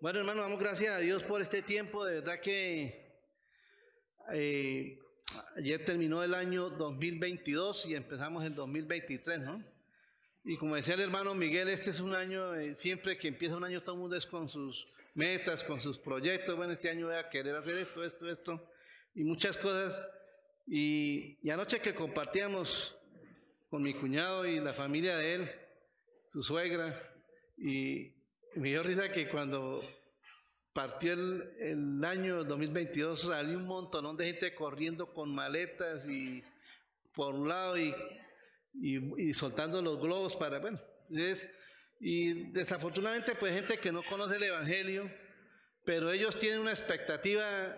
Bueno, 0.00 0.20
hermano, 0.20 0.40
damos 0.40 0.58
gracias 0.58 0.94
a 0.94 0.98
Dios 1.00 1.22
por 1.24 1.42
este 1.42 1.60
tiempo. 1.60 2.06
De 2.06 2.20
verdad 2.20 2.40
que 2.40 3.20
eh, 4.32 4.98
ayer 5.58 5.84
terminó 5.84 6.24
el 6.24 6.32
año 6.32 6.70
2022 6.70 7.84
y 7.84 7.96
empezamos 7.96 8.42
el 8.46 8.54
2023, 8.54 9.40
¿no? 9.40 9.62
Y 10.42 10.56
como 10.56 10.76
decía 10.76 10.94
el 10.94 11.00
hermano 11.00 11.34
Miguel, 11.34 11.68
este 11.68 11.90
es 11.90 12.00
un 12.00 12.14
año, 12.14 12.54
eh, 12.54 12.74
siempre 12.74 13.18
que 13.18 13.28
empieza 13.28 13.58
un 13.58 13.64
año 13.64 13.82
todo 13.82 13.96
el 13.96 14.00
mundo 14.00 14.16
es 14.16 14.24
con 14.24 14.48
sus 14.48 14.88
metas, 15.12 15.64
con 15.64 15.82
sus 15.82 15.98
proyectos. 15.98 16.56
Bueno, 16.56 16.72
este 16.72 16.88
año 16.88 17.08
voy 17.08 17.16
a 17.16 17.28
querer 17.28 17.54
hacer 17.54 17.76
esto, 17.76 18.02
esto, 18.02 18.30
esto 18.30 18.70
y 19.14 19.24
muchas 19.24 19.58
cosas. 19.58 20.02
Y, 20.66 21.36
y 21.42 21.50
anoche 21.50 21.82
que 21.82 21.94
compartíamos 21.94 22.96
con 23.68 23.82
mi 23.82 23.92
cuñado 23.92 24.46
y 24.46 24.60
la 24.60 24.72
familia 24.72 25.18
de 25.18 25.34
él, 25.34 25.50
su 26.30 26.42
suegra, 26.42 26.98
y 27.58 28.14
me 28.54 28.68
dio 28.68 28.82
risa 28.82 29.12
que 29.12 29.28
cuando 29.28 29.82
partió 30.72 31.12
el, 31.12 32.04
año 32.04 32.44
2022 32.44 33.22
salió 33.22 33.58
un 33.58 33.66
montón 33.66 34.16
de 34.16 34.26
gente 34.26 34.54
corriendo 34.54 35.12
con 35.12 35.34
maletas 35.34 36.06
y 36.08 36.42
por 37.14 37.34
un 37.34 37.48
lado 37.48 37.78
y, 37.78 37.94
y, 38.74 39.34
soltando 39.34 39.82
los 39.82 40.00
globos 40.00 40.36
para, 40.36 40.58
bueno, 40.58 40.80
y 42.00 42.50
desafortunadamente 42.52 43.34
pues 43.34 43.54
gente 43.54 43.78
que 43.78 43.92
no 43.92 44.02
conoce 44.02 44.36
el 44.36 44.44
Evangelio, 44.44 45.10
pero 45.84 46.12
ellos 46.12 46.36
tienen 46.36 46.60
una 46.60 46.70
expectativa 46.70 47.76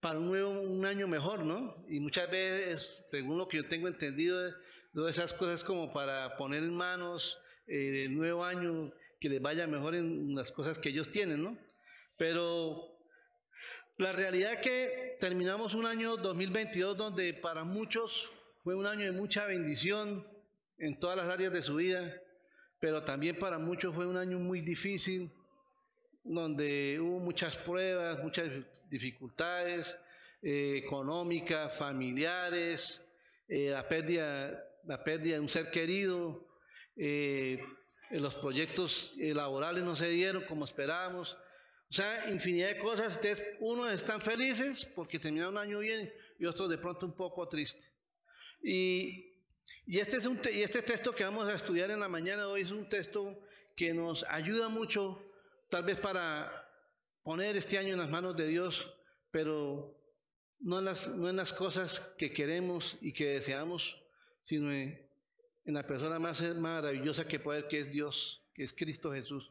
para 0.00 0.18
un, 0.18 0.28
nuevo, 0.28 0.60
un 0.60 0.84
año 0.84 1.08
mejor, 1.08 1.44
¿no? 1.44 1.84
Y 1.88 2.00
muchas 2.00 2.30
veces, 2.30 3.02
según 3.10 3.38
lo 3.38 3.48
que 3.48 3.58
yo 3.58 3.68
tengo 3.68 3.88
entendido, 3.88 4.52
todas 4.94 5.16
esas 5.16 5.34
cosas 5.34 5.64
como 5.64 5.92
para 5.92 6.36
poner 6.36 6.62
en 6.62 6.74
manos 6.74 7.38
eh, 7.66 8.04
el 8.06 8.16
nuevo 8.16 8.44
año 8.44 8.92
que 9.20 9.28
les 9.28 9.40
vaya 9.40 9.66
mejor 9.66 9.94
en 9.94 10.34
las 10.34 10.50
cosas 10.50 10.78
que 10.78 10.88
ellos 10.88 11.10
tienen, 11.10 11.42
¿no? 11.42 11.58
Pero 12.16 12.98
la 13.98 14.12
realidad 14.12 14.54
es 14.54 14.60
que 14.60 15.16
terminamos 15.20 15.74
un 15.74 15.84
año 15.86 16.16
2022 16.16 16.96
donde 16.96 17.34
para 17.34 17.64
muchos 17.64 18.30
fue 18.64 18.74
un 18.74 18.86
año 18.86 19.04
de 19.04 19.12
mucha 19.12 19.46
bendición 19.46 20.26
en 20.78 20.98
todas 20.98 21.16
las 21.16 21.28
áreas 21.28 21.52
de 21.52 21.62
su 21.62 21.76
vida, 21.76 22.14
pero 22.78 23.04
también 23.04 23.38
para 23.38 23.58
muchos 23.58 23.94
fue 23.94 24.06
un 24.06 24.16
año 24.16 24.38
muy 24.38 24.62
difícil, 24.62 25.30
donde 26.24 26.98
hubo 27.00 27.18
muchas 27.18 27.58
pruebas, 27.58 28.22
muchas 28.22 28.48
dificultades 28.88 29.96
eh, 30.42 30.76
económicas, 30.78 31.76
familiares, 31.76 33.02
eh, 33.48 33.70
la, 33.70 33.86
pérdida, 33.86 34.64
la 34.84 35.04
pérdida 35.04 35.34
de 35.34 35.40
un 35.40 35.48
ser 35.48 35.70
querido, 35.70 36.46
eh, 36.96 37.62
los 38.10 38.34
proyectos 38.34 39.12
eh, 39.18 39.34
laborales 39.34 39.84
no 39.84 39.94
se 39.96 40.08
dieron 40.08 40.44
como 40.44 40.64
esperábamos. 40.64 41.36
O 41.90 41.94
sea, 41.94 42.30
infinidad 42.30 42.68
de 42.68 42.78
cosas. 42.78 43.14
Ustedes, 43.14 43.44
unos 43.60 43.92
están 43.92 44.20
felices 44.20 44.84
porque 44.94 45.18
terminaron 45.18 45.54
un 45.54 45.60
año 45.60 45.78
bien 45.78 46.12
y 46.38 46.46
otros 46.46 46.68
de 46.68 46.78
pronto 46.78 47.06
un 47.06 47.14
poco 47.14 47.48
tristes. 47.48 47.84
Y, 48.62 49.32
y, 49.86 49.98
este 49.98 50.16
es 50.16 50.26
un 50.26 50.38
y 50.52 50.62
este 50.62 50.82
texto 50.82 51.14
que 51.14 51.24
vamos 51.24 51.48
a 51.48 51.54
estudiar 51.54 51.90
en 51.90 52.00
la 52.00 52.08
mañana 52.08 52.48
hoy 52.48 52.62
es 52.62 52.70
un 52.70 52.88
texto 52.88 53.40
que 53.76 53.94
nos 53.94 54.24
ayuda 54.24 54.68
mucho, 54.68 55.22
tal 55.70 55.84
vez 55.84 55.98
para 55.98 56.68
poner 57.22 57.56
este 57.56 57.78
año 57.78 57.94
en 57.94 57.98
las 57.98 58.10
manos 58.10 58.36
de 58.36 58.46
Dios, 58.46 58.92
pero 59.30 59.96
no 60.60 60.80
en 60.80 60.84
las, 60.84 61.08
no 61.08 61.28
en 61.28 61.36
las 61.36 61.52
cosas 61.52 62.00
que 62.18 62.32
queremos 62.32 62.98
y 63.00 63.12
que 63.12 63.26
deseamos, 63.26 63.96
sino 64.42 64.72
en, 64.72 65.09
en 65.64 65.74
la 65.74 65.86
persona 65.86 66.18
más 66.18 66.40
maravillosa 66.56 67.26
que 67.26 67.40
puede, 67.40 67.68
que 67.68 67.78
es 67.78 67.90
Dios, 67.90 68.42
que 68.54 68.64
es 68.64 68.72
Cristo 68.72 69.12
Jesús. 69.12 69.50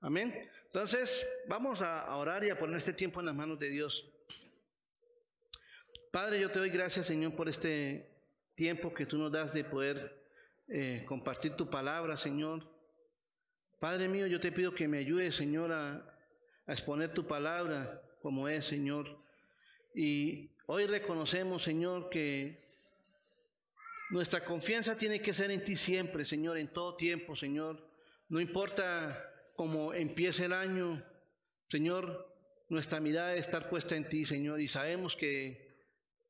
Amén. 0.00 0.48
Entonces, 0.66 1.26
vamos 1.48 1.82
a 1.82 2.14
orar 2.16 2.44
y 2.44 2.50
a 2.50 2.58
poner 2.58 2.76
este 2.76 2.92
tiempo 2.92 3.20
en 3.20 3.26
las 3.26 3.34
manos 3.34 3.58
de 3.58 3.70
Dios. 3.70 4.04
Padre, 6.10 6.40
yo 6.40 6.50
te 6.50 6.58
doy 6.58 6.70
gracias, 6.70 7.06
Señor, 7.06 7.34
por 7.34 7.48
este 7.48 8.08
tiempo 8.54 8.94
que 8.94 9.06
tú 9.06 9.18
nos 9.18 9.32
das 9.32 9.52
de 9.52 9.64
poder 9.64 10.22
eh, 10.68 11.04
compartir 11.06 11.52
tu 11.52 11.68
palabra, 11.68 12.16
Señor. 12.16 12.66
Padre 13.78 14.08
mío, 14.08 14.26
yo 14.26 14.40
te 14.40 14.50
pido 14.50 14.74
que 14.74 14.88
me 14.88 14.98
ayudes, 14.98 15.36
Señor, 15.36 15.72
a, 15.72 15.94
a 16.66 16.72
exponer 16.72 17.12
tu 17.12 17.26
palabra 17.26 18.02
como 18.22 18.48
es, 18.48 18.64
Señor. 18.64 19.06
Y 19.94 20.50
hoy 20.66 20.86
reconocemos, 20.86 21.62
Señor, 21.62 22.08
que 22.08 22.56
nuestra 24.10 24.44
confianza 24.44 24.96
tiene 24.96 25.20
que 25.20 25.34
ser 25.34 25.50
en 25.50 25.64
ti 25.64 25.76
siempre, 25.76 26.24
Señor, 26.24 26.58
en 26.58 26.68
todo 26.68 26.96
tiempo, 26.96 27.34
Señor. 27.36 27.84
No 28.28 28.40
importa 28.40 29.30
cómo 29.56 29.92
empiece 29.92 30.44
el 30.44 30.52
año, 30.52 31.02
Señor, 31.68 32.32
nuestra 32.68 33.00
mirada 33.00 33.28
debe 33.28 33.40
estar 33.40 33.68
puesta 33.68 33.96
en 33.96 34.08
ti, 34.08 34.24
Señor, 34.24 34.60
y 34.60 34.68
sabemos 34.68 35.16
que 35.16 35.76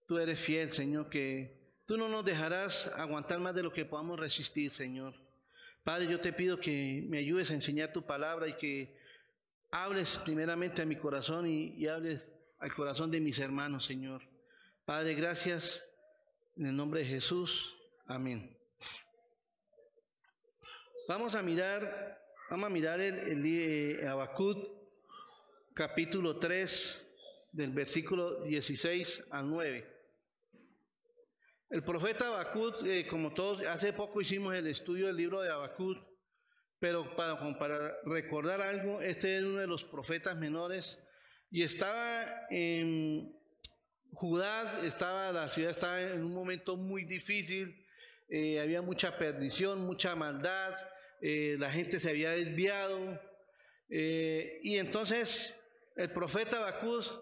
tú 0.06 0.18
eres 0.18 0.40
fiel, 0.40 0.70
Señor, 0.70 1.10
que 1.10 1.74
tú 1.86 1.96
no 1.96 2.08
nos 2.08 2.24
dejarás 2.24 2.88
aguantar 2.96 3.40
más 3.40 3.54
de 3.54 3.62
lo 3.62 3.72
que 3.72 3.84
podamos 3.84 4.18
resistir, 4.18 4.70
Señor. 4.70 5.14
Padre, 5.84 6.08
yo 6.08 6.20
te 6.20 6.32
pido 6.32 6.58
que 6.58 7.04
me 7.08 7.18
ayudes 7.18 7.50
a 7.50 7.54
enseñar 7.54 7.92
tu 7.92 8.04
palabra 8.04 8.48
y 8.48 8.54
que 8.54 8.98
hables 9.70 10.16
primeramente 10.24 10.82
a 10.82 10.86
mi 10.86 10.96
corazón 10.96 11.46
y, 11.46 11.74
y 11.76 11.86
hables 11.88 12.22
al 12.58 12.74
corazón 12.74 13.10
de 13.10 13.20
mis 13.20 13.38
hermanos, 13.38 13.86
Señor. 13.86 14.22
Padre, 14.84 15.14
gracias 15.14 15.85
en 16.56 16.66
el 16.66 16.76
nombre 16.76 17.00
de 17.00 17.06
Jesús. 17.06 17.78
Amén. 18.06 18.56
Vamos 21.08 21.34
a 21.34 21.42
mirar, 21.42 22.18
vamos 22.50 22.70
a 22.70 22.72
mirar 22.72 22.98
el, 23.00 23.44
el, 23.44 24.08
Abacut, 24.08 24.58
capítulo 25.74 26.38
3, 26.38 27.02
del 27.52 27.72
versículo 27.72 28.42
16 28.44 29.22
al 29.30 29.50
9. 29.50 29.92
El 31.68 31.82
profeta 31.82 32.28
Abacut, 32.28 32.86
eh, 32.86 33.06
como 33.06 33.34
todos, 33.34 33.62
hace 33.66 33.92
poco 33.92 34.20
hicimos 34.20 34.54
el 34.54 34.66
estudio 34.66 35.08
del 35.08 35.16
libro 35.16 35.42
de 35.42 35.50
Abacut, 35.50 35.98
pero 36.78 37.14
para, 37.16 37.38
para 37.58 37.76
recordar 38.06 38.60
algo, 38.60 39.00
este 39.00 39.36
es 39.36 39.42
uno 39.44 39.58
de 39.58 39.66
los 39.66 39.84
profetas 39.84 40.38
menores 40.38 40.98
y 41.50 41.62
estaba 41.62 42.24
en, 42.50 43.35
Judá 44.16 44.80
estaba, 44.82 45.30
la 45.30 45.50
ciudad 45.50 45.70
estaba 45.70 46.00
en 46.00 46.24
un 46.24 46.32
momento 46.32 46.78
muy 46.78 47.04
difícil, 47.04 47.76
eh, 48.30 48.60
había 48.60 48.80
mucha 48.80 49.18
perdición, 49.18 49.80
mucha 49.80 50.14
maldad, 50.14 50.74
eh, 51.20 51.56
la 51.58 51.70
gente 51.70 52.00
se 52.00 52.08
había 52.08 52.30
desviado. 52.30 53.20
Eh, 53.90 54.58
y 54.62 54.78
entonces 54.78 55.54
el 55.96 56.10
profeta 56.12 56.60
Bacús, 56.60 57.14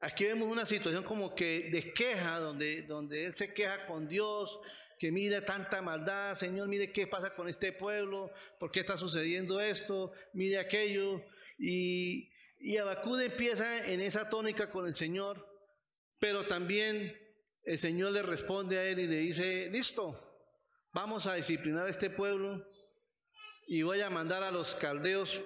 aquí 0.00 0.24
vemos 0.24 0.50
una 0.50 0.64
situación 0.64 1.04
como 1.04 1.34
que 1.34 1.68
de 1.70 1.92
queja, 1.92 2.38
donde, 2.38 2.82
donde 2.84 3.26
él 3.26 3.34
se 3.34 3.52
queja 3.52 3.86
con 3.86 4.08
Dios, 4.08 4.58
que 4.98 5.12
mire 5.12 5.42
tanta 5.42 5.82
maldad, 5.82 6.34
Señor, 6.34 6.66
mire 6.68 6.92
qué 6.92 7.06
pasa 7.06 7.34
con 7.34 7.46
este 7.46 7.72
pueblo, 7.72 8.32
por 8.58 8.70
qué 8.70 8.80
está 8.80 8.96
sucediendo 8.96 9.60
esto, 9.60 10.12
mire 10.32 10.56
aquello. 10.56 11.22
Y, 11.58 12.30
y 12.58 12.78
Abacud 12.78 13.20
empieza 13.20 13.86
en 13.86 14.00
esa 14.00 14.30
tónica 14.30 14.70
con 14.70 14.86
el 14.86 14.94
Señor. 14.94 15.57
Pero 16.18 16.46
también 16.46 17.16
el 17.62 17.78
Señor 17.78 18.12
le 18.12 18.22
responde 18.22 18.78
a 18.78 18.84
él 18.84 18.98
y 18.98 19.06
le 19.06 19.18
dice, 19.18 19.70
listo, 19.70 20.18
vamos 20.92 21.26
a 21.26 21.34
disciplinar 21.34 21.86
a 21.86 21.90
este 21.90 22.10
pueblo 22.10 22.66
y 23.66 23.82
voy 23.82 24.00
a 24.00 24.10
mandar 24.10 24.42
a 24.42 24.50
los 24.50 24.74
caldeos 24.74 25.42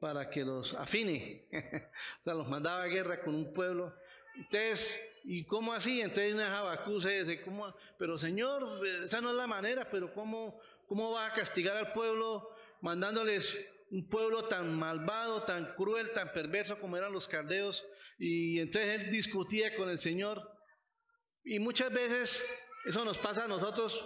para 0.00 0.28
que 0.28 0.44
los 0.44 0.74
afine. 0.74 1.46
o 2.20 2.24
sea, 2.24 2.34
los 2.34 2.48
mandaba 2.48 2.82
a 2.82 2.88
guerra 2.88 3.22
con 3.22 3.34
un 3.34 3.54
pueblo. 3.54 3.94
Entonces, 4.34 5.00
¿y 5.24 5.44
cómo 5.44 5.72
así? 5.72 6.00
Entonces 6.00 6.34
una 6.34 7.00
se 7.00 7.24
dice, 7.24 7.42
¿cómo? 7.42 7.74
Pero 7.98 8.18
Señor, 8.18 8.84
esa 9.04 9.20
no 9.20 9.30
es 9.30 9.36
la 9.36 9.46
manera, 9.46 9.88
pero 9.90 10.12
¿cómo, 10.12 10.60
cómo 10.88 11.12
va 11.12 11.26
a 11.26 11.32
castigar 11.32 11.76
al 11.76 11.92
pueblo 11.92 12.50
mandándoles 12.80 13.56
un 13.90 14.08
pueblo 14.08 14.46
tan 14.46 14.78
malvado, 14.78 15.44
tan 15.44 15.74
cruel, 15.74 16.10
tan 16.12 16.32
perverso 16.32 16.78
como 16.80 16.96
eran 16.96 17.12
los 17.12 17.28
caldeos? 17.28 17.86
Y 18.18 18.60
entonces 18.60 19.00
él 19.00 19.10
discutía 19.10 19.76
con 19.76 19.88
el 19.88 19.98
Señor. 19.98 20.42
Y 21.44 21.58
muchas 21.58 21.92
veces 21.92 22.44
eso 22.84 23.04
nos 23.04 23.18
pasa 23.18 23.44
a 23.44 23.48
nosotros 23.48 24.04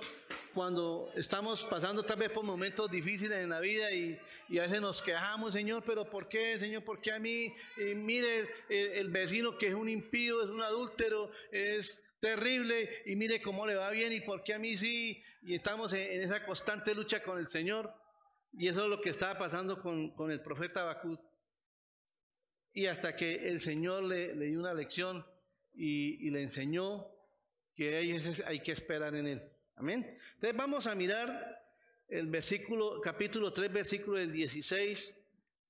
cuando 0.54 1.12
estamos 1.14 1.64
pasando 1.64 2.02
tal 2.02 2.18
vez 2.18 2.30
por 2.30 2.44
momentos 2.44 2.90
difíciles 2.90 3.38
en 3.38 3.50
la 3.50 3.60
vida 3.60 3.92
y, 3.92 4.18
a 4.58 4.62
veces 4.62 4.80
nos 4.80 5.00
quejamos, 5.00 5.52
Señor, 5.52 5.84
pero 5.86 6.10
¿por 6.10 6.28
qué, 6.28 6.58
Señor? 6.58 6.84
¿Por 6.84 7.00
qué 7.00 7.12
a 7.12 7.20
mí? 7.20 7.54
mire 7.94 8.48
el, 8.68 9.10
vecino 9.10 9.56
que 9.56 9.68
es 9.68 9.74
un 9.74 9.88
impío, 9.88 10.42
es 10.42 10.48
un 10.48 10.60
adúltero, 10.60 11.30
es 11.52 12.02
terrible 12.20 13.02
y 13.06 13.14
mire 13.14 13.40
cómo 13.40 13.64
le 13.64 13.76
va 13.76 13.90
bien 13.90 14.12
y 14.12 14.20
por 14.20 14.42
qué 14.42 14.54
a 14.54 14.58
mí 14.58 14.76
sí. 14.76 15.22
Y 15.42 15.54
estamos 15.54 15.92
en, 15.92 16.20
esa 16.20 16.44
constante 16.44 16.94
lucha 16.94 17.22
con 17.22 17.38
el 17.38 17.48
Señor. 17.48 17.94
Y 18.52 18.66
eso 18.66 18.84
es 18.84 18.90
lo 18.90 19.00
que 19.00 19.10
estaba 19.10 19.38
pasando 19.38 19.80
con, 19.80 20.10
con 20.16 20.32
el 20.32 20.42
profeta 20.42 20.82
Bacut. 20.82 21.20
Y 22.72 22.86
hasta 22.86 23.16
que 23.16 23.48
el 23.48 23.60
Señor 23.60 24.04
le, 24.04 24.34
dio 24.34 24.60
una 24.60 24.74
lección 24.74 25.26
y, 25.74 26.30
le 26.30 26.42
enseñó 26.42 27.06
que 27.74 27.96
hay, 28.46 28.60
que 28.60 28.72
esperar 28.72 29.14
en 29.14 29.26
Él. 29.26 29.42
Amén. 29.76 30.18
Entonces 30.34 30.56
vamos 30.56 30.86
a 30.86 30.94
mirar 30.94 31.64
el 32.08 32.26
versículo, 32.26 33.00
capítulo 33.00 33.52
3, 33.52 33.72
versículo 33.72 34.18
del 34.18 34.32
16 34.32 35.14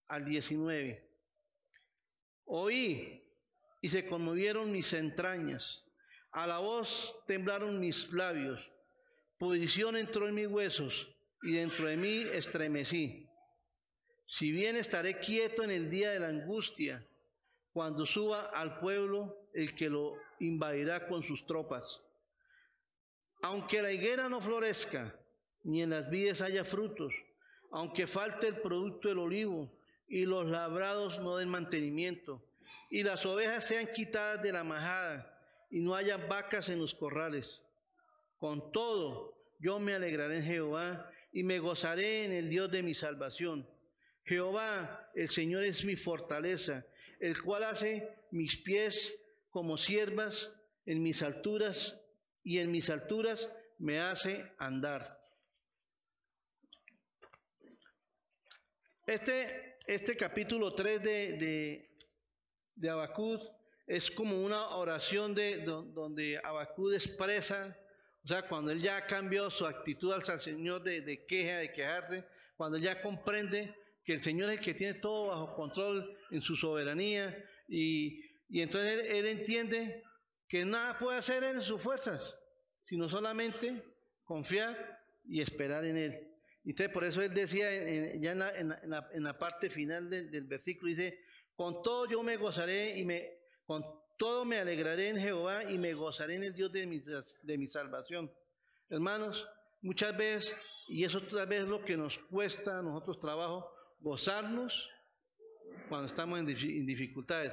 al 0.09 0.25
19. 0.25 1.09
Oí 2.45 3.23
y 3.81 3.89
se 3.89 4.07
conmovieron 4.07 4.73
mis 4.73 4.93
entrañas. 4.93 5.83
A 6.33 6.47
la 6.47 6.59
voz 6.59 7.17
temblaron 7.27 7.81
mis 7.81 8.13
labios. 8.13 8.61
Pudrición 9.39 9.97
entró 9.97 10.29
en 10.29 10.35
mis 10.35 10.47
huesos 10.47 11.09
y 11.43 11.53
dentro 11.53 11.89
de 11.89 11.97
mí 11.97 12.25
estremecí. 12.33 13.30
Si 14.33 14.53
bien 14.53 14.77
estaré 14.77 15.19
quieto 15.19 15.65
en 15.65 15.73
el 15.73 15.91
día 15.91 16.13
de 16.13 16.21
la 16.21 16.29
angustia, 16.29 17.05
cuando 17.73 18.07
suba 18.07 18.43
al 18.55 18.79
pueblo 18.79 19.49
el 19.55 19.75
que 19.75 19.91
lo 19.91 20.15
invadirá 20.39 21.09
con 21.09 21.25
sus 21.25 21.45
tropas. 21.47 22.01
Aunque 23.43 23.83
la 23.83 23.93
higuera 23.93 24.29
no 24.29 24.41
florezca, 24.41 25.19
ni 25.65 25.83
en 25.83 25.91
las 25.91 26.09
vides 26.11 26.41
haya 26.43 26.65
frutos, 26.65 27.13
aunque 27.73 28.07
falte 28.07 28.47
el 28.47 28.61
producto 28.61 29.09
del 29.09 29.19
olivo 29.19 29.69
y 30.09 30.25
los 30.27 30.47
labrados 30.47 31.19
no 31.19 31.37
den 31.37 31.49
mantenimiento, 31.49 32.41
y 32.89 33.03
las 33.03 33.27
ovejas 33.27 33.67
sean 33.67 33.89
quitadas 33.93 34.43
de 34.43 34.53
la 34.53 34.63
majada 34.63 35.39
y 35.71 35.81
no 35.81 35.95
haya 35.97 36.17
vacas 36.17 36.69
en 36.69 36.79
los 36.79 36.95
corrales. 36.95 37.61
Con 38.39 38.71
todo, 38.71 39.35
yo 39.59 39.81
me 39.81 39.95
alegraré 39.95 40.37
en 40.37 40.45
Jehová 40.45 41.11
y 41.33 41.43
me 41.43 41.59
gozaré 41.59 42.25
en 42.25 42.33
el 42.33 42.49
Dios 42.49 42.71
de 42.71 42.83
mi 42.83 42.95
salvación. 42.95 43.67
Jehová, 44.25 45.11
el 45.15 45.29
Señor 45.29 45.65
es 45.65 45.85
mi 45.85 45.97
fortaleza, 45.97 46.87
el 47.19 47.41
cual 47.43 47.65
hace 47.65 48.09
mis 48.31 48.59
pies 48.59 49.15
como 49.51 49.79
siervas 49.79 50.53
en 50.87 51.03
mis 51.03 51.23
alturas 51.23 51.97
y 52.43 52.59
en 52.59 52.71
mis 52.71 52.91
alturas 52.91 53.51
me 53.79 53.99
hace 54.01 54.53
andar. 54.59 55.19
Este, 59.07 59.79
este 59.87 60.17
capítulo 60.17 60.75
3 60.75 61.03
de, 61.03 61.33
de, 61.33 61.91
de 62.77 62.91
Abacud 62.91 63.41
es 63.87 64.09
como 64.11 64.41
una 64.41 64.69
oración 64.77 65.35
de, 65.35 65.63
donde 65.63 66.41
Abacud 66.45 66.95
expresa, 66.95 67.77
o 68.25 68.29
sea, 68.29 68.47
cuando 68.47 68.71
él 68.71 68.81
ya 68.81 69.05
cambió 69.07 69.51
su 69.51 69.67
actitud 69.67 70.13
al 70.13 70.23
Señor 70.41 70.85
de, 70.85 71.01
de 71.01 71.27
queja, 71.27 71.57
de 71.57 71.73
quejarse, 71.73 72.25
cuando 72.57 72.79
ya 72.79 73.03
comprende 73.03 73.75
que 74.11 74.15
el 74.15 74.21
Señor 74.21 74.51
es 74.51 74.59
el 74.59 74.65
que 74.65 74.75
tiene 74.75 74.95
todo 74.95 75.29
bajo 75.29 75.55
control 75.55 76.19
en 76.33 76.43
su 76.43 76.57
soberanía 76.57 77.49
y, 77.69 78.25
y 78.49 78.61
entonces 78.61 79.09
él, 79.09 79.25
entiende 79.25 80.03
que 80.49 80.65
nada 80.65 80.99
puede 80.99 81.19
hacer 81.19 81.45
en 81.45 81.63
sus 81.63 81.81
fuerzas, 81.81 82.35
sino 82.87 83.09
solamente 83.09 83.81
confiar 84.25 85.01
y 85.29 85.41
esperar 85.41 85.85
en 85.85 85.97
Él. 85.97 86.29
Entonces, 86.65 86.93
por 86.93 87.05
eso 87.05 87.23
Él 87.23 87.33
decía 87.33 87.71
ya 88.19 88.33
en 88.33 88.39
la, 88.41 88.51
en, 89.13 89.23
la, 89.23 89.39
parte 89.39 89.71
final 89.71 90.11
del, 90.11 90.45
versículo, 90.49 90.89
dice, 90.89 91.17
con 91.55 91.81
todo 91.81 92.11
yo 92.11 92.21
me 92.25 92.37
gozaré 92.37 92.99
y 92.99 93.05
me, 93.05 93.31
con 93.65 93.85
todo 94.19 94.45
me 94.45 94.59
alegraré 94.59 95.11
en 95.11 95.19
Jehová 95.19 95.71
y 95.71 95.79
me 95.79 95.95
gozaré 95.95 96.35
en 96.35 96.43
el 96.43 96.55
Dios 96.55 96.73
de 96.73 96.85
mi, 96.85 96.99
de 96.99 97.59
mi 97.59 97.69
salvación. 97.69 98.29
Hermanos, 98.89 99.47
muchas 99.83 100.17
veces, 100.17 100.57
y 100.89 101.05
eso 101.05 101.19
otra 101.19 101.47
vez 101.47 101.69
lo 101.69 101.85
que 101.85 101.97
nos 101.97 102.19
cuesta 102.29 102.81
a 102.81 102.83
nosotros 102.83 103.21
trabajo, 103.21 103.73
gozarnos 104.01 104.89
cuando 105.89 106.07
estamos 106.07 106.39
en 106.39 106.47
dificultades. 106.87 107.53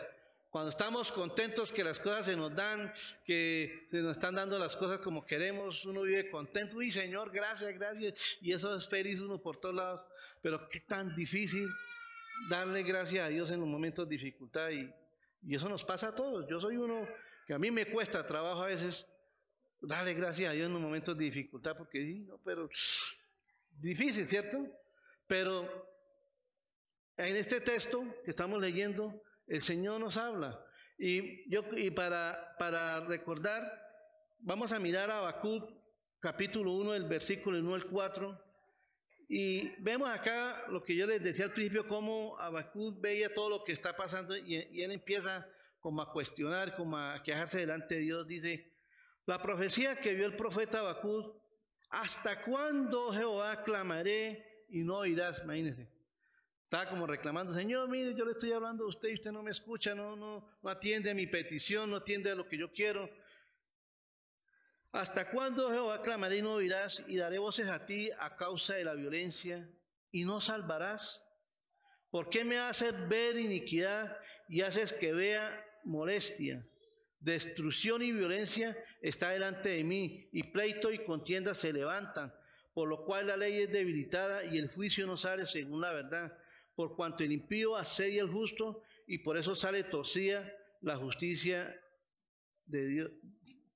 Cuando 0.49 0.69
estamos 0.69 1.11
contentos 1.11 1.73
que 1.73 1.83
las 1.83 1.99
cosas 1.99 2.25
se 2.25 2.35
nos 2.35 2.55
dan, 2.55 2.91
que 3.25 3.87
se 3.91 4.01
nos 4.01 4.13
están 4.13 4.35
dando 4.35 4.57
las 4.57 4.75
cosas 4.75 4.99
como 4.99 5.25
queremos, 5.25 5.85
uno 5.85 6.03
vive 6.03 6.29
contento. 6.29 6.81
y 6.81 6.89
Señor, 6.89 7.31
gracias, 7.31 7.77
gracias. 7.77 8.37
Y 8.41 8.53
eso 8.53 8.75
es 8.75 8.87
feliz 8.87 9.19
uno 9.19 9.41
por 9.41 9.57
todos 9.59 9.75
lados. 9.75 10.01
Pero 10.41 10.69
qué 10.69 10.79
tan 10.79 11.15
difícil 11.15 11.67
darle 12.49 12.83
gracias 12.83 13.25
a 13.25 13.29
Dios 13.29 13.51
en 13.51 13.59
los 13.59 13.69
momentos 13.69 14.07
de 14.07 14.15
dificultad. 14.15 14.69
Y, 14.69 14.89
y 15.43 15.55
eso 15.55 15.67
nos 15.67 15.83
pasa 15.83 16.09
a 16.09 16.15
todos. 16.15 16.47
Yo 16.49 16.61
soy 16.61 16.77
uno 16.77 17.07
que 17.45 17.53
a 17.53 17.59
mí 17.59 17.69
me 17.69 17.85
cuesta 17.85 18.25
trabajo 18.25 18.63
a 18.63 18.67
veces 18.67 19.05
darle 19.81 20.13
gracias 20.13 20.51
a 20.51 20.53
Dios 20.53 20.67
en 20.67 20.73
los 20.73 20.81
momentos 20.81 21.17
de 21.17 21.25
dificultad, 21.25 21.75
porque 21.77 22.03
sí, 22.03 22.25
no, 22.25 22.39
pero 22.43 22.69
difícil, 23.79 24.27
¿cierto? 24.27 24.65
Pero 25.27 25.96
en 27.17 27.35
este 27.35 27.59
texto 27.61 28.03
que 28.23 28.31
estamos 28.31 28.61
leyendo, 28.61 29.21
el 29.47 29.61
Señor 29.61 29.99
nos 29.99 30.17
habla. 30.17 30.63
Y, 30.99 31.49
yo, 31.49 31.63
y 31.75 31.89
para, 31.91 32.55
para 32.59 33.05
recordar, 33.05 33.63
vamos 34.39 34.71
a 34.71 34.79
mirar 34.79 35.09
a 35.09 35.19
Habacuc, 35.19 35.63
capítulo 36.19 36.73
1, 36.73 36.93
el 36.93 37.05
versículo 37.05 37.57
1 37.57 37.75
al 37.75 37.85
4. 37.85 38.43
Y 39.29 39.69
vemos 39.81 40.09
acá 40.09 40.65
lo 40.69 40.83
que 40.83 40.95
yo 40.95 41.05
les 41.07 41.21
decía 41.21 41.45
al 41.45 41.53
principio, 41.53 41.87
cómo 41.87 42.37
Habacuc 42.39 43.01
veía 43.01 43.33
todo 43.33 43.49
lo 43.49 43.63
que 43.63 43.73
está 43.73 43.97
pasando 43.97 44.37
y, 44.37 44.55
él 44.55 44.91
empieza 44.91 45.47
como 45.79 46.01
a 46.01 46.11
cuestionar, 46.11 46.75
como 46.75 46.97
a 46.97 47.21
quejarse 47.23 47.57
delante 47.59 47.95
de 47.95 48.01
Dios. 48.01 48.27
Dice, 48.27 48.73
la 49.25 49.41
profecía 49.41 49.95
que 49.95 50.13
vio 50.13 50.25
el 50.27 50.35
profeta 50.35 50.79
Habacuc, 50.79 51.35
¿hasta 51.89 52.43
cuándo 52.43 53.11
Jehová 53.11 53.63
clamaré 53.63 54.65
y 54.69 54.83
no 54.83 54.97
oirás? 54.97 55.41
Imagínense. 55.43 55.96
Estaba 56.67 56.89
como 56.89 57.07
reclamando, 57.07 57.55
Señor, 57.55 57.87
mire, 57.87 58.13
yo 58.13 58.25
le 58.25 58.33
estoy 58.33 58.51
hablando 58.51 58.83
a 58.83 58.89
usted 58.89 59.07
y 59.07 59.13
usted 59.13 59.31
no 59.31 59.41
me 59.41 59.51
escucha, 59.51 59.95
no, 59.95 60.17
no, 60.17 60.45
no 60.61 60.69
atiende 60.69 61.09
a 61.09 61.15
mi 61.15 61.25
petición, 61.25 61.89
no 61.89 61.95
atiende 61.95 62.29
a 62.29 62.35
lo 62.35 62.45
que 62.45 62.57
yo 62.57 62.73
quiero. 62.73 63.09
¿Hasta 64.91 65.31
cuándo 65.31 65.71
Jehová 65.71 66.01
clamaré 66.01 66.39
y 66.39 66.41
no 66.41 66.55
oirás 66.55 67.01
y 67.07 67.15
daré 67.15 67.37
voces 67.39 67.69
a 67.69 67.85
ti 67.85 68.09
a 68.19 68.35
causa 68.35 68.73
de 68.73 68.83
la 68.83 68.95
violencia 68.95 69.65
y 70.11 70.25
no 70.25 70.41
salvarás? 70.41 71.23
¿Por 72.09 72.29
qué 72.29 72.43
me 72.43 72.57
haces 72.57 72.93
ver 73.07 73.37
iniquidad 73.39 74.17
y 74.49 74.59
haces 74.59 74.91
que 74.91 75.13
vea 75.13 75.65
molestia? 75.85 76.67
Destrucción 77.21 78.01
y 78.01 78.11
violencia 78.11 78.77
está 79.01 79.29
delante 79.29 79.69
de 79.69 79.85
mí 79.85 80.27
y 80.33 80.43
pleito 80.51 80.91
y 80.91 81.05
contienda 81.05 81.55
se 81.55 81.71
levantan, 81.71 82.33
por 82.73 82.89
lo 82.89 83.05
cual 83.05 83.27
la 83.27 83.37
ley 83.37 83.61
es 83.61 83.71
debilitada 83.71 84.43
y 84.43 84.57
el 84.57 84.67
juicio 84.67 85.07
no 85.07 85.15
sale 85.15 85.47
según 85.47 85.79
la 85.79 85.93
verdad 85.93 86.37
por 86.77 86.95
cuanto 86.95 87.23
el 87.23 87.31
impío 87.31 87.75
asedia 87.75 88.21
al 88.21 88.31
justo 88.31 88.83
y 89.07 89.17
por 89.17 89.35
eso 89.35 89.55
sale 89.55 89.83
torcida 89.83 90.47
la 90.81 90.95
justicia 90.95 91.75
de 92.67 92.87
Dios. 92.87 93.11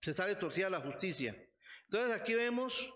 Se 0.03 0.13
sale 0.13 0.35
torcida 0.35 0.69
la 0.69 0.81
justicia. 0.81 1.35
Entonces 1.85 2.11
aquí 2.11 2.35
vemos 2.35 2.93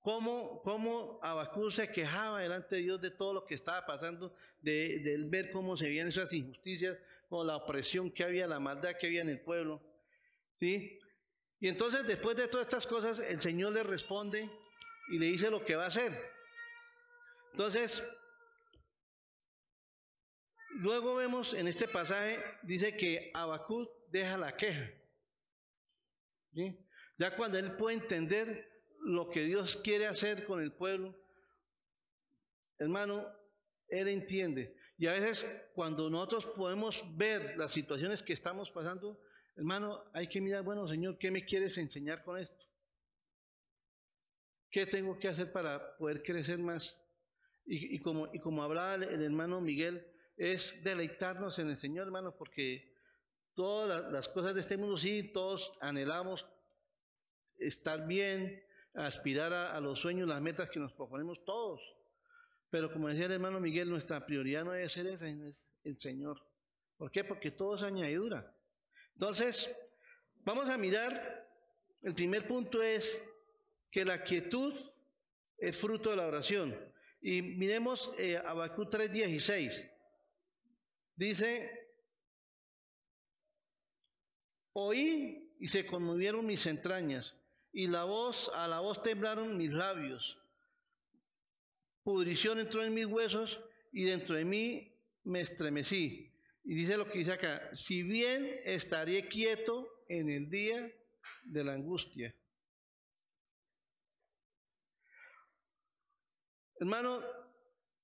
cómo, 0.00 0.60
cómo 0.62 1.18
Abacú 1.22 1.70
se 1.70 1.90
quejaba 1.90 2.40
delante 2.40 2.76
de 2.76 2.82
Dios 2.82 3.00
de 3.00 3.10
todo 3.10 3.32
lo 3.32 3.46
que 3.46 3.54
estaba 3.54 3.86
pasando, 3.86 4.34
de, 4.60 4.98
de 4.98 5.24
ver 5.24 5.52
cómo 5.52 5.78
se 5.78 5.84
veían 5.84 6.08
esas 6.08 6.30
injusticias, 6.34 6.98
con 7.30 7.46
la 7.46 7.56
opresión 7.56 8.10
que 8.10 8.24
había, 8.24 8.46
la 8.46 8.60
maldad 8.60 8.96
que 9.00 9.06
había 9.06 9.22
en 9.22 9.30
el 9.30 9.40
pueblo. 9.40 9.80
¿Sí? 10.60 10.98
Y 11.60 11.68
entonces 11.68 12.06
después 12.06 12.36
de 12.36 12.48
todas 12.48 12.66
estas 12.66 12.86
cosas, 12.86 13.20
el 13.20 13.40
Señor 13.40 13.72
le 13.72 13.84
responde 13.84 14.50
y 15.08 15.18
le 15.18 15.26
dice 15.26 15.50
lo 15.50 15.64
que 15.64 15.76
va 15.76 15.84
a 15.84 15.88
hacer. 15.88 16.12
Entonces, 17.52 18.02
Luego 20.78 21.16
vemos 21.16 21.54
en 21.54 21.66
este 21.66 21.88
pasaje, 21.88 22.38
dice 22.62 22.96
que 22.96 23.32
Habacuc 23.34 23.90
deja 24.12 24.38
la 24.38 24.56
queja. 24.56 24.88
Ya 27.18 27.34
cuando 27.36 27.58
él 27.58 27.76
puede 27.76 27.96
entender 27.96 28.70
lo 29.00 29.28
que 29.28 29.42
Dios 29.42 29.80
quiere 29.82 30.06
hacer 30.06 30.46
con 30.46 30.62
el 30.62 30.72
pueblo, 30.72 31.18
hermano, 32.78 33.26
él 33.88 34.06
entiende. 34.06 34.76
Y 34.96 35.08
a 35.08 35.14
veces 35.14 35.44
cuando 35.74 36.08
nosotros 36.10 36.46
podemos 36.46 37.02
ver 37.16 37.56
las 37.56 37.72
situaciones 37.72 38.22
que 38.22 38.32
estamos 38.32 38.70
pasando, 38.70 39.20
hermano, 39.56 40.04
hay 40.14 40.28
que 40.28 40.40
mirar, 40.40 40.62
bueno, 40.62 40.86
Señor, 40.86 41.18
¿qué 41.18 41.32
me 41.32 41.44
quieres 41.44 41.76
enseñar 41.76 42.22
con 42.22 42.38
esto? 42.38 42.62
¿Qué 44.70 44.86
tengo 44.86 45.18
que 45.18 45.26
hacer 45.26 45.50
para 45.50 45.96
poder 45.96 46.22
crecer 46.22 46.60
más? 46.60 46.96
Y 47.66 47.98
como 47.98 48.62
hablaba 48.62 48.94
el 48.94 49.24
hermano 49.24 49.60
Miguel, 49.60 50.06
es 50.38 50.82
deleitarnos 50.84 51.58
en 51.58 51.68
el 51.68 51.76
Señor, 51.76 52.06
hermano, 52.06 52.34
porque 52.36 52.94
todas 53.54 54.10
las 54.12 54.28
cosas 54.28 54.54
de 54.54 54.60
este 54.60 54.76
mundo, 54.76 54.96
sí, 54.96 55.24
todos 55.24 55.72
anhelamos 55.80 56.46
estar 57.58 58.06
bien, 58.06 58.64
aspirar 58.94 59.52
a, 59.52 59.80
los 59.80 59.98
sueños, 59.98 60.28
las 60.28 60.40
metas 60.40 60.70
que 60.70 60.78
nos 60.78 60.92
proponemos 60.92 61.44
todos. 61.44 61.80
Pero 62.70 62.92
como 62.92 63.08
decía 63.08 63.26
el 63.26 63.32
hermano 63.32 63.58
Miguel, 63.58 63.90
nuestra 63.90 64.24
prioridad 64.24 64.64
no 64.64 64.70
debe 64.70 64.88
ser 64.88 65.06
esa, 65.06 65.28
es 65.28 65.66
el 65.82 65.98
Señor. 65.98 66.40
¿Por 66.96 67.10
qué? 67.10 67.24
Porque 67.24 67.50
todo 67.50 67.74
es 67.74 67.82
añadidura. 67.82 68.54
Entonces, 69.14 69.68
vamos 70.44 70.68
a 70.68 70.78
mirar, 70.78 71.48
el 72.02 72.14
primer 72.14 72.46
punto 72.46 72.80
es 72.80 73.20
que 73.90 74.04
la 74.04 74.22
quietud 74.22 74.72
es 75.56 75.76
fruto 75.76 76.10
de 76.10 76.16
la 76.16 76.28
oración. 76.28 76.78
Y 77.20 77.42
miremos 77.42 78.12
eh, 78.18 78.36
Abacú 78.36 78.84
3.16. 78.84 79.97
Dice, 81.18 81.68
oí 84.72 85.52
y 85.58 85.66
se 85.66 85.84
conmovieron 85.84 86.46
mis 86.46 86.64
entrañas, 86.66 87.34
y 87.72 87.88
la 87.88 88.04
voz, 88.04 88.52
a 88.54 88.68
la 88.68 88.78
voz 88.78 89.02
temblaron 89.02 89.56
mis 89.56 89.72
labios. 89.72 90.38
Pudrición 92.04 92.60
entró 92.60 92.84
en 92.84 92.94
mis 92.94 93.06
huesos, 93.06 93.58
y 93.90 94.04
dentro 94.04 94.36
de 94.36 94.44
mí 94.44 94.96
me 95.24 95.40
estremecí. 95.40 96.32
Y 96.62 96.76
dice 96.76 96.96
lo 96.96 97.10
que 97.10 97.18
dice 97.18 97.32
acá, 97.32 97.68
si 97.74 98.04
bien 98.04 98.60
estaré 98.64 99.26
quieto 99.26 100.04
en 100.08 100.30
el 100.30 100.48
día 100.48 100.88
de 101.42 101.64
la 101.64 101.72
angustia. 101.72 102.32
Hermano, 106.78 107.20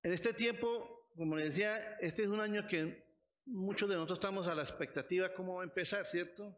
en 0.03 0.13
este 0.13 0.35
tiempo, 0.35 1.09
como 1.15 1.37
les 1.37 1.51
decía, 1.51 1.97
este 2.01 2.25
es 2.25 2.29
un 2.29 2.41
año 2.41 2.67
que 2.67 3.04
muchos 3.47 3.89
de 3.89 3.95
nosotros 3.95 4.19
estamos 4.19 4.47
a 4.49 4.55
la 4.55 4.63
expectativa 4.63 5.35
cómo 5.35 5.57
va 5.57 5.63
a 5.63 5.65
empezar, 5.65 6.07
¿cierto? 6.07 6.57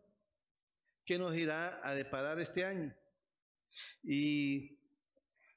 ¿Qué 1.05 1.19
nos 1.19 1.37
irá 1.37 1.81
a 1.85 1.95
deparar 1.95 2.41
este 2.41 2.65
año? 2.65 2.95
Y, 4.03 4.77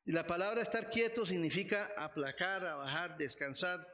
la 0.06 0.26
palabra 0.26 0.62
estar 0.62 0.90
quieto 0.90 1.24
significa 1.24 1.94
aplacar, 1.96 2.64
bajar, 2.64 3.16
descansar. 3.18 3.88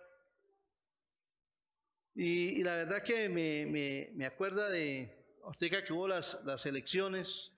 Y, 2.13 2.63
la 2.63 2.75
verdad 2.77 3.03
que 3.03 3.27
me, 3.27 3.65
me, 3.65 4.11
me 4.13 4.25
acuerda 4.25 4.69
de, 4.69 5.13
usted 5.43 5.83
que 5.85 5.91
hubo 5.91 6.07
las, 6.07 6.39
las 6.45 6.65
elecciones, 6.65 7.51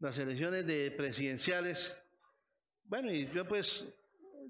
las 0.00 0.18
elecciones 0.18 0.66
de 0.66 0.90
presidenciales. 0.90 1.94
Bueno, 2.84 3.10
y 3.10 3.30
yo 3.32 3.46
pues, 3.46 3.86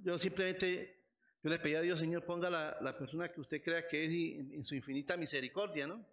yo 0.02 0.18
simplemente, 0.18 0.97
yo 1.42 1.50
le 1.50 1.58
pedí 1.58 1.74
a 1.74 1.80
Dios, 1.80 2.00
Señor, 2.00 2.24
ponga 2.24 2.50
la, 2.50 2.76
la 2.80 2.96
persona 2.96 3.30
que 3.30 3.40
usted 3.40 3.62
crea 3.62 3.86
que 3.86 4.04
es 4.04 4.10
en 4.10 4.64
su 4.64 4.74
infinita 4.74 5.16
misericordia, 5.16 5.86
¿no? 5.86 6.04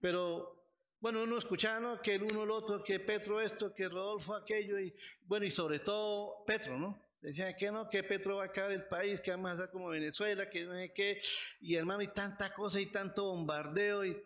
Pero 0.00 0.62
bueno, 1.02 1.24
uno 1.24 1.36
escuchaba 1.36 1.80
¿no? 1.80 2.00
que 2.00 2.14
el 2.14 2.22
uno 2.22 2.44
el 2.44 2.50
otro, 2.52 2.84
que 2.84 3.00
Petro 3.00 3.40
esto, 3.40 3.74
que 3.74 3.88
Rodolfo 3.88 4.36
aquello, 4.36 4.78
y 4.78 4.94
bueno, 5.26 5.44
y 5.44 5.50
sobre 5.50 5.80
todo 5.80 6.44
Petro, 6.46 6.78
¿no? 6.78 6.96
Decían 7.20 7.54
que 7.58 7.72
no, 7.72 7.90
que 7.90 8.04
Petro 8.04 8.36
va 8.36 8.44
a 8.44 8.46
acabar 8.46 8.70
el 8.70 8.84
país, 8.84 9.20
que 9.20 9.32
vamos 9.32 9.50
a 9.50 9.54
estar 9.54 9.70
como 9.72 9.88
Venezuela, 9.88 10.48
que 10.48 10.64
no 10.64 10.74
sé 10.74 10.92
qué, 10.94 11.20
y 11.60 11.74
hermano, 11.74 12.02
y 12.02 12.08
tanta 12.08 12.54
cosa 12.54 12.80
y 12.80 12.86
tanto 12.86 13.24
bombardeo, 13.24 14.04
y, 14.04 14.16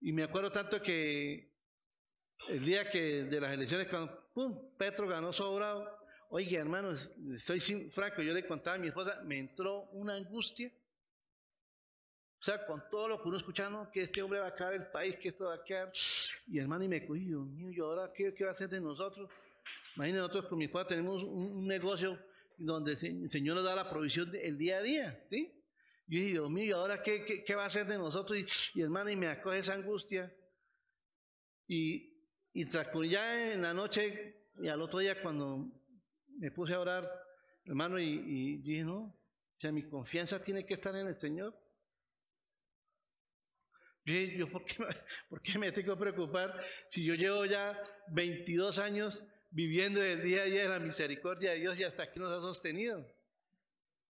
y 0.00 0.12
me 0.12 0.22
acuerdo 0.22 0.50
tanto 0.50 0.80
que 0.80 1.52
el 2.48 2.64
día 2.64 2.88
que 2.90 3.24
de 3.24 3.40
las 3.40 3.52
elecciones, 3.52 3.88
cuando 3.88 4.26
pum, 4.32 4.76
Petro 4.78 5.06
ganó 5.06 5.34
sobrado, 5.34 6.01
oye 6.32 6.56
hermano, 6.56 6.92
estoy 7.34 7.60
sin 7.60 7.90
franco, 7.92 8.22
yo 8.22 8.32
le 8.32 8.44
contaba 8.44 8.76
a 8.76 8.78
mi 8.78 8.88
esposa, 8.88 9.22
me 9.24 9.38
entró 9.38 9.88
una 9.92 10.14
angustia 10.14 10.70
o 12.42 12.44
sea, 12.44 12.66
con 12.66 12.82
todo 12.90 13.06
lo 13.06 13.22
que 13.22 13.28
uno 13.28 13.36
escuchando, 13.36 13.88
que 13.92 14.00
este 14.00 14.20
hombre 14.20 14.40
va 14.40 14.48
a 14.48 14.54
caer 14.56 14.74
el 14.74 14.86
país, 14.88 15.16
que 15.16 15.28
esto 15.28 15.44
va 15.44 15.54
a 15.54 15.62
quedar. 15.62 15.92
Y 16.48 16.58
hermano, 16.58 16.82
y 16.82 16.88
me 16.88 17.06
cogí, 17.06 17.26
Dios 17.26 17.46
mío, 17.46 17.70
¿y 17.70 17.78
ahora 17.78 18.12
qué, 18.12 18.34
qué 18.34 18.42
va 18.42 18.50
a 18.50 18.52
hacer 18.52 18.68
de 18.68 18.80
nosotros? 18.80 19.30
Imagínense, 19.94 20.22
nosotros 20.22 20.46
con 20.46 20.58
mi 20.58 20.66
padre 20.66 20.96
tenemos 20.96 21.22
un, 21.22 21.64
negocio 21.68 22.18
donde 22.58 22.94
el 22.94 23.30
Señor 23.30 23.54
nos 23.54 23.64
da 23.64 23.76
la 23.76 23.88
provisión 23.88 24.28
el 24.34 24.58
día 24.58 24.78
a 24.78 24.82
día, 24.82 25.24
¿sí? 25.30 25.54
Y 26.08 26.16
dije, 26.16 26.30
Dios 26.32 26.50
mío, 26.50 26.64
¿y 26.64 26.72
ahora 26.72 27.00
qué, 27.00 27.44
qué, 27.46 27.54
va 27.54 27.62
a 27.62 27.66
hacer 27.66 27.86
de 27.86 27.96
nosotros? 27.96 28.36
Y, 28.36 28.80
y, 28.80 28.82
hermano, 28.82 29.08
y 29.10 29.14
me 29.14 29.28
acoge 29.28 29.60
esa 29.60 29.74
angustia. 29.74 30.34
Y, 31.68 32.26
y 32.52 32.64
tras, 32.64 32.88
ya 33.08 33.52
en 33.52 33.62
la 33.62 33.72
noche, 33.72 34.48
y 34.60 34.66
al 34.66 34.82
otro 34.82 34.98
día 34.98 35.22
cuando 35.22 35.70
me 36.42 36.50
puse 36.50 36.74
a 36.74 36.80
orar, 36.80 37.08
hermano, 37.64 38.00
y, 38.00 38.56
dije, 38.56 38.82
no, 38.82 38.98
o 39.02 39.60
sea, 39.60 39.70
mi 39.70 39.88
confianza 39.88 40.42
tiene 40.42 40.66
que 40.66 40.74
estar 40.74 40.92
en 40.96 41.06
el 41.06 41.14
Señor. 41.14 41.56
¿por, 44.50 44.64
qué, 44.64 44.76
¿por 45.30 45.40
qué 45.40 45.56
me 45.56 45.70
tengo 45.70 45.94
que 45.94 46.00
preocupar 46.00 46.52
si 46.88 47.04
yo 47.04 47.14
llevo 47.14 47.46
ya 47.46 47.80
22 48.08 48.78
años 48.80 49.22
viviendo 49.52 50.02
el 50.02 50.20
día 50.20 50.42
a 50.42 50.46
día 50.46 50.62
de 50.64 50.68
la 50.68 50.80
misericordia 50.80 51.52
de 51.52 51.60
Dios 51.60 51.78
y 51.78 51.84
hasta 51.84 52.02
aquí 52.02 52.18
nos 52.18 52.36
ha 52.36 52.40
sostenido? 52.40 53.06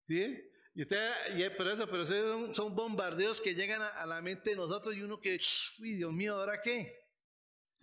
¿Sí? 0.04 0.50
Y 0.74 0.80
usted, 0.80 1.06
y 1.36 1.46
por 1.50 1.68
eso, 1.68 1.86
pero 1.90 2.06
son, 2.06 2.54
son 2.54 2.74
bombardeos 2.74 3.42
que 3.42 3.54
llegan 3.54 3.82
a, 3.82 3.88
a, 3.88 4.06
la 4.06 4.22
mente 4.22 4.50
de 4.50 4.56
nosotros 4.56 4.96
y 4.96 5.02
uno 5.02 5.20
que, 5.20 5.38
uy, 5.78 5.92
Dios 5.92 6.12
mío, 6.14 6.36
¿ahora 6.36 6.62
qué? 6.62 7.03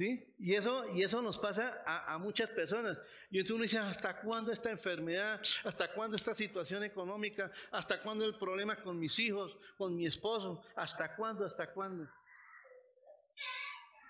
Y 0.01 0.55
eso, 0.55 0.86
y 0.93 1.03
eso 1.03 1.22
nos 1.22 1.38
pasa 1.38 1.84
a, 1.86 2.17
muchas 2.17 2.50
personas. 2.50 2.98
Y 3.29 3.39
entonces 3.39 3.55
uno 3.55 3.63
dice, 3.63 3.77
¿hasta 3.77 4.20
cuándo 4.22 4.51
esta 4.51 4.72
enfermedad? 4.72 5.41
¿Hasta 5.63 5.93
cuándo 5.93 6.15
esta 6.15 6.34
situación 6.34 6.84
económica? 6.84 7.51
¿Hasta 7.72 8.00
cuándo 8.00 8.25
el 8.25 8.36
problema 8.36 8.81
con 8.81 9.00
mis 9.00 9.17
hijos, 9.20 9.58
con 9.77 9.96
mi 9.96 10.08
esposo? 10.08 10.63
¿Hasta 10.75 11.15
cuándo? 11.15 11.46
¿Hasta 11.46 11.72
cuándo? 11.72 12.10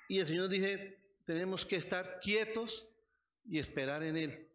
Y 0.08 0.20
el 0.20 0.26
Señor 0.26 0.50
dice, 0.50 0.98
tenemos 1.26 1.66
que 1.66 1.76
estar 1.76 2.20
quietos 2.22 2.88
y 3.46 3.60
esperar 3.60 4.04
en 4.04 4.18
Él. 4.18 4.48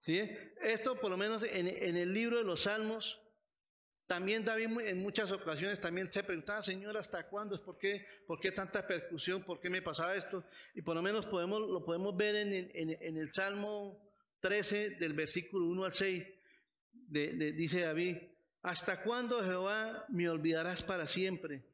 ¿Sí? 0.00 0.30
Esto 0.62 0.98
por 0.98 1.10
lo 1.10 1.16
menos 1.16 1.42
en, 1.42 1.66
en 1.66 1.96
el 1.96 2.12
libro 2.12 2.38
de 2.38 2.44
los 2.44 2.64
Salmos 2.64 3.20
también 4.10 4.44
David 4.44 4.80
en 4.86 5.00
muchas 5.00 5.30
ocasiones 5.30 5.80
también 5.80 6.10
se 6.12 6.24
preguntaba, 6.24 6.60
Señor, 6.64 6.96
¿hasta 6.96 7.28
cuándo? 7.28 7.64
¿Por 7.64 7.78
qué, 7.78 8.04
¿Por 8.26 8.40
qué 8.40 8.50
tanta 8.50 8.84
percusión? 8.84 9.44
¿Por 9.44 9.60
qué 9.60 9.70
me 9.70 9.82
pasaba 9.82 10.16
esto? 10.16 10.42
Y 10.74 10.82
por 10.82 10.96
lo 10.96 11.02
menos 11.02 11.26
podemos, 11.26 11.60
lo 11.60 11.84
podemos 11.84 12.16
ver 12.16 12.34
en, 12.34 12.98
en, 13.00 13.16
el 13.16 13.32
Salmo 13.32 14.02
13, 14.40 14.96
del 14.96 15.12
versículo 15.12 15.64
1 15.66 15.84
al 15.84 15.92
6, 15.92 16.28
dice 16.90 17.82
David, 17.82 18.16
¿hasta 18.62 19.00
cuándo, 19.04 19.44
Jehová, 19.44 20.06
me 20.08 20.28
olvidarás 20.28 20.82
para 20.82 21.06
siempre? 21.06 21.64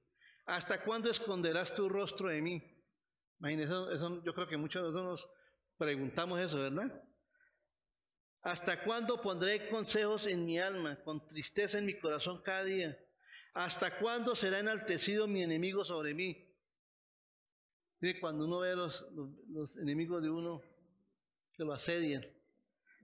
¿Hasta 0.44 0.84
cuándo 0.84 1.10
esconderás 1.10 1.74
tu 1.74 1.88
rostro 1.88 2.28
de 2.28 2.42
mí? 2.42 2.62
Imagínense, 3.38 3.72
eso, 3.94 4.22
yo 4.22 4.34
creo 4.34 4.46
que 4.46 4.58
muchos 4.58 4.82
de 4.82 4.88
nosotros 4.90 5.22
nos 5.22 5.30
preguntamos 5.78 6.38
eso, 6.38 6.60
¿verdad? 6.60 7.02
¿Hasta 8.46 8.84
cuándo 8.84 9.20
pondré 9.20 9.68
consejos 9.68 10.24
en 10.24 10.44
mi 10.44 10.60
alma, 10.60 11.02
con 11.02 11.26
tristeza 11.26 11.78
en 11.78 11.86
mi 11.86 11.98
corazón 11.98 12.40
cada 12.42 12.62
día? 12.62 12.96
¿Hasta 13.54 13.98
cuándo 13.98 14.36
será 14.36 14.60
enaltecido 14.60 15.26
mi 15.26 15.42
enemigo 15.42 15.84
sobre 15.84 16.14
mí? 16.14 16.44
cuando 18.20 18.44
uno 18.44 18.60
ve 18.60 18.76
los, 18.76 19.04
los, 19.48 19.76
enemigos 19.78 20.22
de 20.22 20.30
uno 20.30 20.62
que 21.56 21.64
lo 21.64 21.72
asedian. 21.72 22.24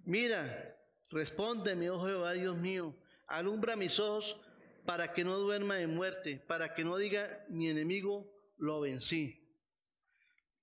Mira, 0.05 0.79
respóndeme, 1.11 1.91
oh 1.91 2.05
Jehová, 2.05 2.35
Dios 2.35 2.57
mío, 2.59 2.95
alumbra 3.27 3.75
mis 3.75 3.99
ojos 3.99 4.41
para 4.87 5.13
que 5.13 5.25
no 5.25 5.37
duerma 5.41 5.75
de 5.75 5.89
muerte, 5.89 6.45
para 6.47 6.73
que 6.73 6.85
no 6.85 6.97
diga 6.97 7.45
mi 7.49 7.69
enemigo 7.69 8.33
lo 8.59 8.81
vencí. 8.81 9.45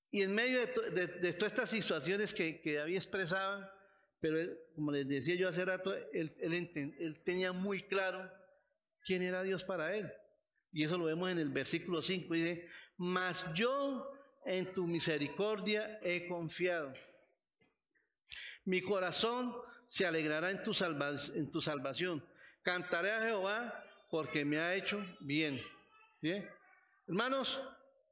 Y 0.09 0.21
en 0.21 0.33
medio 0.33 0.61
de, 0.61 1.33
todas 1.33 1.51
estas 1.51 1.69
situaciones 1.69 2.33
que, 2.33 2.61
que 2.61 2.75
David 2.75 2.95
expresaba, 2.95 3.75
pero 4.19 4.39
él, 4.39 4.57
como 4.75 4.91
les 4.91 5.07
decía 5.07 5.35
yo 5.35 5.49
hace 5.49 5.65
rato, 5.65 5.95
él, 6.13 6.35
él, 6.39 7.21
tenía 7.23 7.51
muy 7.51 7.83
claro 7.83 8.29
quién 9.05 9.21
era 9.21 9.43
Dios 9.43 9.63
para 9.63 9.95
él. 9.95 10.11
Y 10.71 10.83
eso 10.83 10.97
lo 10.97 11.05
vemos 11.05 11.31
en 11.31 11.39
el 11.39 11.49
versículo 11.49 12.01
5. 12.01 12.33
Dice, 12.33 12.67
mas 12.97 13.45
yo 13.53 14.11
en 14.45 14.73
tu 14.73 14.85
misericordia 14.85 15.99
he 16.03 16.27
confiado. 16.27 16.93
Mi 18.65 18.81
corazón 18.81 19.55
se 19.87 20.05
alegrará 20.05 20.51
en 20.51 20.63
tu, 20.63 20.71
en 21.33 21.51
tu 21.51 21.61
salvación. 21.61 22.23
Cantaré 22.61 23.11
a 23.11 23.21
Jehová 23.21 23.83
porque 24.11 24.45
me 24.45 24.59
ha 24.59 24.75
hecho 24.75 25.03
bien. 25.21 25.61
¿Bien? 26.21 26.47
Hermanos, 27.07 27.59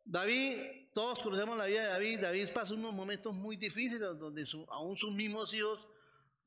David, 0.03 0.57
todos 0.93 1.21
conocemos 1.21 1.57
la 1.57 1.65
vida 1.65 1.83
de 1.83 1.89
David. 1.89 2.19
David 2.21 2.49
pasó 2.53 2.73
unos 2.73 2.93
momentos 2.93 3.35
muy 3.35 3.57
difíciles 3.57 4.17
donde 4.17 4.47
aún 4.69 4.97
sus 4.97 5.13
mismos 5.13 5.53
hijos 5.53 5.87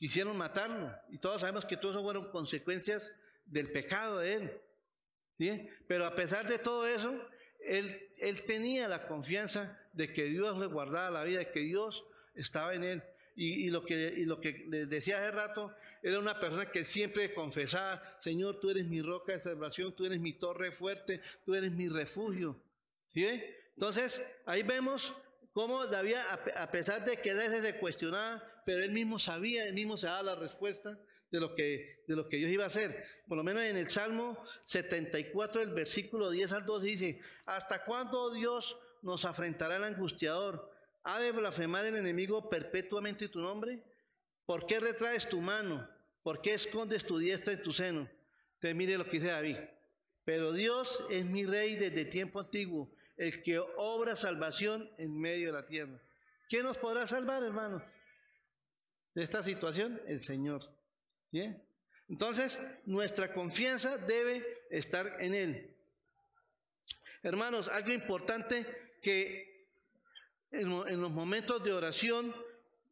quisieron 0.01 0.37
matarlo. 0.37 0.91
Y 1.11 1.19
todos 1.19 1.43
sabemos 1.43 1.67
que 1.67 1.77
todo 1.77 2.03
fueron 2.03 2.31
consecuencias 2.33 3.13
del 3.45 3.71
pecado 3.71 4.19
de 4.19 4.35
él. 4.35 4.61
¿sí? 5.39 5.69
Pero 5.87 6.07
a 6.07 6.15
pesar 6.15 6.49
de 6.49 6.59
todo 6.59 6.87
eso, 6.87 7.15
él, 7.61 8.11
él 8.17 8.43
tenía 8.45 8.89
la 8.89 9.07
confianza 9.07 9.79
de 9.93 10.11
que 10.13 10.25
Dios 10.25 10.59
le 10.59 10.67
guardaba 10.67 11.11
la 11.11 11.25
vida, 11.25 11.41
de 11.41 11.51
que 11.53 11.61
Dios 11.61 12.03
estaba 12.35 12.75
en 12.75 12.85
él. 12.85 13.03
Y, 13.37 13.71
lo 13.71 13.85
que, 13.85 13.95
y 13.95 14.25
lo 14.25 14.41
que 14.41 14.67
decía 14.69 15.19
hace 15.19 15.31
rato, 15.31 15.75
era 16.03 16.19
una 16.19 16.39
persona 16.39 16.71
que 16.71 16.85
siempre 16.85 17.33
confesaba, 17.33 18.03
Señor, 18.21 18.61
tú 18.61 18.71
eres 18.71 18.87
mi 18.87 19.01
roca 19.01 19.33
de 19.33 19.39
salvación, 19.39 19.95
tú 19.95 20.05
eres 20.05 20.21
mi 20.21 20.35
torre 20.35 20.73
fuerte, 20.73 21.23
tú 21.47 21.55
eres 21.55 21.73
mi 21.73 21.89
refugio. 21.89 22.61
¿Sí? 23.09 23.27
Entonces, 23.75 24.23
ahí 24.45 24.63
vemos 24.63 25.15
cómo 25.53 25.87
David, 25.87 26.17
a 26.57 26.71
pesar 26.71 27.05
de 27.05 27.17
que 27.17 27.31
a 27.31 27.35
veces 27.35 27.65
se 27.65 27.79
cuestionaba, 27.79 28.43
pero 28.65 28.83
él 28.83 28.91
mismo 28.93 29.19
sabía, 29.19 29.65
él 29.65 29.75
mismo 29.75 29.97
se 29.97 30.07
daba 30.07 30.23
la 30.23 30.35
respuesta 30.37 30.99
de 31.31 31.41
lo 31.41 31.55
que, 31.55 32.03
de 32.07 32.17
lo 32.17 32.29
que 32.29 32.39
Dios 32.39 32.51
iba 32.51 32.65
a 32.65 32.69
hacer. 32.69 33.05
Por 33.29 33.37
lo 33.37 33.45
menos 33.45 33.63
en 33.63 33.77
el 33.77 33.89
Salmo 33.89 34.43
74, 34.65 35.63
el 35.63 35.71
versículo 35.71 36.31
10 36.31 36.53
al 36.53 36.67
12 36.67 36.87
dice, 36.87 37.21
¿hasta 37.47 37.85
cuándo 37.85 38.33
Dios 38.33 38.77
nos 39.03 39.25
afrentará 39.25 39.77
el 39.77 39.85
angustiador? 39.85 40.71
¿Ha 41.05 41.21
de 41.21 41.33
blasfemar 41.33 41.85
el 41.87 41.97
enemigo 41.97 42.51
perpetuamente 42.51 43.29
tu 43.29 43.41
nombre? 43.41 43.83
¿Por 44.45 44.67
qué 44.67 44.81
retraes 44.81 45.29
tu 45.29 45.41
mano? 45.41 45.89
¿Por 46.23 46.43
qué 46.43 46.55
escondes 46.55 47.07
tu 47.07 47.19
diestra 47.19 47.53
en 47.53 47.63
tu 47.63 47.73
seno? 47.73 48.09
Te 48.59 48.75
mire 48.75 48.99
lo 48.99 49.05
que 49.05 49.13
dice 49.13 49.29
David. 49.29 49.57
Pero 50.25 50.53
Dios 50.53 51.05
es 51.11 51.25
mi 51.25 51.47
rey 51.47 51.77
desde 51.77 52.05
tiempo 52.05 52.41
antiguo, 52.41 52.91
el 53.17 53.43
que 53.43 53.59
obra 53.77 54.17
salvación 54.17 54.91
en 54.99 55.19
medio 55.19 55.49
de 55.49 55.53
la 55.53 55.65
tierra. 55.65 56.01
¿Quién 56.49 56.65
nos 56.65 56.77
podrá 56.77 57.07
salvar, 57.07 57.43
hermanos? 57.43 57.83
De 59.15 59.23
esta 59.23 59.43
situación? 59.43 60.01
El 60.07 60.23
Señor. 60.23 60.63
Entonces, 62.09 62.59
nuestra 62.85 63.33
confianza 63.33 63.99
debe 63.99 64.45
estar 64.71 65.17
en 65.21 65.35
Él. 65.35 65.77
Hermanos, 67.23 67.69
algo 67.69 67.93
importante 67.93 68.67
que 69.03 69.69
en, 70.51 70.71
en 70.89 71.01
los 71.01 71.11
momentos 71.11 71.63
de 71.63 71.73
oración, 71.73 72.35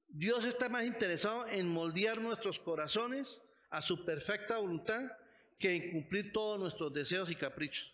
Dios 0.09 0.45
está 0.45 0.69
más 0.69 0.85
interesado 0.85 1.47
en 1.49 1.69
moldear 1.69 2.21
nuestros 2.21 2.59
corazones 2.61 3.41
a 3.71 3.83
su 3.83 4.05
perfecta 4.05 4.59
voluntad 4.59 5.11
que 5.59 5.75
en 5.75 5.93
cumplir 5.93 6.33
todos 6.33 6.61
nuestros 6.61 6.93
deseos 6.93 7.31
y 7.31 7.37
caprichos. 7.37 7.93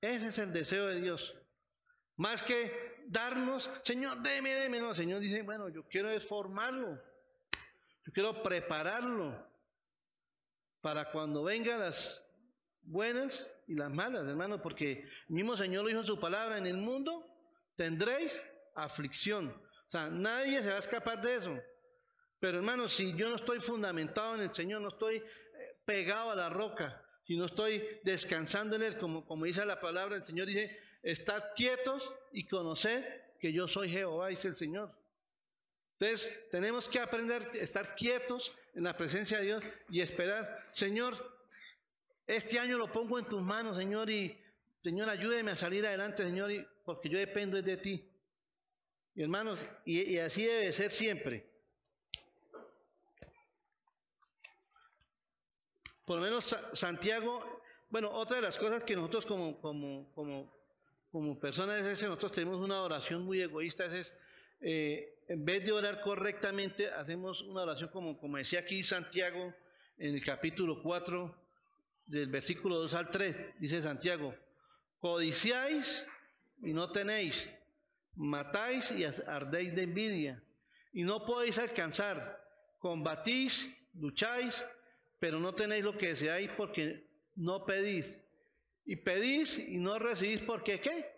Ese 0.00 0.28
es 0.28 0.38
el 0.38 0.52
deseo 0.52 0.86
de 0.86 1.00
Dios. 1.00 1.34
Más 2.16 2.42
que 2.42 2.89
darnos, 3.10 3.68
Señor, 3.82 4.22
deme, 4.22 4.54
deme. 4.54 4.80
No, 4.80 4.94
Señor 4.94 5.20
dice, 5.20 5.42
bueno, 5.42 5.68
yo 5.68 5.86
quiero 5.88 6.18
formarlo. 6.20 7.00
Yo 8.06 8.12
quiero 8.12 8.42
prepararlo 8.42 9.46
para 10.80 11.10
cuando 11.10 11.42
vengan 11.42 11.80
las 11.80 12.22
buenas 12.82 13.50
y 13.66 13.74
las 13.74 13.90
malas, 13.90 14.26
hermano, 14.26 14.62
porque 14.62 15.04
el 15.28 15.34
mismo 15.34 15.56
Señor 15.56 15.82
lo 15.82 15.88
dijo 15.88 16.00
en 16.00 16.06
su 16.06 16.18
palabra, 16.18 16.56
en 16.56 16.66
el 16.66 16.78
mundo 16.78 17.26
tendréis 17.76 18.42
aflicción. 18.74 19.48
O 19.48 19.90
sea, 19.90 20.08
nadie 20.08 20.62
se 20.62 20.70
va 20.70 20.76
a 20.76 20.80
escapar 20.80 21.20
de 21.20 21.36
eso. 21.36 21.58
Pero 22.38 22.58
hermano, 22.58 22.88
si 22.88 23.14
yo 23.16 23.28
no 23.28 23.36
estoy 23.36 23.60
fundamentado 23.60 24.36
en 24.36 24.42
el 24.42 24.54
Señor, 24.54 24.80
no 24.80 24.88
estoy 24.88 25.16
eh, 25.16 25.24
pegado 25.84 26.30
a 26.30 26.34
la 26.34 26.48
roca, 26.48 27.04
si 27.26 27.36
no 27.36 27.46
estoy 27.46 27.84
descansando 28.02 28.76
en 28.76 28.82
Él, 28.82 28.98
como, 28.98 29.26
como 29.26 29.44
dice 29.44 29.64
la 29.66 29.80
palabra, 29.80 30.16
el 30.16 30.24
Señor 30.24 30.46
dice, 30.46 30.78
estad 31.02 31.42
quietos 31.54 32.12
y 32.32 32.46
conocer 32.46 33.34
que 33.40 33.52
yo 33.52 33.68
soy 33.68 33.88
Jehová, 33.88 34.28
dice 34.28 34.48
el 34.48 34.56
Señor. 34.56 34.94
Entonces, 35.98 36.48
tenemos 36.50 36.88
que 36.88 36.98
aprender 36.98 37.42
a 37.42 37.56
estar 37.56 37.94
quietos 37.94 38.52
en 38.74 38.84
la 38.84 38.96
presencia 38.96 39.38
de 39.38 39.44
Dios 39.44 39.64
y 39.88 40.00
esperar, 40.00 40.66
Señor, 40.72 41.14
este 42.26 42.58
año 42.58 42.78
lo 42.78 42.92
pongo 42.92 43.18
en 43.18 43.24
tus 43.24 43.42
manos, 43.42 43.76
Señor, 43.76 44.08
y 44.08 44.40
Señor, 44.82 45.08
ayúdeme 45.08 45.50
a 45.50 45.56
salir 45.56 45.84
adelante, 45.84 46.22
Señor, 46.22 46.50
porque 46.84 47.08
yo 47.08 47.18
dependo 47.18 47.60
de 47.60 47.76
ti. 47.76 48.08
Y 49.14 49.22
hermanos, 49.22 49.58
y, 49.84 50.16
así 50.18 50.44
debe 50.44 50.72
ser 50.72 50.90
siempre. 50.90 51.50
Por 56.06 56.16
lo 56.16 56.22
menos 56.22 56.56
Santiago, 56.72 57.62
bueno, 57.88 58.10
otra 58.10 58.36
de 58.36 58.42
las 58.42 58.58
cosas 58.58 58.82
que 58.84 58.96
nosotros 58.96 59.26
como, 59.26 59.60
como, 59.60 60.10
como, 60.14 60.59
como 61.10 61.38
personas 61.38 61.84
es 61.84 62.00
que 62.00 62.06
nosotros 62.06 62.32
tenemos 62.32 62.58
una 62.58 62.82
oración 62.82 63.24
muy 63.24 63.40
egoísta, 63.40 63.84
es, 63.84 64.14
eh, 64.60 65.18
en 65.28 65.44
vez 65.44 65.64
de 65.64 65.72
orar 65.72 66.00
correctamente, 66.02 66.88
hacemos 66.88 67.42
una 67.42 67.62
oración 67.62 67.90
como, 67.90 68.18
como 68.18 68.36
decía 68.36 68.60
aquí 68.60 68.82
Santiago 68.82 69.52
en 69.98 70.14
el 70.14 70.24
capítulo 70.24 70.82
4, 70.82 71.36
del 72.06 72.28
versículo 72.28 72.76
2 72.80 72.94
al 72.94 73.10
3, 73.10 73.58
dice 73.58 73.82
Santiago, 73.82 74.34
codiciáis 74.98 76.04
y 76.62 76.72
no 76.72 76.90
tenéis, 76.90 77.52
matáis 78.16 78.90
y 78.90 79.04
ardéis 79.04 79.74
de 79.74 79.82
envidia, 79.82 80.42
y 80.92 81.04
no 81.04 81.24
podéis 81.24 81.58
alcanzar, 81.58 82.44
combatís, 82.78 83.72
lucháis, 83.94 84.64
pero 85.18 85.38
no 85.38 85.54
tenéis 85.54 85.84
lo 85.84 85.96
que 85.96 86.08
deseáis 86.08 86.50
porque 86.56 87.06
no 87.36 87.64
pedís. 87.64 88.18
Y 88.90 88.96
pedís 88.96 89.56
y 89.56 89.78
no 89.78 90.00
recibís 90.00 90.42
porque 90.42 90.80
qué? 90.80 91.08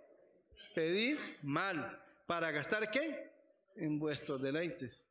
Pedid 0.75 1.19
mal. 1.41 2.05
¿Para 2.27 2.51
gastar 2.51 2.91
qué? 2.91 3.33
En 3.77 3.99
vuestros 3.99 4.43
deleites. 4.43 5.07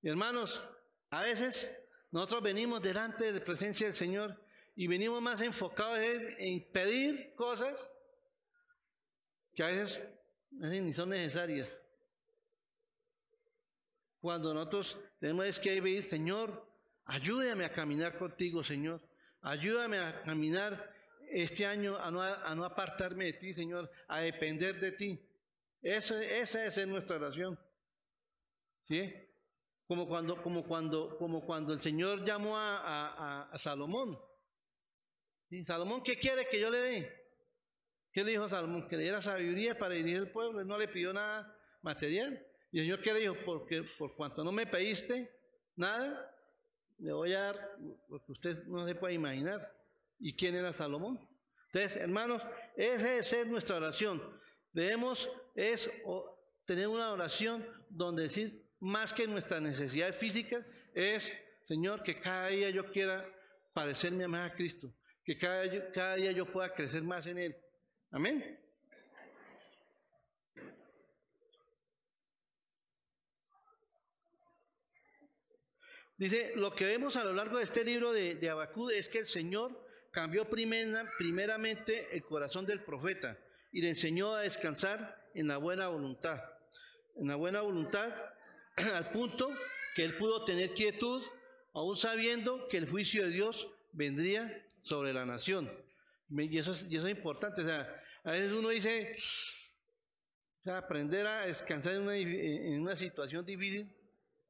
Y 0.00 0.10
hermanos, 0.10 0.62
a 1.10 1.22
veces 1.22 1.76
nosotros 2.12 2.40
venimos 2.40 2.80
delante 2.80 3.24
de 3.24 3.40
la 3.40 3.44
presencia 3.44 3.84
del 3.84 3.96
Señor 3.96 4.40
y 4.76 4.86
venimos 4.86 5.20
más 5.20 5.42
enfocados 5.42 5.98
en 6.38 6.70
pedir 6.70 7.34
cosas 7.34 7.74
que 9.56 9.64
a 9.64 9.66
veces 9.66 10.02
ni 10.52 10.92
son 10.92 11.08
necesarias. 11.08 11.82
Cuando 14.20 14.54
nosotros 14.54 14.96
tenemos 15.18 15.58
que 15.58 15.82
pedir, 15.82 16.04
Señor, 16.04 16.64
ayúdame 17.06 17.64
a 17.64 17.72
caminar 17.72 18.16
contigo, 18.18 18.62
Señor. 18.62 19.02
Ayúdame 19.40 19.98
a 19.98 20.22
caminar 20.22 20.93
este 21.34 21.66
año, 21.66 21.98
a 21.98 22.10
no, 22.12 22.64
apartarme 22.64 23.24
de 23.24 23.32
ti, 23.34 23.52
Señor, 23.52 23.90
a 24.06 24.20
depender 24.20 24.78
de 24.78 24.92
ti. 24.92 25.20
Eso, 25.82 26.16
esa 26.16 26.64
es 26.64 26.86
nuestra 26.86 27.16
oración. 27.16 27.58
¿Sí? 28.84 29.12
Como 29.88 30.06
cuando, 30.06 30.40
como 30.40 30.62
cuando, 30.62 31.18
como 31.18 31.44
cuando 31.44 31.72
el 31.72 31.80
Señor 31.80 32.24
llamó 32.24 32.54
a, 32.56 33.50
Salomón. 33.58 34.16
¿Sí? 35.50 35.64
Salomón, 35.64 36.02
¿qué 36.04 36.16
quiere 36.18 36.46
que 36.48 36.60
yo 36.60 36.70
le 36.70 36.78
dé? 36.78 37.24
¿Qué 38.12 38.22
le 38.22 38.30
dijo 38.30 38.48
Salomón? 38.48 38.88
Que 38.88 38.96
le 38.96 39.02
diera 39.02 39.20
sabiduría 39.20 39.76
para 39.76 39.94
dirigir 39.94 40.18
el 40.18 40.30
pueblo. 40.30 40.64
No 40.64 40.78
le 40.78 40.86
pidió 40.86 41.12
nada 41.12 41.58
material. 41.82 42.46
Y 42.70 42.78
el 42.78 42.84
Señor, 42.84 43.02
¿qué 43.02 43.12
le 43.12 43.20
dijo? 43.20 43.36
Porque 43.44 43.82
por 43.98 44.14
cuanto 44.14 44.44
no 44.44 44.52
me 44.52 44.66
pediste 44.66 45.36
nada, 45.74 46.32
le 46.98 47.12
voy 47.12 47.32
a 47.32 47.40
dar 47.40 47.76
lo 48.08 48.24
que 48.24 48.32
usted 48.32 48.64
no 48.66 48.86
se 48.86 48.94
puede 48.94 49.14
imaginar. 49.14 49.83
¿Y 50.24 50.34
quién 50.34 50.54
era 50.54 50.72
Salomón? 50.72 51.20
Entonces, 51.66 52.00
hermanos, 52.00 52.40
esa 52.76 53.14
es 53.18 53.46
nuestra 53.46 53.76
oración. 53.76 54.22
Debemos 54.72 55.30
es 55.54 55.90
tener 56.64 56.88
una 56.88 57.12
oración 57.12 57.62
donde 57.90 58.22
decir, 58.22 58.66
más 58.80 59.12
que 59.12 59.26
nuestras 59.26 59.60
necesidades 59.60 60.16
físicas, 60.16 60.64
es, 60.94 61.30
Señor, 61.64 62.02
que 62.02 62.22
cada 62.22 62.48
día 62.48 62.70
yo 62.70 62.90
quiera 62.90 63.22
parecerme 63.74 64.26
más 64.26 64.50
a 64.50 64.54
Cristo, 64.54 64.94
que 65.26 65.36
cada, 65.36 66.14
día 66.16 66.32
yo 66.32 66.50
pueda 66.50 66.72
crecer 66.72 67.02
más 67.02 67.26
en 67.26 67.36
Él, 67.36 67.56
Amén. 68.10 68.58
Dice, 76.16 76.54
lo 76.56 76.74
que 76.74 76.86
vemos 76.86 77.16
a 77.16 77.24
lo 77.24 77.34
largo 77.34 77.58
de 77.58 77.64
este 77.64 77.84
libro 77.84 78.14
de, 78.14 78.36
de 78.36 78.48
Abacud 78.48 78.90
es 78.90 79.10
que 79.10 79.18
el 79.18 79.26
Señor 79.26 79.83
cambió 80.14 80.48
primeramente 80.48 82.16
el 82.16 82.22
corazón 82.22 82.64
del 82.64 82.82
profeta 82.84 83.36
y 83.72 83.82
le 83.82 83.90
enseñó 83.90 84.34
a 84.34 84.42
descansar 84.42 85.20
en 85.34 85.48
la 85.48 85.58
buena 85.58 85.88
voluntad. 85.88 86.40
En 87.16 87.28
la 87.28 87.36
buena 87.36 87.60
voluntad, 87.60 88.14
al 88.94 89.10
punto 89.10 89.52
que 89.96 90.04
él 90.04 90.16
pudo 90.16 90.44
tener 90.44 90.72
quietud, 90.72 91.22
aún 91.74 91.96
sabiendo 91.96 92.68
que 92.68 92.78
el 92.78 92.88
juicio 92.88 93.24
de 93.24 93.30
Dios 93.30 93.68
vendría 93.92 94.64
sobre 94.84 95.12
la 95.12 95.26
nación. 95.26 95.70
Y 96.30 96.58
eso 96.58 96.72
es, 96.72 96.86
y 96.88 96.96
eso 96.96 97.06
es 97.06 97.12
importante. 97.12 97.62
O 97.62 97.64
sea, 97.64 98.02
a 98.22 98.30
veces 98.30 98.52
uno 98.52 98.68
dice, 98.68 99.16
aprender 100.64 101.26
a 101.26 101.46
descansar 101.46 101.94
en 101.94 102.02
una, 102.02 102.16
en 102.16 102.80
una 102.80 102.96
situación 102.96 103.44
difícil 103.44 103.92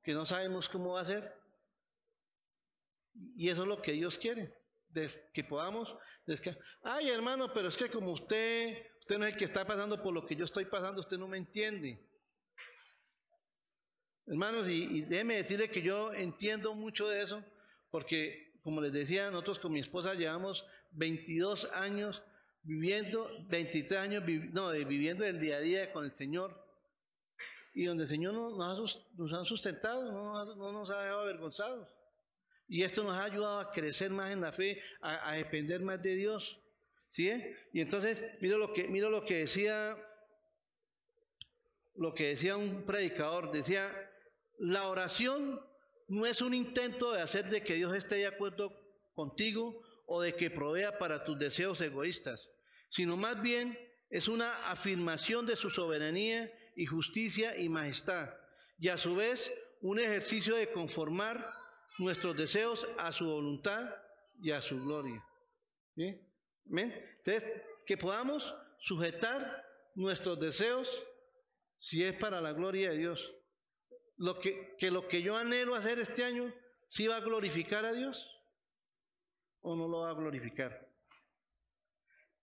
que 0.03 0.13
no 0.13 0.27
sabemos 0.27 0.69
cómo 0.69 0.93
va 0.93 1.01
a 1.01 1.07
ser. 1.07 1.35
Y 3.37 3.49
eso 3.49 3.63
es 3.63 3.69
lo 3.69 3.81
que 3.81 3.93
Dios 3.93 4.19
quiere, 4.19 4.53
que 5.33 5.45
podamos 5.45 5.95
descansar. 6.27 6.63
Ay, 6.83 7.11
hermano, 7.11 7.53
pero 7.53 7.69
es 7.69 7.77
que 7.77 7.91
como 7.91 8.13
usted, 8.13 8.87
usted 9.01 9.19
no 9.19 9.27
es 9.27 9.33
el 9.33 9.39
que 9.39 9.45
está 9.45 9.67
pasando 9.67 10.03
por 10.03 10.15
lo 10.15 10.25
que 10.25 10.37
yo 10.37 10.45
estoy 10.45 10.65
pasando, 10.67 11.01
usted 11.01 11.19
no 11.19 11.29
me 11.29 11.39
entiende. 11.39 12.01
Hermanos, 14.27 14.69
y, 14.69 14.85
y 14.85 15.01
déjeme 15.03 15.37
decirle 15.37 15.69
que 15.69 15.83
yo 15.83 16.13
entiendo 16.15 16.75
mucho 16.75 17.09
de 17.09 17.23
eso, 17.23 17.45
porque 17.91 18.53
como 18.63 18.81
les 18.81 18.93
decía, 18.93 19.31
nosotros 19.31 19.59
con 19.59 19.73
mi 19.73 19.81
esposa 19.81 20.15
llevamos 20.15 20.65
22 20.93 21.71
años 21.75 22.23
viviendo 22.65 23.31
23 23.49 24.01
años, 24.01 24.25
no, 24.53 24.71
viviendo 24.71 25.25
el 25.25 25.39
día 25.39 25.57
a 25.57 25.61
día 25.61 25.93
con 25.93 26.05
el 26.05 26.15
Señor, 26.15 26.61
y 27.75 27.85
donde 27.85 28.05
el 28.05 28.09
Señor 28.09 28.35
nos, 28.35 29.03
ha 29.33 29.45
sustentado, 29.45 30.11
no, 30.13 30.73
nos 30.73 30.91
ha 30.91 31.03
dejado 31.03 31.21
avergonzados. 31.21 31.89
Y 32.69 32.83
esto 32.83 33.03
nos 33.03 33.13
ha 33.13 33.25
ayudado 33.25 33.61
a 33.61 33.73
crecer 33.73 34.11
más 34.11 34.33
en 34.33 34.41
la 34.41 34.53
fe, 34.53 34.81
a, 35.01 35.33
depender 35.35 35.81
más 35.81 36.03
de 36.03 36.17
Dios. 36.17 36.61
¿Sí? 37.11 37.31
Y 37.73 37.81
entonces, 37.81 38.25
miro 38.41 38.59
lo 38.59 38.73
que, 38.73 38.89
miro 38.89 39.09
lo 39.11 39.25
que 39.25 39.39
decía, 39.39 39.97
lo 41.95 42.15
que 42.15 42.29
decía 42.29 42.57
un 42.57 42.85
predicador, 42.85 43.53
decía, 43.53 43.93
la 44.59 44.89
oración 44.89 45.61
no 46.09 46.27
es 46.27 46.41
un 46.41 46.55
intento 46.55 47.13
de 47.13 47.23
hacer 47.23 47.49
de 47.51 47.63
que 47.63 47.75
Dios 47.75 47.95
esté 47.95 48.17
de 48.17 48.27
acuerdo 48.27 48.73
contigo 49.15 49.81
o 50.07 50.21
de 50.21 50.35
que 50.35 50.51
provea 50.51 50.99
para 50.99 51.25
tus 51.25 51.39
deseos 51.39 51.81
egoístas 51.81 52.41
sino 52.95 53.17
más 53.17 53.43
bien 53.43 53.77
es 54.09 54.29
una 54.29 54.71
afirmación 54.71 55.47
de 55.47 55.57
su 55.57 55.69
soberanía 55.69 56.49
y 56.77 56.87
justicia 56.87 57.59
y 57.59 57.69
majestad, 57.69 58.31
y 58.79 58.89
a 58.89 58.97
su 58.97 59.17
vez 59.17 59.53
un 59.81 59.99
ejercicio 59.99 60.55
de 60.55 60.71
conformar 60.71 61.53
nuestros 61.99 62.37
deseos 62.37 62.89
a 62.99 63.13
su 63.13 63.27
voluntad 63.27 63.89
y 64.41 64.51
a 64.51 64.61
su 64.61 64.83
gloria. 64.83 65.25
Entonces, 66.67 67.45
que 67.87 67.97
podamos 67.97 68.55
sujetar 68.81 69.65
nuestros 69.95 70.39
deseos 70.41 70.89
si 71.79 72.05
es 72.05 72.15
para 72.17 72.41
la 72.41 72.53
gloria 72.53 72.91
de 72.91 72.99
Dios. 72.99 73.33
lo 74.17 74.39
que, 74.39 74.77
que 74.79 74.91
lo 74.91 75.09
que 75.09 75.23
yo 75.23 75.37
anhelo 75.37 75.75
hacer 75.75 75.99
este 75.99 76.25
año, 76.25 76.53
¿sí 76.89 77.09
va 77.09 77.17
a 77.17 77.21
glorificar 77.21 77.85
a 77.85 77.93
Dios 77.93 78.31
o 79.61 79.75
no 79.75 79.89
lo 79.89 80.01
va 80.01 80.11
a 80.11 80.15
glorificar? 80.15 80.89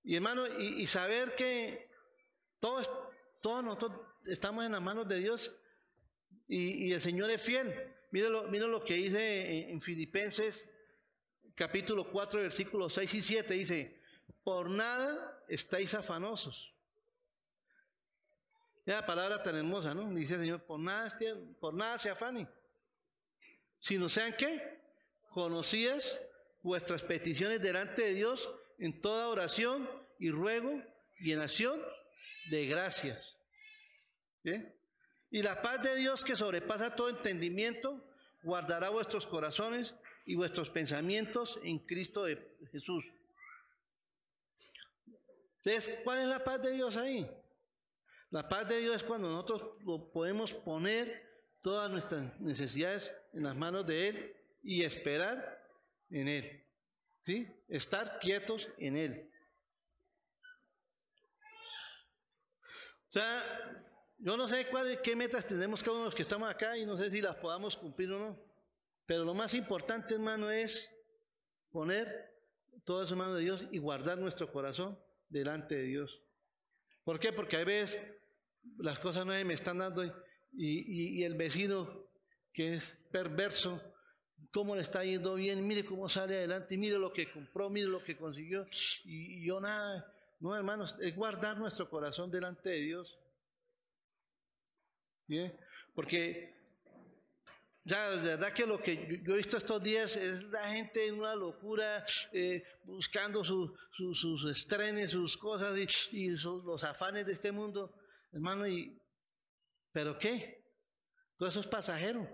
Y 0.04 0.16
hermano, 0.16 0.48
y, 0.60 0.88
saber 0.88 1.36
que 1.36 1.90
todos, 2.60 2.92
todos 3.42 3.64
nosotros 3.64 4.02
estamos 4.26 4.66
en 4.66 4.72
las 4.72 4.82
manos 4.82 5.08
de 5.08 5.20
Dios 5.20 5.56
y, 6.48 6.92
el 6.92 7.02
Señor 7.02 7.30
es 7.30 7.42
fiel. 7.42 7.74
Mira 8.12 8.30
lo, 8.30 8.84
que 8.84 8.96
dice 8.96 9.72
en, 9.72 9.80
Filipenses 9.80 10.68
capítulo 11.56 12.12
4, 12.12 12.42
versículos 12.42 12.94
6 12.94 13.14
y 13.14 13.22
7. 13.22 13.54
Dice, 13.54 14.02
por 14.44 14.70
nada 14.70 15.44
estáis 15.48 15.94
afanosos. 15.94 16.74
Ya 18.86 19.06
palabra 19.06 19.42
tan 19.42 19.56
hermosa, 19.56 19.94
¿no? 19.94 20.14
Dice 20.14 20.34
el 20.34 20.42
Señor, 20.42 20.64
por 20.64 20.80
nada, 20.80 21.18
por 21.60 21.74
nada 21.74 21.98
se 22.00 22.10
afane. 22.10 22.50
Sino 23.80 24.10
sean 24.10 24.34
qué? 24.38 24.82
Conocidas 25.30 26.20
vuestras 26.64 27.04
peticiones 27.04 27.62
delante 27.62 28.02
de 28.02 28.14
Dios 28.14 28.50
en 28.78 29.00
toda 29.00 29.30
oración 29.30 29.90
y 30.20 30.32
ruego 30.32 30.84
y 31.20 31.32
en 31.32 31.40
acción 31.40 31.82
de 32.50 32.66
gracias. 32.66 33.36
Y 35.32 35.42
la 35.42 35.62
paz 35.62 35.82
de 35.82 35.96
Dios 35.96 36.26
que 36.26 36.36
sobrepasa 36.36 36.96
todo 36.96 37.10
entendimiento, 37.10 38.06
guardará 38.44 38.90
vuestros 38.90 39.26
corazones 39.26 39.96
y 40.26 40.36
vuestros 40.36 40.70
pensamientos 40.70 41.60
en 41.64 41.80
Cristo 41.80 42.26
Jesús. 42.72 43.06
Entonces, 45.64 46.00
¿cuál 46.04 46.20
es 46.20 46.28
la 46.28 46.44
paz 46.44 46.62
de 46.62 46.72
Dios 46.72 46.98
ahí? 46.98 47.30
La 48.30 48.48
paz 48.48 48.68
de 48.68 48.80
Dios 48.80 48.98
es 48.98 49.04
cuando 49.04 49.30
nosotros 49.30 49.78
podemos 50.14 50.54
poner 50.54 51.30
todas 51.62 51.90
nuestras 51.90 52.40
necesidades 52.42 53.14
en 53.34 53.44
las 53.44 53.56
manos 53.56 53.86
de 53.86 54.10
Él 54.10 54.36
y 54.64 54.84
esperar 54.84 55.66
en 56.10 56.28
Él. 56.28 56.66
¿Sí? 57.24 57.48
Estar 57.70 58.20
quietos 58.20 58.68
en 58.80 58.96
Él. 58.96 59.32
O 63.10 63.14
sea, 63.14 63.91
yo 64.24 64.38
no 64.38 64.48
sé 64.48 64.68
cuál, 64.68 65.02
qué 65.02 65.16
metas 65.16 65.46
tenemos 65.46 65.82
cada 65.82 65.94
uno 65.94 66.02
de 66.02 66.06
los 66.10 66.16
que 66.16 66.22
estamos 66.22 66.50
acá 66.50 66.78
y 66.78 66.86
no 66.86 66.96
sé 66.98 67.10
si 67.10 67.22
las 67.22 67.36
podamos 67.38 67.76
cumplir 67.76 68.12
o 68.12 68.20
no. 68.20 68.40
Pero 69.06 69.26
lo 69.26 69.34
más 69.34 69.54
importante, 69.56 70.14
hermano, 70.14 70.52
es 70.52 70.90
poner 71.72 72.32
todo 72.84 73.04
eso 73.04 73.14
en 73.14 73.20
manos 73.20 73.38
de 73.38 73.44
Dios 73.44 73.66
y 73.72 73.80
guardar 73.80 74.18
nuestro 74.20 74.52
corazón 74.52 74.98
delante 75.30 75.76
de 75.76 75.84
Dios. 75.84 76.22
¿Por 77.04 77.20
qué? 77.20 77.34
Porque 77.34 77.58
a 77.58 77.64
veces 77.64 78.00
las 78.78 79.00
cosas 79.00 79.26
no 79.26 79.32
me 79.32 79.54
están 79.54 79.80
dando 79.80 80.04
y, 80.54 81.24
el 81.24 81.36
vecino 81.36 82.06
que 82.54 82.74
es 82.74 83.08
perverso, 83.12 83.82
cómo 84.52 84.76
le 84.76 84.82
está 84.82 85.04
yendo 85.04 85.36
bien, 85.36 85.66
mire 85.66 85.86
cómo 85.86 86.10
sale 86.10 86.38
adelante, 86.38 86.78
mire 86.78 87.00
lo 87.00 87.14
que 87.14 87.32
compró, 87.32 87.70
mire 87.70 87.88
lo 87.88 88.04
que 88.04 88.18
consiguió 88.18 88.68
y, 89.06 89.46
yo 89.46 89.60
nada. 89.60 90.14
No, 90.40 90.56
hermanos, 90.56 90.96
es 91.02 91.16
guardar 91.16 91.58
nuestro 91.58 91.90
corazón 91.90 92.32
delante 92.32 92.70
de 92.72 92.82
Dios. 92.82 93.18
Porque 95.94 96.54
ya, 97.84 98.12
de 98.12 98.30
verdad 98.30 98.54
que 98.54 98.68
lo 98.68 98.82
que 98.82 99.22
yo 99.24 99.34
he 99.34 99.38
visto 99.38 99.58
estos 99.58 99.82
días 99.82 100.16
es 100.16 100.44
la 100.44 100.62
gente 100.70 101.08
en 101.08 101.16
una 101.16 101.36
locura, 101.36 102.06
eh, 102.32 102.64
buscando 102.84 103.44
sus 103.44 104.46
estrenes, 104.52 105.12
sus 105.12 105.36
cosas 105.38 105.76
y, 106.12 106.30
los 106.30 106.84
afanes 106.84 107.26
de 107.26 107.34
este 107.34 107.52
mundo. 107.52 107.94
Hermano, 108.32 108.68
y, 108.68 108.96
¿pero 109.92 110.18
qué? 110.20 110.64
Todo 111.38 111.50
eso 111.50 111.62
es 111.62 111.68
pasajero. 111.68 112.28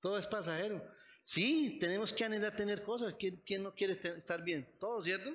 Todo 0.00 0.18
es 0.18 0.26
pasajero. 0.26 0.84
Sí, 1.24 1.78
tenemos 1.80 2.12
que 2.12 2.24
anhelar 2.24 2.54
tener 2.54 2.82
cosas. 2.82 3.14
¿Quién, 3.18 3.42
quién 3.44 3.62
no 3.62 3.74
quiere 3.74 3.94
estar 3.94 4.42
bien? 4.44 4.68
Todo, 4.78 5.02
¿cierto? 5.02 5.34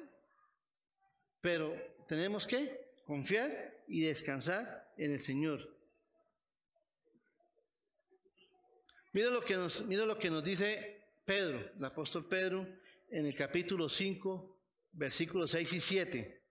Pero 1.42 1.76
tenemos 2.08 2.46
que 2.46 2.83
confiar 3.14 3.84
y 3.88 4.02
descansar 4.02 4.92
en 4.98 5.12
el 5.12 5.20
Señor. 5.20 5.60
Mira 9.12 9.30
lo 9.30 9.46
que 9.46 9.56
nos, 9.56 9.86
mira 9.86 10.04
lo 10.08 10.18
que 10.18 10.32
nos 10.32 10.44
dice 10.44 11.12
Pedro, 11.24 11.60
el 11.78 11.86
apóstol 11.86 12.28
Pedro, 12.28 12.68
en 13.12 13.28
el 13.28 13.36
capítulo 13.36 13.88
5, 13.88 14.60
versículos 14.94 15.52
6 15.52 15.74
y 15.74 15.80
7. 15.80 16.44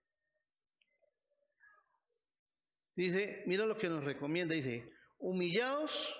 Dice, 2.95 3.43
mira 3.45 3.65
lo 3.65 3.77
que 3.77 3.89
nos 3.89 4.05
recomienda, 4.05 4.55
dice, 4.55 4.89
humillaos 5.19 6.15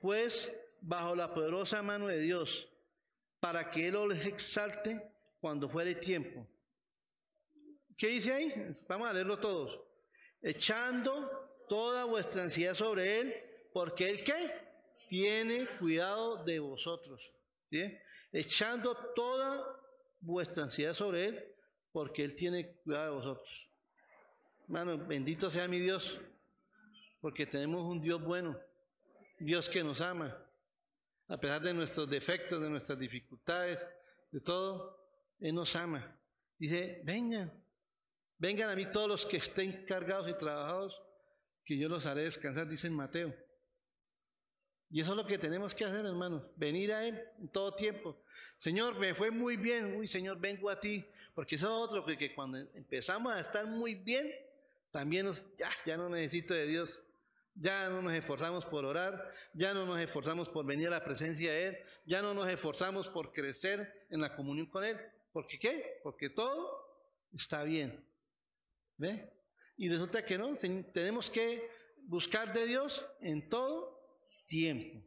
pues 0.00 0.50
bajo 0.80 1.14
la 1.14 1.34
poderosa 1.34 1.82
mano 1.82 2.06
de 2.06 2.20
Dios, 2.20 2.66
para 3.40 3.70
que 3.70 3.88
Él 3.88 3.96
os 3.96 4.16
exalte 4.24 5.02
cuando 5.38 5.68
fuere 5.68 5.94
tiempo. 5.96 6.48
¿Qué 7.96 8.08
dice 8.08 8.32
ahí? 8.32 8.52
Vamos 8.88 9.08
a 9.08 9.12
leerlo 9.12 9.38
todos. 9.38 9.80
Echando 10.42 11.64
toda 11.68 12.04
vuestra 12.04 12.44
ansiedad 12.44 12.74
sobre 12.74 13.20
Él, 13.20 13.34
porque 13.72 14.10
Él 14.10 14.22
qué? 14.22 14.66
tiene 15.08 15.66
cuidado 15.78 16.44
de 16.44 16.58
vosotros. 16.58 17.20
Echando 18.32 18.96
toda 19.14 19.80
vuestra 20.20 20.64
ansiedad 20.64 20.94
sobre 20.94 21.26
Él, 21.26 21.44
porque 21.92 22.24
Él 22.24 22.34
tiene 22.34 22.74
cuidado 22.84 23.04
de 23.04 23.10
vosotros. 23.12 23.68
Hermano, 24.64 24.98
bendito 25.06 25.50
sea 25.50 25.68
mi 25.68 25.78
Dios, 25.78 26.18
porque 27.20 27.46
tenemos 27.46 27.84
un 27.84 28.00
Dios 28.00 28.22
bueno, 28.22 28.58
Dios 29.38 29.68
que 29.68 29.84
nos 29.84 30.00
ama, 30.00 30.36
a 31.28 31.38
pesar 31.38 31.60
de 31.60 31.74
nuestros 31.74 32.08
defectos, 32.10 32.60
de 32.60 32.70
nuestras 32.70 32.98
dificultades, 32.98 33.78
de 34.32 34.40
todo, 34.40 34.98
Él 35.38 35.54
nos 35.54 35.74
ama. 35.76 36.18
Dice, 36.58 37.00
vengan, 37.04 37.52
vengan 38.38 38.70
a 38.70 38.76
mí 38.76 38.86
todos 38.90 39.08
los 39.08 39.26
que 39.26 39.38
estén 39.38 39.84
cargados 39.86 40.28
y 40.28 40.34
trabajados, 40.34 41.00
que 41.64 41.76
yo 41.76 41.88
los 41.88 42.06
haré 42.06 42.22
descansar, 42.22 42.68
dice 42.68 42.88
Mateo. 42.90 43.34
Y 44.90 45.00
eso 45.00 45.12
es 45.12 45.16
lo 45.16 45.26
que 45.26 45.38
tenemos 45.38 45.74
que 45.74 45.84
hacer, 45.84 46.06
hermanos, 46.06 46.42
venir 46.56 46.92
a 46.92 47.06
Él 47.06 47.20
en 47.38 47.48
todo 47.48 47.74
tiempo. 47.74 48.16
Señor, 48.58 48.98
me 48.98 49.14
fue 49.14 49.30
muy 49.30 49.56
bien, 49.56 49.96
uy, 49.96 50.08
Señor, 50.08 50.38
vengo 50.38 50.70
a 50.70 50.78
ti, 50.78 51.04
porque 51.34 51.56
eso 51.56 51.66
es 51.66 51.90
otro, 51.90 52.06
que, 52.06 52.34
cuando 52.34 52.58
empezamos 52.58 53.34
a 53.34 53.40
estar 53.40 53.66
muy 53.66 53.94
bien, 53.94 54.32
también 54.92 55.26
nos, 55.26 55.42
ya, 55.56 55.68
ya 55.84 55.96
no 55.96 56.08
necesito 56.08 56.54
de 56.54 56.66
Dios, 56.66 57.02
ya 57.56 57.88
no 57.88 58.00
nos 58.02 58.14
esforzamos 58.14 58.64
por 58.66 58.84
orar, 58.84 59.32
ya 59.54 59.74
no 59.74 59.86
nos 59.86 59.98
esforzamos 59.98 60.48
por 60.48 60.64
venir 60.64 60.88
a 60.88 60.92
la 60.92 61.04
presencia 61.04 61.50
de 61.52 61.66
Él, 61.66 61.78
ya 62.04 62.22
no 62.22 62.32
nos 62.34 62.48
esforzamos 62.48 63.08
por 63.08 63.32
crecer 63.32 64.06
en 64.10 64.20
la 64.20 64.36
comunión 64.36 64.66
con 64.66 64.84
Él. 64.84 64.96
¿Por 65.32 65.46
qué? 65.48 66.00
Porque 66.02 66.30
todo 66.30 66.86
está 67.34 67.64
bien. 67.64 68.04
¿Ve? 68.96 69.32
Y 69.76 69.88
resulta 69.88 70.24
que 70.24 70.38
no, 70.38 70.56
tenemos 70.56 71.30
que 71.30 71.68
buscar 72.06 72.52
de 72.52 72.66
Dios 72.66 73.06
en 73.20 73.48
todo 73.48 74.00
tiempo. 74.46 75.04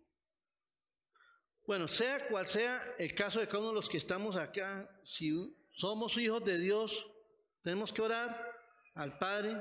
Bueno, 1.65 1.87
sea 1.87 2.27
cual 2.27 2.47
sea 2.47 2.81
el 2.97 3.13
caso 3.13 3.39
de 3.39 3.47
cada 3.47 3.59
uno 3.59 3.69
de 3.69 3.75
los 3.75 3.89
que 3.89 3.97
estamos 3.97 4.35
acá, 4.35 4.89
si 5.03 5.31
somos 5.71 6.17
hijos 6.17 6.43
de 6.43 6.59
Dios, 6.59 7.11
tenemos 7.63 7.93
que 7.93 8.01
orar 8.01 8.55
al 8.95 9.17
Padre 9.17 9.55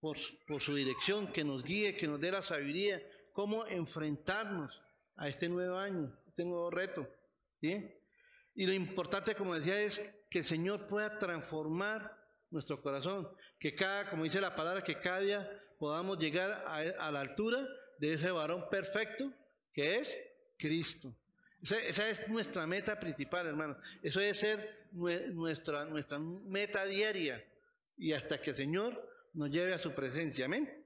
por, 0.00 0.16
por 0.46 0.62
su 0.62 0.74
dirección, 0.74 1.32
que 1.32 1.44
nos 1.44 1.62
guíe, 1.62 1.96
que 1.96 2.06
nos 2.06 2.20
dé 2.20 2.32
la 2.32 2.42
sabiduría, 2.42 3.02
cómo 3.32 3.66
enfrentarnos 3.66 4.80
a 5.16 5.28
este 5.28 5.48
nuevo 5.48 5.76
año, 5.76 6.18
este 6.26 6.44
nuevo 6.44 6.70
reto. 6.70 7.06
Y 7.60 8.66
lo 8.66 8.72
importante, 8.72 9.34
como 9.34 9.54
decía, 9.54 9.80
es 9.80 10.00
que 10.30 10.38
el 10.38 10.44
Señor 10.44 10.88
pueda 10.88 11.18
transformar 11.18 12.19
nuestro 12.50 12.82
corazón, 12.82 13.28
que 13.58 13.74
cada, 13.74 14.10
como 14.10 14.24
dice 14.24 14.40
la 14.40 14.54
palabra, 14.54 14.82
que 14.82 14.98
cada 14.98 15.20
día 15.20 15.62
podamos 15.78 16.18
llegar 16.18 16.64
a, 16.66 17.10
la 17.10 17.20
altura 17.20 17.66
de 17.98 18.14
ese 18.14 18.30
varón 18.30 18.68
perfecto 18.70 19.32
que 19.72 19.96
es 19.96 20.16
Cristo. 20.58 21.14
Esa, 21.62 22.08
es 22.08 22.28
nuestra 22.28 22.66
meta 22.66 22.98
principal, 22.98 23.46
hermano. 23.46 23.76
Eso 24.02 24.20
debe 24.20 24.34
ser 24.34 24.88
nuestra, 24.92 25.84
nuestra 25.84 26.18
meta 26.18 26.84
diaria 26.86 27.44
y 27.96 28.12
hasta 28.12 28.40
que 28.40 28.50
el 28.50 28.56
Señor 28.56 29.08
nos 29.34 29.50
lleve 29.50 29.74
a 29.74 29.78
su 29.78 29.94
presencia. 29.94 30.46
Amén. 30.46 30.84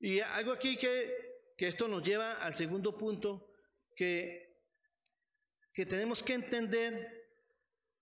Y 0.00 0.20
algo 0.20 0.52
aquí 0.52 0.76
que, 0.76 1.52
que 1.56 1.66
esto 1.66 1.88
nos 1.88 2.02
lleva 2.02 2.32
al 2.32 2.54
segundo 2.54 2.96
punto, 2.96 3.50
que, 3.96 4.54
que 5.72 5.86
tenemos 5.86 6.22
que 6.22 6.34
entender 6.34 7.24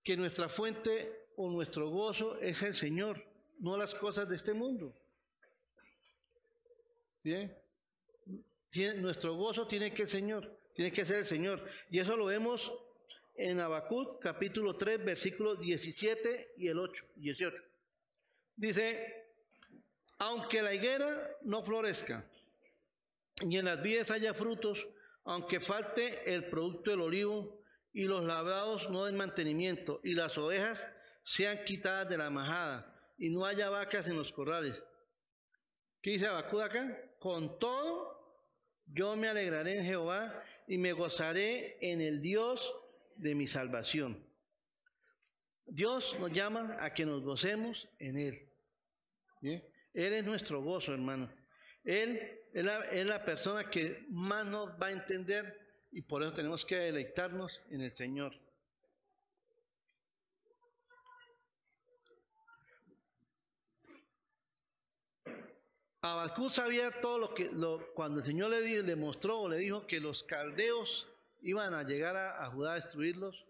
que 0.03 0.17
nuestra 0.17 0.49
fuente 0.49 1.22
o 1.37 1.51
nuestro 1.51 1.89
gozo 1.89 2.39
es 2.39 2.61
el 2.61 2.73
Señor, 2.73 3.23
no 3.59 3.77
las 3.77 3.95
cosas 3.95 4.27
de 4.29 4.35
este 4.35 4.53
mundo. 4.53 4.93
Bien 7.23 7.63
nuestro 8.97 9.35
gozo 9.35 9.67
tiene 9.67 9.93
que, 9.93 10.07
Señor, 10.07 10.59
tiene 10.73 10.91
que 10.91 11.05
ser 11.05 11.19
el 11.19 11.25
Señor. 11.25 11.63
Y 11.89 11.99
eso 11.99 12.17
lo 12.17 12.25
vemos 12.25 12.73
en 13.35 13.59
Habacuc 13.59 14.21
capítulo 14.21 14.77
3, 14.77 15.05
versículos 15.05 15.59
17 15.59 16.53
y 16.57 16.67
el 16.67 16.79
8, 16.79 17.05
18. 17.15 17.55
Dice, 18.55 19.27
aunque 20.17 20.61
la 20.61 20.73
higuera 20.73 21.37
no 21.43 21.63
florezca, 21.63 22.25
y 23.41 23.57
en 23.57 23.65
las 23.65 23.81
vides 23.81 24.11
haya 24.11 24.33
frutos, 24.33 24.79
aunque 25.25 25.59
falte 25.59 26.33
el 26.33 26.45
producto 26.45 26.91
del 26.91 27.01
olivo 27.01 27.59
y 27.93 28.05
los 28.05 28.23
labrados 28.23 28.89
no 28.89 29.05
den 29.05 29.17
mantenimiento 29.17 29.99
y 30.03 30.13
las 30.13 30.37
ovejas 30.37 30.87
sean 31.23 31.63
quitadas 31.65 32.09
de 32.09 32.17
la 32.17 32.29
majada 32.29 32.93
y 33.17 33.29
no 33.29 33.45
haya 33.45 33.69
vacas 33.69 34.07
en 34.07 34.17
los 34.17 34.31
corrales. 34.31 34.75
¿Qué 36.01 36.11
dice 36.11 36.27
Abacú 36.27 36.59
acá? 36.59 36.99
Con 37.19 37.57
todo, 37.59 38.13
yo 38.87 39.15
me 39.15 39.29
alegraré 39.29 39.77
en 39.77 39.85
Jehová 39.85 40.43
y 40.67 40.77
me 40.77 40.91
gozaré 40.91 41.77
en 41.81 42.01
el 42.01 42.21
Dios 42.21 42.75
de 43.15 43.35
mi 43.35 43.47
salvación. 43.47 44.21
Dios 45.65 46.17
nos 46.19 46.31
llama 46.31 46.77
a 46.81 46.93
que 46.93 47.05
nos 47.05 47.23
gocemos 47.23 47.87
en 47.99 48.19
Él. 48.19 48.49
Él 49.41 50.13
es 50.13 50.25
nuestro 50.25 50.61
gozo, 50.61 50.93
hermano. 50.93 51.33
Él 51.83 52.19
es 52.53 52.65
la, 52.65 52.79
es 52.91 53.05
la 53.05 53.23
persona 53.23 53.69
que 53.69 54.05
más 54.09 54.45
nos 54.45 54.69
va 54.81 54.87
a 54.87 54.91
entender 54.91 55.63
y 55.91 56.01
por 56.01 56.23
eso 56.23 56.33
tenemos 56.33 56.65
que 56.65 56.75
deleitarnos 56.75 57.61
en 57.69 57.81
el 57.81 57.95
Señor. 57.95 58.33
Abacú 66.03 66.49
sabía 66.49 66.91
todo 66.99 67.17
lo 67.17 67.33
que 67.33 67.49
lo, 67.53 67.93
cuando 67.93 68.19
el 68.19 68.25
Señor 68.25 68.49
le, 68.49 68.83
le 68.83 68.95
mostró 68.97 69.39
o 69.39 69.47
le 69.47 69.55
dijo 69.55 69.87
que 69.87 70.01
los 70.01 70.25
caldeos 70.25 71.07
iban 71.41 71.73
a 71.73 71.83
llegar 71.83 72.17
a, 72.17 72.45
Judá 72.47 72.73
a 72.73 72.75
destruirlos. 72.75 73.45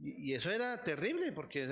Y, 0.00 0.32
eso 0.32 0.50
era 0.50 0.82
terrible, 0.82 1.32
porque, 1.32 1.68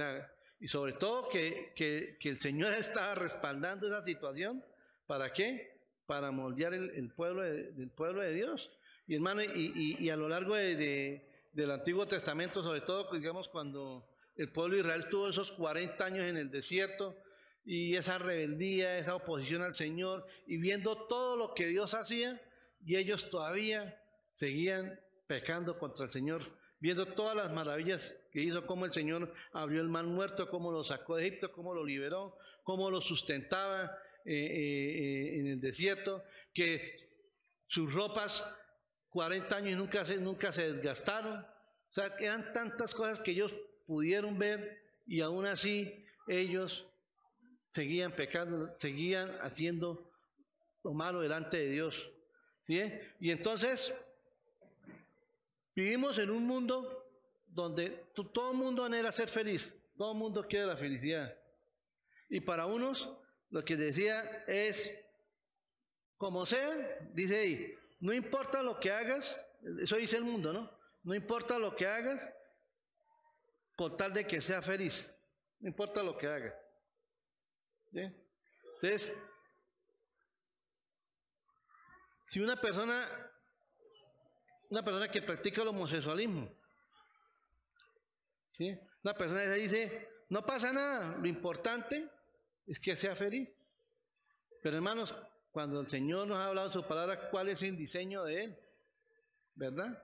y 0.60 0.68
sobre 0.68 0.92
todo 0.92 1.30
que, 1.30 1.72
que, 1.74 2.28
el 2.28 2.38
Señor 2.38 2.74
estaba 2.78 3.14
respaldando 3.14 3.86
esa 3.86 4.04
situación. 4.04 4.62
¿Para 5.06 5.32
qué? 5.32 5.80
Para 6.04 6.30
moldear 6.30 6.74
el, 6.74 7.10
pueblo, 7.10 7.40
de, 7.40 7.72
del 7.72 7.90
pueblo 7.90 8.20
de 8.20 8.34
Dios. 8.34 8.70
Y 9.06 9.14
hermano, 9.14 9.40
y 9.42 10.10
a 10.10 10.16
lo 10.16 10.28
largo 10.28 10.54
de, 10.54 11.26
del 11.54 11.70
Antiguo 11.70 12.06
Testamento, 12.06 12.62
sobre 12.62 12.82
todo, 12.82 13.10
digamos, 13.10 13.48
cuando 13.48 14.06
el 14.36 14.52
pueblo 14.52 14.74
de 14.74 14.82
Israel 14.82 15.08
tuvo 15.08 15.30
esos 15.30 15.50
40 15.52 16.04
años 16.04 16.26
en 16.26 16.36
el 16.36 16.50
desierto, 16.50 17.16
y 17.64 17.96
esa 17.96 18.18
rebeldía, 18.18 18.98
esa 18.98 19.16
oposición 19.16 19.62
al 19.62 19.74
Señor, 19.74 20.26
y 20.46 20.58
viendo 20.58 21.06
todo 21.06 21.36
lo 21.36 21.54
que 21.54 21.66
Dios 21.66 21.94
hacía, 21.94 22.40
y 22.84 22.96
ellos 22.96 23.30
todavía 23.30 23.98
seguían 24.32 25.00
pecando 25.26 25.78
contra 25.78 26.04
el 26.04 26.10
Señor, 26.10 26.58
viendo 26.78 27.06
todas 27.14 27.34
las 27.34 27.52
maravillas 27.52 28.16
que 28.30 28.42
hizo, 28.42 28.66
cómo 28.66 28.84
el 28.84 28.92
Señor 28.92 29.32
abrió 29.52 29.80
el 29.80 29.88
mar 29.88 30.04
muerto, 30.04 30.50
cómo 30.50 30.70
lo 30.70 30.84
sacó 30.84 31.16
de 31.16 31.26
Egipto, 31.26 31.52
cómo 31.52 31.72
lo 31.72 31.84
liberó, 31.84 32.36
cómo 32.62 32.90
lo 32.90 33.00
sustentaba 33.00 33.96
eh, 34.26 34.34
eh, 34.34 35.38
en 35.40 35.46
el 35.46 35.60
desierto, 35.60 36.22
que 36.52 36.96
sus 37.68 37.92
ropas 37.92 38.44
40 39.08 39.56
años 39.56 39.78
nunca 39.78 40.04
se, 40.04 40.18
nunca 40.18 40.52
se 40.52 40.72
desgastaron. 40.72 41.38
O 41.38 41.92
sea, 41.94 42.14
eran 42.18 42.52
tantas 42.52 42.92
cosas 42.94 43.20
que 43.20 43.30
ellos 43.30 43.54
pudieron 43.86 44.38
ver 44.38 44.82
y 45.06 45.20
aún 45.20 45.46
así 45.46 46.04
ellos 46.26 46.86
seguían 47.74 48.12
pecando, 48.12 48.72
seguían 48.78 49.36
haciendo 49.42 50.08
lo 50.84 50.92
malo 50.92 51.20
delante 51.20 51.56
de 51.56 51.70
Dios. 51.70 51.96
Y 52.68 53.32
entonces 53.32 53.92
vivimos 55.74 56.18
en 56.18 56.30
un 56.30 56.46
mundo 56.46 57.04
donde 57.48 58.04
todo 58.14 58.52
el 58.52 58.58
mundo 58.58 58.84
anhela 58.84 59.10
ser 59.10 59.28
feliz, 59.28 59.76
todo 59.98 60.12
el 60.12 60.18
mundo 60.18 60.46
quiere 60.46 60.66
la 60.66 60.76
felicidad. 60.76 61.36
Y 62.28 62.40
para 62.40 62.66
unos 62.66 63.10
lo 63.50 63.64
que 63.64 63.76
decía 63.76 64.44
es, 64.46 64.92
como 66.16 66.46
sea, 66.46 66.70
dice 67.12 67.40
ahí, 67.40 67.74
no 67.98 68.12
importa 68.12 68.62
lo 68.62 68.78
que 68.78 68.92
hagas, 68.92 69.42
eso 69.80 69.96
dice 69.96 70.16
el 70.16 70.24
mundo, 70.24 70.52
¿no? 70.52 70.70
No 71.02 71.12
importa 71.12 71.58
lo 71.58 71.74
que 71.74 71.86
hagas, 71.88 72.24
con 73.76 73.96
tal 73.96 74.14
de 74.14 74.24
que 74.28 74.40
sea 74.40 74.62
feliz, 74.62 75.12
no 75.58 75.68
importa 75.68 76.04
lo 76.04 76.16
que 76.16 76.28
hagas. 76.28 76.63
Entonces, 78.02 79.12
si 82.26 82.40
una 82.40 82.60
persona, 82.60 83.30
una 84.70 84.82
persona 84.84 85.08
que 85.08 85.22
practica 85.22 85.62
el 85.62 85.68
homosexualismo, 85.68 86.50
una 89.02 89.14
persona 89.14 89.42
esa 89.42 89.54
dice, 89.54 90.08
no 90.28 90.44
pasa 90.44 90.72
nada, 90.72 91.16
lo 91.18 91.26
importante 91.26 92.08
es 92.66 92.80
que 92.80 92.96
sea 92.96 93.14
feliz. 93.16 93.62
Pero 94.62 94.76
hermanos, 94.76 95.14
cuando 95.50 95.80
el 95.80 95.90
Señor 95.90 96.26
nos 96.26 96.38
ha 96.38 96.46
hablado 96.46 96.72
su 96.72 96.86
palabra, 96.86 97.30
¿cuál 97.30 97.48
es 97.48 97.62
el 97.62 97.76
diseño 97.76 98.24
de 98.24 98.44
Él? 98.44 98.58
¿Verdad? 99.54 100.02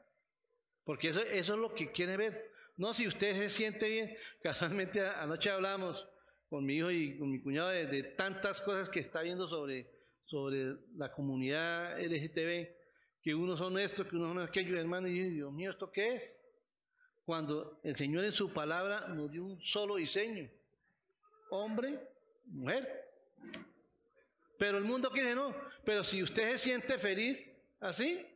Porque 0.85 1.09
eso, 1.09 1.20
eso 1.20 1.55
es 1.55 1.59
lo 1.59 1.74
que 1.74 1.92
quiere 1.92 2.16
ver. 2.16 2.53
No, 2.76 2.94
si 2.94 3.07
usted 3.07 3.35
se 3.37 3.50
siente 3.50 3.88
bien, 3.88 4.16
casualmente 4.42 5.05
anoche 5.07 5.50
hablamos 5.50 6.07
con 6.51 6.67
mi 6.67 6.79
hijo 6.79 6.91
y 6.91 7.17
con 7.17 7.31
mi 7.31 7.41
cuñado 7.41 7.69
de, 7.69 8.03
tantas 8.03 8.61
cosas 8.61 8.89
que 8.91 8.99
está 8.99 9.23
viendo 9.23 9.49
sobre, 9.49 9.89
sobre 10.25 10.75
la 10.97 11.13
comunidad 11.13 11.97
LGTB, 12.01 12.69
que 13.23 13.35
unos 13.37 13.61
son 13.61 13.79
estos, 13.79 14.09
que 14.09 14.17
unos 14.17 14.31
son 14.31 14.41
aquellos, 14.41 14.77
hermanos, 14.77 15.11
y 15.11 15.31
Dios 15.31 15.53
mío, 15.53 15.71
¿esto 15.71 15.93
qué 15.93 16.09
es? 16.17 16.23
Cuando 17.25 17.81
el 17.85 17.95
Señor 17.95 18.25
en 18.25 18.33
su 18.33 18.53
palabra 18.53 19.07
nos 19.09 19.31
dio 19.31 19.45
un 19.45 19.63
solo 19.63 19.95
diseño, 19.95 20.51
hombre, 21.51 22.01
mujer. 22.47 23.09
Pero 24.59 24.79
el 24.79 24.85
mundo 24.85 25.11
quiere 25.11 25.37
no, 25.37 25.55
pero 25.85 26.03
si 26.03 26.21
usted 26.21 26.51
se 26.53 26.59
siente 26.59 26.99
feliz 26.99 27.53
así, 27.79 28.27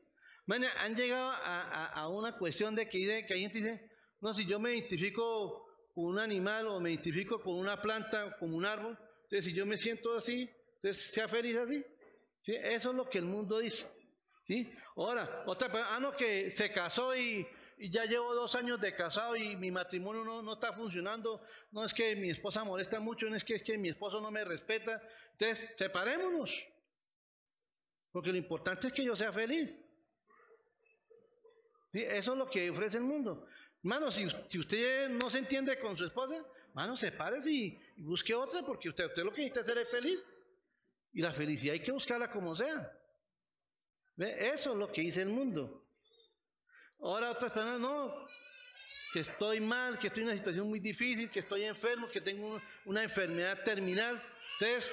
bueno, 0.47 0.67
han 0.79 0.95
llegado 0.95 1.31
a, 1.31 1.87
a, 1.87 2.09
una 2.09 2.39
cuestión 2.39 2.77
de 2.77 2.89
que, 2.89 3.27
que 3.27 3.35
hay 3.35 3.41
gente 3.41 3.59
dice, 3.59 3.91
no, 4.21 4.33
si 4.33 4.47
yo 4.47 4.61
me 4.61 4.73
identifico 4.73 5.67
con 5.95 6.07
un 6.07 6.19
animal 6.19 6.67
o 6.67 6.81
me 6.81 6.91
identifico 6.91 7.41
con 7.41 7.55
una 7.55 7.81
planta, 7.81 8.37
como 8.39 8.57
un 8.57 8.65
árbol. 8.65 8.99
Entonces, 9.25 9.45
si 9.45 9.55
yo 9.55 9.65
me 9.65 9.79
siento 9.79 10.17
así, 10.17 10.51
entonces 10.77 11.13
sea 11.13 11.29
feliz 11.29 11.57
así. 11.57 11.85
¿Sí? 12.45 12.55
Eso 12.57 12.91
es 12.91 12.97
lo 12.97 13.09
que 13.09 13.19
el 13.19 13.27
mundo 13.27 13.59
dice. 13.59 13.87
¿Sí? 14.47 14.71
Ahora, 14.97 15.45
otra 15.47 15.71
persona, 15.71 15.97
ah, 15.97 16.01
no, 16.01 16.13
que 16.13 16.51
se 16.51 16.71
casó 16.73 17.17
y, 17.17 17.47
ya 17.91 18.05
llevo 18.05 18.35
dos 18.35 18.55
años 18.55 18.81
de 18.81 18.95
casado 18.95 19.37
y 19.37 19.57
mi 19.57 19.71
matrimonio 19.71 20.25
no, 20.25 20.43
no, 20.43 20.55
está 20.55 20.73
funcionando. 20.73 21.41
No 21.71 21.85
es 21.85 21.95
que 21.95 22.17
mi 22.17 22.31
esposa 22.31 22.65
molesta 22.65 23.01
mucho, 23.01 23.27
no 23.27 23.37
es 23.37 23.45
que, 23.45 23.55
es 23.55 23.63
que 23.63 23.79
mi 23.79 23.89
esposo 23.89 24.21
no 24.21 24.31
me 24.31 24.45
respeta. 24.45 25.03
Entonces, 25.33 25.69
separémonos. 25.77 26.51
Porque 28.13 28.31
lo 28.31 28.37
importante 28.37 28.89
es 28.89 28.93
que 28.93 29.05
yo 29.05 29.17
sea 29.17 29.33
feliz. 29.33 29.81
Eso 31.93 32.33
es 32.33 32.39
lo 32.39 32.51
que 32.51 32.71
ofrece 32.71 32.99
el 32.99 33.05
mundo. 33.05 33.47
Hermano, 33.85 34.11
si, 34.11 34.25
usted 34.59 35.11
no 35.11 35.29
se 35.29 35.41
entiende 35.41 35.79
con 35.79 35.95
su 35.95 36.07
esposa, 36.07 36.43
hermano, 36.69 36.97
sepárese 36.97 37.51
y, 37.51 37.79
y 37.99 38.03
busque 38.03 38.35
otra, 38.35 38.63
porque 38.63 38.89
usted, 38.89 39.05
usted 39.05 39.23
lo 39.23 39.31
que 39.31 39.43
necesita 39.43 39.61
hacer 39.61 39.77
es 39.77 39.91
feliz. 39.91 40.25
Y 41.13 41.21
la 41.21 41.35
felicidad 41.35 41.75
hay 41.75 41.81
que 41.81 41.93
buscarla 41.93 42.31
como 42.31 42.57
sea. 42.57 42.91
¿Ve? 44.17 44.39
Eso 44.39 44.73
es 44.73 44.79
lo 44.79 44.91
que 44.91 45.03
dice 45.03 45.21
el 45.21 45.29
mundo. 45.29 45.87
Ahora 46.99 47.31
otras 47.31 47.53
personas, 47.53 47.79
no, 47.79 48.27
que 49.13 49.21
estoy 49.21 49.61
mal, 49.61 49.99
que 49.99 50.07
estoy 50.07 50.23
en 50.23 50.29
una 50.31 50.39
situación 50.39 50.67
muy 50.67 50.81
difícil, 50.81 51.31
que 51.31 51.41
estoy 51.41 51.65
enfermo, 51.65 52.09
que 52.09 52.23
tengo 52.23 52.59
una 52.87 53.03
enfermedad 53.03 53.63
terminal. 53.65 54.19
Entonces, 54.59 54.91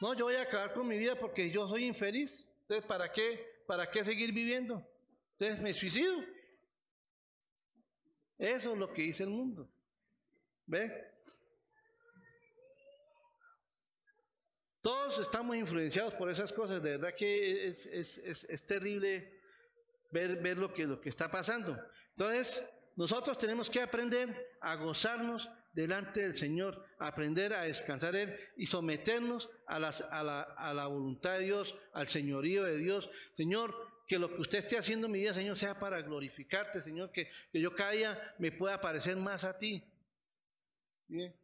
no, 0.00 0.12
yo 0.14 0.24
voy 0.24 0.34
a 0.34 0.42
acabar 0.42 0.74
con 0.74 0.88
mi 0.88 0.98
vida 0.98 1.14
porque 1.14 1.52
yo 1.52 1.68
soy 1.68 1.84
infeliz. 1.84 2.44
Entonces, 2.62 2.84
¿para 2.84 3.12
qué? 3.12 3.62
¿Para 3.68 3.88
qué 3.88 4.02
seguir 4.02 4.32
viviendo? 4.32 4.84
Entonces, 5.38 5.62
me 5.62 5.72
suicido. 5.72 6.33
Eso 8.38 8.72
es 8.72 8.78
lo 8.78 8.92
que 8.92 9.02
dice 9.02 9.22
el 9.22 9.30
mundo. 9.30 9.68
¿Ve? 10.66 11.12
Todos 14.80 15.18
estamos 15.18 15.56
influenciados 15.56 16.14
por 16.14 16.30
esas 16.30 16.52
cosas. 16.52 16.82
De 16.82 16.98
verdad 16.98 17.14
que 17.16 17.68
es, 17.68 17.86
es, 17.86 18.18
es, 18.18 18.44
es 18.44 18.66
terrible 18.66 19.40
ver, 20.10 20.42
ver 20.42 20.58
lo, 20.58 20.72
que, 20.74 20.86
lo 20.86 21.00
que 21.00 21.08
está 21.08 21.30
pasando. 21.30 21.78
Entonces, 22.10 22.62
nosotros 22.96 23.38
tenemos 23.38 23.70
que 23.70 23.80
aprender 23.80 24.56
a 24.60 24.76
gozarnos 24.76 25.50
delante 25.72 26.20
del 26.20 26.34
Señor, 26.34 26.84
aprender 26.98 27.52
a 27.52 27.62
descansar 27.62 28.14
Él 28.14 28.36
y 28.56 28.66
someternos 28.66 29.48
a, 29.66 29.78
las, 29.78 30.02
a, 30.02 30.22
la, 30.22 30.42
a 30.42 30.72
la 30.72 30.86
voluntad 30.86 31.38
de 31.38 31.44
Dios, 31.44 31.74
al 31.92 32.06
señorío 32.06 32.64
de 32.64 32.78
Dios. 32.78 33.10
Señor, 33.36 33.74
que 34.06 34.18
lo 34.18 34.34
que 34.34 34.42
usted 34.42 34.58
esté 34.58 34.76
haciendo 34.76 35.06
en 35.06 35.12
mi 35.12 35.20
vida, 35.20 35.34
Señor, 35.34 35.58
sea 35.58 35.78
para 35.78 36.00
glorificarte, 36.02 36.82
Señor, 36.82 37.10
que, 37.10 37.30
yo 37.52 37.74
cada 37.74 37.92
día 37.92 38.34
me 38.38 38.52
pueda 38.52 38.80
parecer 38.80 39.16
más 39.16 39.44
a 39.44 39.56
ti. 39.56 39.82
Bien. 41.08 41.34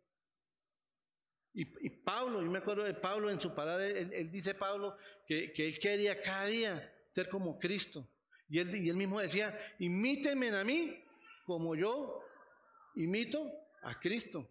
Y, 1.52 1.90
Pablo, 1.90 2.42
yo 2.42 2.50
me 2.50 2.58
acuerdo 2.58 2.84
de 2.84 2.94
Pablo 2.94 3.28
en 3.28 3.40
su 3.40 3.54
palabra, 3.54 3.84
él, 3.84 4.30
dice 4.30 4.54
Pablo 4.54 4.96
que, 5.26 5.52
él 5.56 5.78
quería 5.80 6.22
cada 6.22 6.46
día 6.46 6.94
ser 7.12 7.28
como 7.28 7.58
Cristo. 7.58 8.08
Y 8.48 8.58
él, 8.60 8.74
y 8.74 8.88
él 8.88 8.96
mismo 8.96 9.20
decía, 9.20 9.58
imítenme 9.78 10.50
a 10.50 10.64
mí 10.64 11.04
como 11.44 11.74
yo 11.74 12.22
imito 12.94 13.50
a 13.82 13.98
Cristo. 13.98 14.48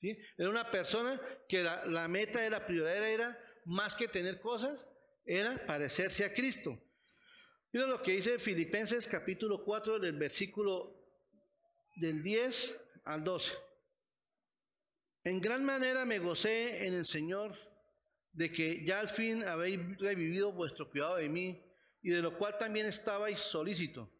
¿Sí? 0.00 0.16
Era 0.38 0.48
una 0.48 0.70
persona 0.70 1.20
que 1.46 1.62
la 1.62 2.08
meta 2.08 2.40
de 2.40 2.48
la 2.48 2.64
prioridad 2.64 3.06
era 3.06 3.38
más 3.66 3.94
que 3.94 4.08
tener 4.08 4.40
cosas, 4.40 4.80
era 5.26 5.66
parecerse 5.66 6.24
a 6.24 6.32
Cristo. 6.32 6.78
Mira 7.72 7.86
lo 7.86 8.02
que 8.02 8.12
dice 8.12 8.40
Filipenses 8.40 9.06
capítulo 9.06 9.62
4 9.62 10.00
del 10.00 10.18
versículo 10.18 10.92
del 11.94 12.20
10 12.20 12.76
al 13.04 13.22
12. 13.22 13.52
En 15.22 15.40
gran 15.40 15.64
manera 15.64 16.04
me 16.04 16.18
gocé 16.18 16.84
en 16.88 16.94
el 16.94 17.06
Señor 17.06 17.56
de 18.32 18.50
que 18.50 18.84
ya 18.84 18.98
al 18.98 19.08
fin 19.08 19.44
habéis 19.44 19.78
revivido 19.98 20.52
vuestro 20.52 20.90
cuidado 20.90 21.16
de 21.16 21.28
mí 21.28 21.62
y 22.02 22.10
de 22.10 22.22
lo 22.22 22.36
cual 22.36 22.58
también 22.58 22.86
estabais 22.86 23.38
solícito, 23.38 24.10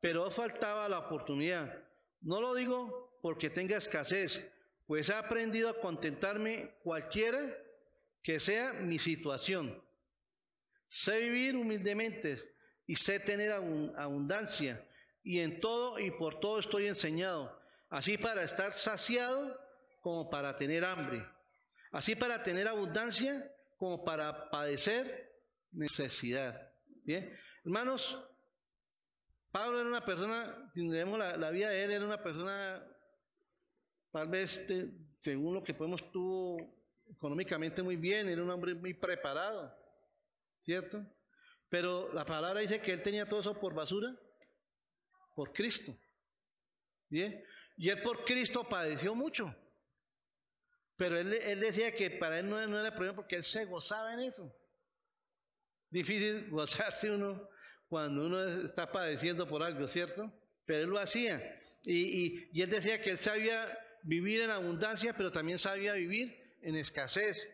pero 0.00 0.30
faltaba 0.30 0.88
la 0.88 1.00
oportunidad. 1.00 1.84
No 2.20 2.40
lo 2.40 2.54
digo 2.54 3.18
porque 3.22 3.50
tenga 3.50 3.76
escasez, 3.76 4.40
pues 4.86 5.08
he 5.08 5.14
aprendido 5.14 5.68
a 5.68 5.80
contentarme 5.80 6.76
cualquiera 6.84 7.58
que 8.22 8.38
sea 8.38 8.72
mi 8.74 9.00
situación. 9.00 9.82
Sé 10.86 11.22
vivir 11.22 11.56
humildemente 11.56 12.53
y 12.86 12.96
sé 12.96 13.20
tener 13.20 13.52
abundancia, 13.52 14.86
y 15.22 15.40
en 15.40 15.60
todo 15.60 15.98
y 15.98 16.10
por 16.10 16.40
todo 16.40 16.58
estoy 16.60 16.86
enseñado, 16.86 17.58
así 17.88 18.18
para 18.18 18.42
estar 18.42 18.72
saciado 18.74 19.58
como 20.00 20.28
para 20.28 20.54
tener 20.56 20.84
hambre, 20.84 21.26
así 21.92 22.14
para 22.14 22.42
tener 22.42 22.68
abundancia 22.68 23.50
como 23.78 24.04
para 24.04 24.50
padecer 24.50 25.32
necesidad. 25.72 26.70
Bien, 27.04 27.34
hermanos, 27.64 28.18
Pablo 29.50 29.80
era 29.80 29.88
una 29.88 30.04
persona, 30.04 30.70
si 30.74 30.86
vemos 30.88 31.18
la, 31.18 31.50
vida 31.50 31.70
de 31.70 31.84
él, 31.84 31.90
era 31.92 32.04
una 32.04 32.22
persona, 32.22 32.84
tal 34.10 34.28
vez, 34.28 34.66
según 35.20 35.54
lo 35.54 35.62
que 35.62 35.74
podemos, 35.74 36.10
tuvo 36.10 36.58
económicamente 37.08 37.82
muy 37.82 37.96
bien, 37.96 38.28
era 38.28 38.42
un 38.42 38.50
hombre 38.50 38.74
muy 38.74 38.94
preparado, 38.94 39.72
¿cierto? 40.58 41.06
Pero 41.74 42.08
la 42.12 42.24
palabra 42.24 42.60
dice 42.60 42.80
que 42.80 42.92
él 42.92 43.02
tenía 43.02 43.28
todo 43.28 43.40
eso 43.40 43.58
por 43.58 43.74
basura, 43.74 44.14
por 45.34 45.52
Cristo. 45.52 45.92
¿Bien? 47.08 47.44
Y 47.76 47.88
él 47.88 48.00
por 48.00 48.24
Cristo 48.24 48.62
padeció 48.68 49.12
mucho. 49.16 49.52
Pero 50.94 51.18
él, 51.18 51.30
decía 51.58 51.92
que 51.96 52.12
para 52.12 52.38
él 52.38 52.48
no, 52.48 52.60
era 52.60 52.92
problema 52.92 53.16
porque 53.16 53.34
él 53.34 53.42
se 53.42 53.64
gozaba 53.64 54.14
en 54.14 54.20
eso. 54.20 54.56
Difícil 55.90 56.48
gozarse 56.50 57.10
uno 57.10 57.48
cuando 57.88 58.24
uno 58.24 58.64
está 58.64 58.92
padeciendo 58.92 59.48
por 59.48 59.64
algo, 59.64 59.88
¿cierto? 59.88 60.32
Pero 60.66 60.84
él 60.84 60.90
lo 60.90 61.00
hacía. 61.00 61.58
Y, 61.82 62.50
y, 62.52 62.62
él 62.62 62.70
decía 62.70 63.02
que 63.02 63.10
él 63.10 63.18
sabía 63.18 63.76
vivir 64.04 64.42
en 64.42 64.50
abundancia, 64.50 65.12
pero 65.16 65.32
también 65.32 65.58
sabía 65.58 65.94
vivir 65.94 66.40
en 66.62 66.76
escasez. 66.76 67.48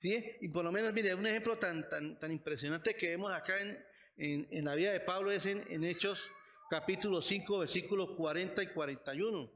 ¿Sí? 0.00 0.36
Y 0.40 0.48
por 0.48 0.64
lo 0.64 0.72
menos, 0.72 0.92
mire, 0.92 1.14
un 1.14 1.26
ejemplo 1.26 1.58
tan, 1.58 1.88
tan, 1.88 2.18
tan 2.18 2.30
impresionante 2.30 2.94
que 2.94 3.10
vemos 3.10 3.32
acá 3.32 3.54
en, 3.60 4.48
en, 4.50 4.64
la 4.64 4.74
vida 4.74 4.92
de 4.92 5.00
Pablo 5.00 5.30
es 5.30 5.46
en, 5.46 5.84
Hechos 5.84 6.30
capítulo 6.68 7.22
5, 7.22 7.60
versículos 7.60 8.10
40 8.16 8.62
y 8.62 8.66
41. 8.68 9.52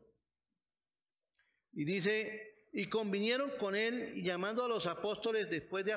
Y 1.75 1.85
dice, 1.85 2.69
y 2.73 2.89
convinieron 2.89 3.51
con 3.59 3.77
él, 3.77 4.23
llamando 4.23 4.65
a 4.65 4.69
los 4.69 4.87
apóstoles 4.87 5.51
después 5.51 5.85
de, 5.85 5.95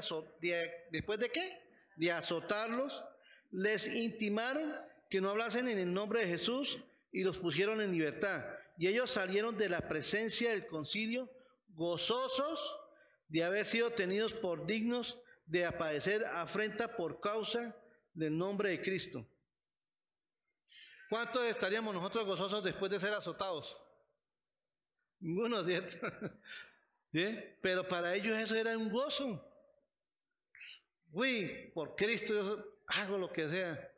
después 0.92 1.20
de 1.20 1.30
qué? 1.30 1.60
De 1.96 2.12
azotarlos, 2.12 3.04
les 3.52 3.96
intimaron 3.96 4.76
que 5.10 5.22
no 5.22 5.30
hablasen 5.30 5.68
en 5.68 5.78
el 5.78 5.94
nombre 5.94 6.22
de 6.22 6.28
Jesús 6.28 6.78
y 7.12 7.24
los 7.24 7.38
pusieron 7.38 7.82
en 7.82 7.92
libertad. 7.92 8.46
Y 8.78 8.88
ellos 8.88 9.12
salieron 9.12 9.58
de 9.58 9.70
la 9.70 9.88
presencia 9.88 10.52
del 10.52 10.68
concilio 10.68 11.32
gozosos 11.70 12.60
de 13.28 13.44
haber 13.44 13.66
sido 13.66 13.92
tenidos 13.92 14.34
por 14.34 14.66
dignos 14.66 15.18
de 15.46 15.66
aparecer 15.66 16.26
afrenta 16.26 16.96
por 16.96 17.20
causa 17.20 17.76
del 18.14 18.38
nombre 18.38 18.70
de 18.70 18.82
Cristo. 18.82 19.26
¿Cuántos 21.10 21.46
estaríamos 21.46 21.94
nosotros 21.94 22.26
gozosos 22.26 22.64
después 22.64 22.92
de 22.92 23.00
ser 23.00 23.14
azotados? 23.14 23.78
Ninguno, 25.20 25.64
¿cierto? 25.64 25.98
Pero 27.62 27.88
para 27.88 28.14
ellos 28.14 28.38
eso 28.38 28.56
era 28.56 28.78
un 28.78 28.92
gozo. 28.92 29.44
Uy, 31.12 31.72
por 31.74 31.96
Cristo 31.96 32.34
yo 32.34 32.82
hago 32.88 33.18
lo 33.18 33.32
que 33.32 33.50
sea. 33.50 33.92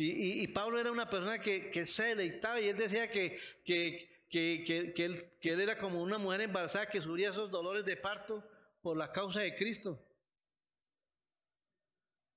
Y, 0.00 0.46
Pablo 0.48 0.78
era 0.78 0.92
una 0.92 1.10
persona 1.10 1.40
que, 1.40 1.72
que, 1.72 1.84
se 1.84 2.04
deleitaba 2.04 2.60
y 2.60 2.68
él 2.68 2.76
decía 2.76 3.10
que, 3.10 3.36
que, 3.64 4.17
que, 4.28 4.92
él, 4.96 5.32
que 5.40 5.50
él 5.50 5.60
era 5.60 5.78
como 5.78 6.02
una 6.02 6.18
mujer 6.18 6.42
embarazada 6.42 6.86
que 6.86 7.00
sufría 7.00 7.30
esos 7.30 7.50
dolores 7.50 7.84
de 7.84 7.96
parto 7.96 8.44
por 8.82 8.96
la 8.96 9.12
causa 9.12 9.40
de 9.40 9.56
Cristo. 9.56 10.02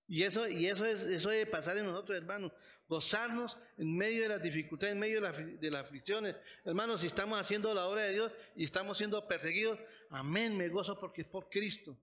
Y 0.07 0.23
eso, 0.23 0.47
y 0.47 0.65
eso, 0.67 0.85
es, 0.85 1.01
eso 1.01 1.29
debe 1.29 1.45
pasar 1.45 1.77
en 1.77 1.85
nosotros, 1.85 2.17
hermanos 2.17 2.51
gozarnos 2.91 3.57
en 3.77 3.95
medio 3.95 4.23
de 4.23 4.27
las 4.27 4.43
dificultades, 4.43 4.95
en 4.95 4.99
medio 4.99 5.21
de, 5.21 5.71
las 5.71 5.85
aflicciones. 5.85 6.35
Hermanos, 6.65 6.99
si 6.99 7.07
estamos 7.07 7.39
haciendo 7.39 7.73
la 7.73 7.87
obra 7.87 8.01
de 8.01 8.11
Dios 8.11 8.33
y 8.53 8.65
estamos 8.65 8.97
siendo 8.97 9.25
perseguidos, 9.29 9.79
amén, 10.09 10.57
me 10.57 10.67
gozo 10.67 10.99
porque 10.99 11.21
es 11.21 11.27
por 11.29 11.49
Cristo. 11.49 11.97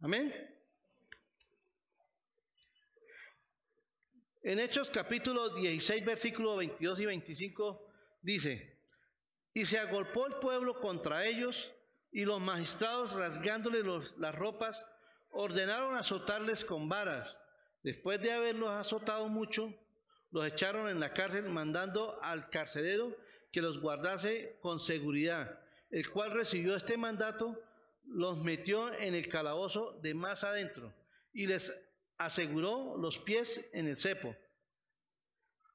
Amén. 0.00 0.34
En 4.42 4.58
Hechos 4.58 4.90
capítulo 4.90 5.50
16, 5.50 6.04
versículos 6.04 6.58
22 6.58 7.00
y 7.00 7.06
25 7.06 7.87
dice, 8.28 8.78
y 9.54 9.64
se 9.64 9.78
agolpó 9.78 10.26
el 10.26 10.34
pueblo 10.34 10.80
contra 10.80 11.24
ellos 11.24 11.72
y 12.12 12.26
los 12.26 12.42
magistrados 12.42 13.14
rasgándole 13.14 13.82
las 14.18 14.34
ropas 14.34 14.86
ordenaron 15.30 15.96
azotarles 15.96 16.62
con 16.62 16.90
varas. 16.90 17.34
Después 17.82 18.20
de 18.20 18.32
haberlos 18.32 18.70
azotado 18.70 19.28
mucho, 19.28 19.74
los 20.30 20.46
echaron 20.46 20.90
en 20.90 21.00
la 21.00 21.14
cárcel 21.14 21.48
mandando 21.48 22.18
al 22.22 22.50
carcelero 22.50 23.16
que 23.50 23.62
los 23.62 23.80
guardase 23.80 24.58
con 24.60 24.78
seguridad, 24.78 25.58
el 25.88 26.10
cual 26.10 26.32
recibió 26.32 26.76
este 26.76 26.98
mandato, 26.98 27.58
los 28.04 28.36
metió 28.44 28.92
en 28.92 29.14
el 29.14 29.26
calabozo 29.28 29.98
de 30.02 30.12
más 30.12 30.44
adentro 30.44 30.94
y 31.32 31.46
les 31.46 31.74
aseguró 32.18 32.98
los 32.98 33.18
pies 33.20 33.64
en 33.72 33.86
el 33.86 33.96
cepo. 33.96 34.36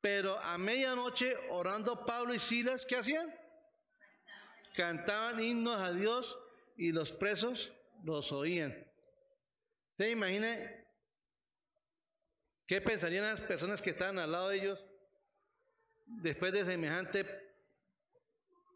Pero 0.04 0.38
a 0.38 0.58
medianoche, 0.58 1.34
orando 1.50 2.06
Pablo 2.06 2.34
y 2.34 2.40
Silas, 2.40 2.86
¿qué 2.86 2.98
hacían? 2.98 3.34
Cantaban 4.76 5.40
himnos 5.40 5.80
a 5.80 5.94
Dios 5.94 6.38
y 6.76 6.92
los 6.92 7.14
presos 7.14 7.72
los 8.04 8.34
oían. 8.34 8.76
¿Se 9.98 10.10
imagina 10.10 10.46
¿Qué 12.68 12.82
pensarían 12.82 13.24
las 13.24 13.40
personas 13.40 13.82
que 13.82 13.92
estaban 13.92 14.20
al 14.20 14.34
lado 14.34 14.50
de 14.50 14.58
ellos 14.58 14.86
después 16.06 16.52
de 16.52 16.66
semejante 16.66 17.26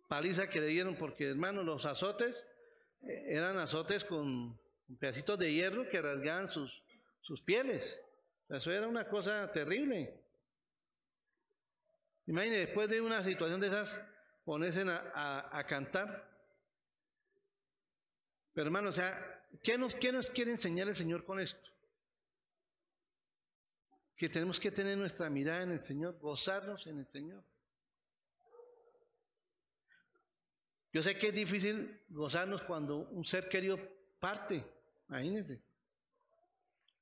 paliza 0.07 0.49
que 0.49 0.61
le 0.61 0.67
dieron? 0.67 0.95
Porque, 0.95 1.27
hermanos, 1.27 1.65
los 1.65 1.85
azotes 1.85 2.45
eh, 3.01 3.25
eran 3.31 3.57
azotes 3.57 4.05
con 4.05 4.57
pedacitos 4.97 5.37
de 5.39 5.51
hierro 5.51 5.89
que 5.89 6.01
rasgaban 6.01 6.47
sus, 6.47 6.71
sus 7.19 7.41
pieles. 7.41 7.99
Eso 8.47 8.71
era 8.71 8.87
una 8.87 9.09
cosa 9.09 9.51
terrible. 9.51 10.26
Imagínense, 12.27 12.65
después 12.67 12.89
de 12.89 13.01
una 13.01 13.23
situación 13.23 13.59
de 13.59 13.67
esas, 13.67 14.01
ponerse 14.45 14.83
a, 14.83 15.57
a, 15.57 15.65
cantar. 15.65 16.29
Pero 18.53 18.67
hermano, 18.67 18.89
o 18.89 18.93
sea, 18.93 19.43
¿qué 19.63 19.77
nos, 19.77 19.95
¿qué 19.95 20.11
nos 20.11 20.29
quiere 20.29 20.51
enseñar 20.51 20.87
el 20.87 20.95
Señor 20.95 21.25
con 21.25 21.39
esto? 21.39 21.67
que 24.17 24.29
tenemos 24.29 24.59
que 24.59 24.71
tener 24.71 24.97
nuestra 24.97 25.29
mirada 25.29 25.61
en 25.61 25.71
el 25.71 25.79
Señor, 25.79 26.17
gozarnos 26.19 26.85
en 26.87 26.97
el 26.97 27.07
Señor. 27.07 27.43
Yo 30.91 31.03
sé 31.03 31.19
que 31.19 31.27
es 31.27 31.33
difícil 31.33 32.01
gozarnos 32.09 32.63
cuando 32.63 32.97
un 33.09 33.23
ser 33.23 33.47
querido 33.47 33.77
parte, 34.19 34.65
imagínense. 35.07 35.61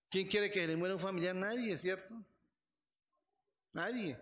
¿Quién 0.10 0.28
quiere 0.28 0.52
que 0.52 0.68
le 0.68 0.76
muera 0.76 0.96
un 0.96 1.02
familiar? 1.02 1.34
Nadie, 1.36 1.78
¿cierto? 1.78 2.14
Nadie. 3.72 4.20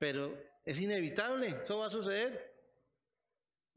Pero 0.00 0.34
es 0.64 0.80
inevitable, 0.80 1.48
eso 1.62 1.78
va 1.78 1.88
a 1.88 1.90
suceder. 1.90 2.52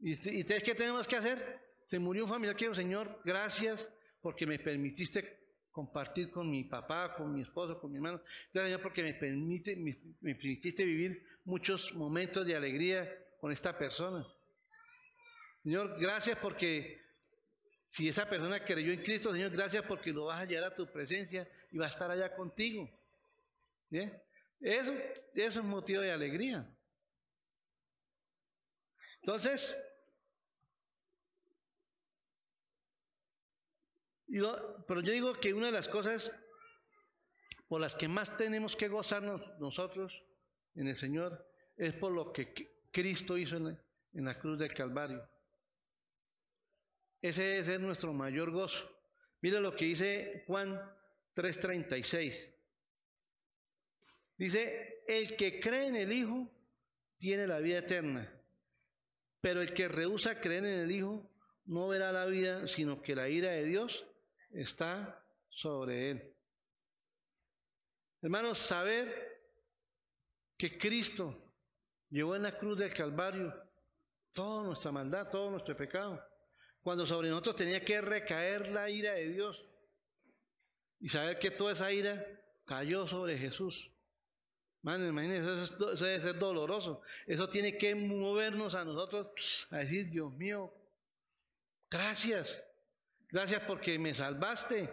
¿Y 0.00 0.14
ustedes 0.14 0.62
qué 0.62 0.74
tenemos 0.74 1.06
que 1.06 1.16
hacer? 1.16 1.60
Se 1.84 1.98
murió 1.98 2.24
un 2.24 2.30
familiar, 2.30 2.56
quiero 2.56 2.74
Señor, 2.74 3.20
gracias 3.26 3.88
porque 4.22 4.46
me 4.46 4.58
permitiste 4.58 5.38
compartir 5.70 6.30
con 6.30 6.50
mi 6.50 6.64
papá, 6.64 7.14
con 7.14 7.34
mi 7.34 7.42
esposo, 7.42 7.78
con 7.78 7.90
mi 7.90 7.98
hermano. 7.98 8.22
Gracias 8.54 8.70
Señor 8.70 8.80
porque 8.80 9.02
me, 9.02 9.12
permite, 9.12 9.76
me, 9.76 10.34
permitiste 10.34 10.82
vivir 10.86 11.22
muchos 11.44 11.92
momentos 11.92 12.46
de 12.46 12.56
alegría 12.56 13.06
con 13.38 13.52
esta 13.52 13.76
persona. 13.76 14.26
Señor, 15.62 16.00
gracias 16.00 16.38
porque 16.38 17.02
si 17.90 18.08
esa 18.08 18.26
persona 18.30 18.64
creyó 18.64 18.92
en 18.92 19.02
Cristo, 19.02 19.30
Señor, 19.30 19.50
gracias 19.50 19.82
porque 19.82 20.10
lo 20.10 20.24
vas 20.24 20.40
a 20.40 20.46
llevar 20.46 20.72
a 20.72 20.74
tu 20.74 20.90
presencia 20.90 21.46
y 21.70 21.76
va 21.76 21.84
a 21.84 21.90
estar 21.90 22.10
allá 22.10 22.34
contigo. 22.34 22.88
Eso, 24.60 24.92
eso 25.34 25.60
es 25.60 25.66
motivo 25.66 26.00
de 26.02 26.12
alegría. 26.12 26.66
Entonces, 29.20 29.76
Y 34.34 34.40
pero 34.88 35.00
yo 35.00 35.12
digo 35.12 35.38
que 35.38 35.54
una 35.54 35.66
de 35.66 35.72
las 35.74 35.86
cosas 35.86 36.32
por 37.68 37.80
las 37.80 37.94
que 37.94 38.08
más 38.08 38.36
tenemos 38.36 38.74
que 38.74 38.88
gozarnos 38.88 39.40
nosotros 39.60 40.24
en 40.74 40.88
el 40.88 40.96
Señor 40.96 41.48
es 41.76 41.92
por 41.92 42.10
lo 42.10 42.32
que 42.32 42.52
Cristo 42.90 43.38
hizo 43.38 43.56
en 43.56 43.78
la, 44.24 44.36
cruz 44.40 44.58
del 44.58 44.74
Calvario. 44.74 45.24
Ese, 47.22 47.60
ese 47.60 47.74
es 47.74 47.80
nuestro 47.80 48.12
mayor 48.12 48.50
gozo. 48.50 48.84
Mira 49.40 49.60
lo 49.60 49.76
que 49.76 49.84
dice 49.84 50.42
Juan 50.48 50.80
3:36. 51.36 52.53
Dice, 54.36 55.02
el 55.06 55.36
que 55.36 55.60
cree 55.60 55.88
en 55.88 55.96
el 55.96 56.12
Hijo 56.12 56.50
tiene 57.18 57.46
la 57.46 57.60
vida 57.60 57.78
eterna, 57.78 58.30
pero 59.40 59.62
el 59.62 59.72
que 59.74 59.88
rehúsa 59.88 60.40
creer 60.40 60.64
en 60.64 60.80
el 60.80 60.92
Hijo 60.92 61.30
no 61.66 61.88
verá 61.88 62.12
la 62.12 62.26
vida, 62.26 62.68
sino 62.68 63.00
que 63.02 63.14
la 63.14 63.28
ira 63.28 63.52
de 63.52 63.64
Dios 63.64 64.04
está 64.50 65.24
sobre 65.48 66.10
él. 66.10 66.34
Hermanos, 68.22 68.58
saber 68.58 69.34
que 70.56 70.78
Cristo 70.78 71.36
llevó 72.10 72.36
en 72.36 72.42
la 72.42 72.58
cruz 72.58 72.78
del 72.78 72.92
Calvario 72.94 73.54
toda 74.32 74.64
nuestra 74.64 74.92
maldad, 74.92 75.30
todo 75.30 75.50
nuestro 75.50 75.76
pecado, 75.76 76.22
cuando 76.82 77.06
sobre 77.06 77.28
nosotros 77.28 77.56
tenía 77.56 77.84
que 77.84 78.00
recaer 78.00 78.68
la 78.68 78.90
ira 78.90 79.14
de 79.14 79.28
Dios 79.28 79.64
y 81.00 81.08
saber 81.08 81.38
que 81.38 81.50
toda 81.50 81.72
esa 81.72 81.92
ira 81.92 82.24
cayó 82.64 83.06
sobre 83.06 83.38
Jesús. 83.38 83.90
Man, 84.84 85.02
imagínense, 85.02 85.64
eso, 85.64 85.92
eso, 85.92 86.04
debe 86.04 86.20
ser 86.20 86.38
doloroso. 86.38 87.00
Eso 87.26 87.48
tiene 87.48 87.78
que 87.78 87.94
movernos 87.94 88.74
a 88.74 88.84
nosotros 88.84 89.66
a 89.70 89.78
decir, 89.78 90.10
Dios 90.10 90.30
mío, 90.34 90.74
gracias. 91.90 92.62
Gracias 93.30 93.62
porque 93.62 93.98
me 93.98 94.14
salvaste. 94.14 94.90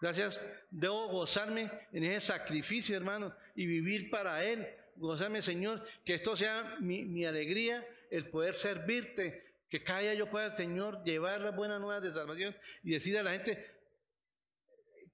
Gracias, 0.00 0.40
debo 0.70 1.08
gozarme 1.08 1.72
en 1.90 2.04
ese 2.04 2.20
sacrificio, 2.20 2.96
hermano, 2.96 3.34
y 3.56 3.66
vivir 3.66 4.10
para 4.10 4.44
Él. 4.44 4.64
Gozarme, 4.94 5.42
Señor, 5.42 5.84
que 6.04 6.14
esto 6.14 6.36
sea 6.36 6.76
mi, 6.78 7.04
mi 7.04 7.24
alegría, 7.24 7.84
el 8.12 8.30
poder 8.30 8.54
servirte, 8.54 9.56
que 9.68 9.82
cada 9.82 10.02
día 10.02 10.14
yo 10.14 10.30
pueda, 10.30 10.54
Señor, 10.54 11.02
llevar 11.02 11.40
las 11.40 11.56
buenas 11.56 11.80
nuevas 11.80 12.00
de 12.00 12.12
salvación 12.12 12.56
y 12.84 12.92
decir 12.92 13.18
a 13.18 13.24
la 13.24 13.32
gente, 13.32 13.74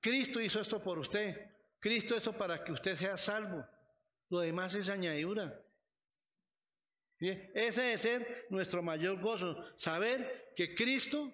Cristo 0.02 0.38
hizo 0.38 0.60
esto 0.60 0.82
por 0.82 0.98
usted. 0.98 1.49
Cristo 1.80 2.14
eso 2.14 2.32
para 2.32 2.62
que 2.62 2.72
usted 2.72 2.94
sea 2.94 3.16
salvo. 3.16 3.66
Lo 4.28 4.40
demás 4.40 4.74
es 4.74 4.88
añadidura. 4.88 5.60
Ese 7.18 7.82
debe 7.82 7.98
ser 7.98 8.46
nuestro 8.48 8.82
mayor 8.82 9.20
gozo, 9.20 9.62
saber 9.76 10.52
que 10.56 10.74
Cristo 10.74 11.30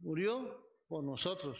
murió 0.00 0.68
por 0.88 1.04
nosotros. 1.04 1.58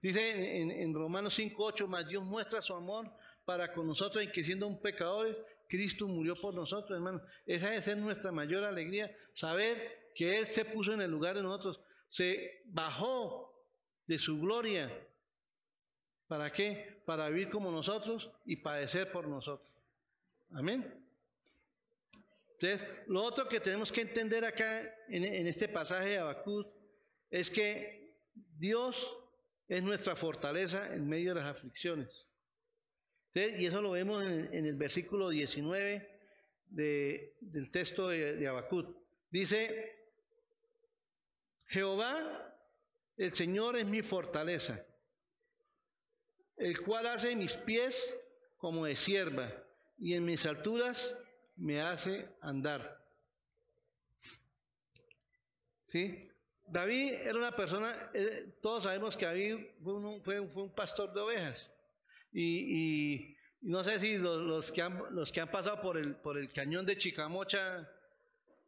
Dice 0.00 0.60
en, 0.60 0.70
en 0.70 0.94
Romanos 0.94 1.38
5.8, 1.38 1.86
más 1.86 2.08
Dios 2.08 2.24
muestra 2.24 2.62
su 2.62 2.74
amor 2.74 3.10
para 3.44 3.72
con 3.74 3.86
nosotros 3.86 4.22
en 4.22 4.32
que 4.32 4.42
siendo 4.42 4.66
un 4.66 4.80
pecador, 4.80 5.46
Cristo 5.68 6.06
murió 6.06 6.34
por 6.36 6.54
nosotros, 6.54 6.96
hermano. 6.96 7.20
Esa 7.44 7.68
debe 7.68 7.82
ser 7.82 7.96
nuestra 7.98 8.32
mayor 8.32 8.64
alegría, 8.64 9.14
saber 9.34 10.12
que 10.14 10.38
Él 10.38 10.46
se 10.46 10.64
puso 10.64 10.92
en 10.92 11.02
el 11.02 11.10
lugar 11.10 11.36
de 11.36 11.42
nosotros, 11.42 11.80
se 12.08 12.62
bajó 12.66 13.52
de 14.06 14.18
su 14.18 14.38
gloria 14.38 14.90
¿Para 16.34 16.52
qué? 16.52 17.00
Para 17.06 17.28
vivir 17.28 17.48
como 17.48 17.70
nosotros 17.70 18.28
y 18.44 18.56
padecer 18.56 19.08
por 19.08 19.28
nosotros. 19.28 19.70
Amén. 20.50 20.84
Entonces, 22.54 22.88
lo 23.06 23.22
otro 23.22 23.48
que 23.48 23.60
tenemos 23.60 23.92
que 23.92 24.00
entender 24.00 24.44
acá 24.44 24.82
en, 25.08 25.46
este 25.46 25.68
pasaje 25.68 26.08
de 26.08 26.18
Abacud 26.18 26.66
es 27.30 27.48
que 27.52 28.16
Dios 28.58 29.16
es 29.68 29.80
nuestra 29.84 30.16
fortaleza 30.16 30.92
en 30.92 31.08
medio 31.08 31.34
de 31.34 31.40
las 31.40 31.56
aflicciones. 31.56 32.08
y 33.32 33.66
eso 33.66 33.80
lo 33.80 33.92
vemos 33.92 34.28
en, 34.28 34.66
el 34.66 34.74
versículo 34.74 35.28
19 35.28 36.20
del 36.66 37.70
texto 37.70 38.08
de, 38.08 38.38
de. 38.38 38.86
Dice, 39.30 40.10
Jehová, 41.68 42.58
el 43.18 43.30
Señor 43.30 43.76
es 43.76 43.86
mi 43.86 44.02
fortaleza 44.02 44.84
el 46.56 46.80
cual 46.82 47.06
hace 47.06 47.34
mis 47.36 47.52
pies 47.52 48.14
como 48.58 48.86
de 48.86 48.96
sierva 48.96 49.52
y 49.98 50.14
en 50.14 50.24
mis 50.24 50.46
alturas 50.46 51.16
me 51.56 51.80
hace 51.80 52.28
andar. 52.40 53.02
¿Sí? 55.88 56.28
David 56.66 57.12
era 57.12 57.38
una 57.38 57.52
persona, 57.52 58.10
eh, 58.14 58.56
todos 58.62 58.84
sabemos 58.84 59.16
que 59.16 59.26
David 59.26 59.58
fue 59.82 59.94
un, 59.94 60.22
fue, 60.24 60.40
un 60.40 60.74
pastor 60.74 61.12
de 61.12 61.20
ovejas. 61.20 61.70
Y, 62.32 63.36
no 63.60 63.84
sé 63.84 64.00
si 64.00 64.18
los, 64.18 64.72
que 64.72 64.82
han, 64.82 65.02
los 65.10 65.30
que 65.30 65.40
han 65.40 65.50
pasado 65.50 65.80
por 65.80 65.96
el, 65.96 66.16
por 66.16 66.36
el 66.36 66.52
cañón 66.52 66.84
de 66.84 66.98
Chicamocha, 66.98 67.88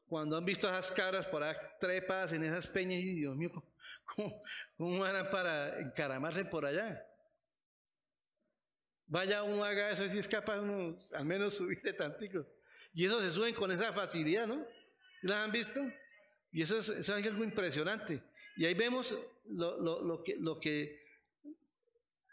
cuando 0.09 0.37
han 0.37 0.45
visto 0.45 0.69
esas 0.69 0.93
cabras 0.93 1.27
por 1.27 1.43
ahí 1.43 1.55
trepas 1.81 2.33
en 2.33 2.45
esas 2.45 2.69
peñas, 2.69 3.01
y 3.01 3.15
Dios 3.15 3.37
mío, 3.37 3.51
¿cómo, 4.05 4.43
cómo 4.77 5.01
van 5.01 5.31
para 5.31 5.81
encaramarse 5.81 6.45
por 6.45 6.65
allá? 6.65 7.06
Vaya 9.09 9.43
uno 9.43 9.65
haga 9.65 9.91
eso 9.91 10.09
si 10.09 10.19
es 10.19 10.27
capaz 10.27 10.61
uno 10.61 10.99
al 11.13 11.25
menos 11.25 11.55
subirse 11.55 11.93
tantico. 11.93 12.45
Y 12.93 13.07
eso 13.07 13.21
se 13.21 13.31
suben 13.31 13.55
con 13.55 13.71
esa 13.71 13.93
facilidad, 13.93 14.47
¿no? 14.47 14.67
¿Las 15.23 15.45
han 15.45 15.53
visto? 15.53 15.81
Y 16.53 16.63
eso 16.63 16.79
es, 16.79 17.09
algo 17.11 17.45
impresionante. 17.45 18.23
Y 18.57 18.65
ahí 18.65 18.75
vemos 18.75 19.17
lo, 19.47 20.23
que, 20.25 20.37
lo 20.37 20.59
que 20.59 21.05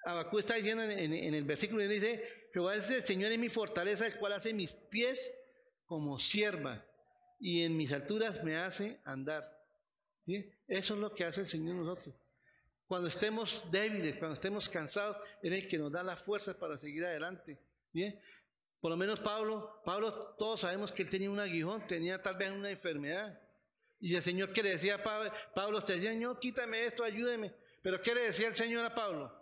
Abacú 0.05 0.39
está 0.39 0.55
diciendo 0.55 0.83
en, 0.83 1.33
el 1.33 1.43
versículo. 1.43 1.83
Y 1.83 1.87
dice, 1.87 2.23
Jehová 2.53 2.75
es 2.75 2.89
el 2.89 3.03
Señor 3.03 3.31
en 3.31 3.41
mi 3.41 3.49
fortaleza, 3.49 4.05
el 4.05 4.17
cual 4.17 4.33
hace 4.33 4.53
mis 4.53 4.71
pies 4.71 5.33
como 5.85 6.19
sierva 6.19 6.83
y 7.39 7.63
en 7.63 7.75
mis 7.75 7.91
alturas 7.91 8.43
me 8.43 8.55
hace 8.55 8.99
andar. 9.03 9.43
¿Sí? 10.25 10.49
Eso 10.67 10.93
es 10.93 10.99
lo 11.01 11.13
que 11.13 11.25
hace 11.25 11.41
el 11.41 11.47
Señor 11.47 11.75
nosotros. 11.75 12.15
Cuando 12.87 13.07
estemos 13.07 13.65
débiles, 13.71 14.17
cuando 14.17 14.35
estemos 14.35 14.69
cansados, 14.69 15.17
es 15.41 15.51
el 15.51 15.67
que 15.67 15.77
nos 15.77 15.91
da 15.91 16.03
la 16.03 16.17
fuerza 16.17 16.57
para 16.57 16.77
seguir 16.77 17.05
adelante. 17.05 17.59
Bien, 17.91 18.19
por 18.79 18.91
lo 18.91 18.97
menos 18.97 19.21
Pablo, 19.21 19.81
Pablo, 19.85 20.35
todos 20.37 20.61
sabemos 20.61 20.91
que 20.91 21.03
él 21.03 21.09
tenía 21.09 21.31
un 21.31 21.39
aguijón, 21.39 21.87
tenía 21.87 22.21
tal 22.21 22.35
vez 22.35 22.51
una 22.51 22.69
enfermedad. 22.69 23.39
Y 23.99 24.15
el 24.15 24.21
Señor 24.21 24.51
que 24.51 24.61
le 24.61 24.71
decía 24.71 24.95
a 24.95 25.03
Pablo, 25.03 25.31
Pablo 25.55 25.81
te 25.81 25.93
decía, 25.93 26.11
Señor, 26.11 26.37
quítame 26.39 26.85
esto, 26.85 27.03
ayúdeme. 27.03 27.55
Pero 27.81 28.01
¿qué 28.01 28.13
le 28.13 28.21
decía 28.21 28.49
el 28.49 28.55
Señor 28.55 28.85
a 28.85 28.93
Pablo? 28.93 29.33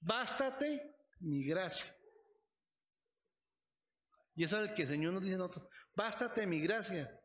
Bástate 0.00 0.96
mi 1.20 1.44
gracia. 1.44 1.94
Y 4.34 4.44
eso 4.44 4.62
es 4.62 4.70
el 4.70 4.74
que 4.74 4.82
el 4.82 4.88
Señor 4.88 5.12
nos 5.12 5.22
dice 5.22 5.34
a 5.34 5.38
nosotros. 5.38 5.68
Bástate 5.94 6.46
mi 6.46 6.60
gracia. 6.60 7.20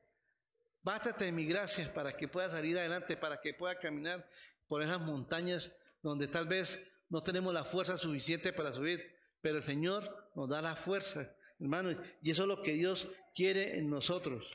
Bástate 0.82 1.32
mi 1.32 1.46
gracia 1.46 1.94
para 1.94 2.16
que 2.16 2.28
pueda 2.28 2.50
salir 2.50 2.78
adelante, 2.78 3.18
para 3.18 3.40
que 3.42 3.54
pueda 3.54 3.80
caminar 3.80 4.28
por 4.70 4.82
esas 4.82 5.02
montañas 5.02 5.76
donde 6.02 6.30
tal 6.30 6.48
vez 6.48 6.82
no 7.10 7.22
tenemos 7.22 7.54
la 7.54 7.66
fuerza 7.66 7.98
suficiente 7.98 8.54
para 8.54 8.72
subir, 8.72 9.04
pero 9.42 9.58
el 9.58 9.64
Señor 9.64 10.32
nos 10.36 10.48
da 10.48 10.62
la 10.62 10.76
fuerza, 10.76 11.30
hermano, 11.60 11.92
y 12.22 12.32
eso 12.32 12.44
es 12.44 12.48
lo 12.48 12.62
que 12.62 12.74
Dios 12.74 13.10
quiere 13.36 13.78
en 13.78 13.90
nosotros. 13.90 14.46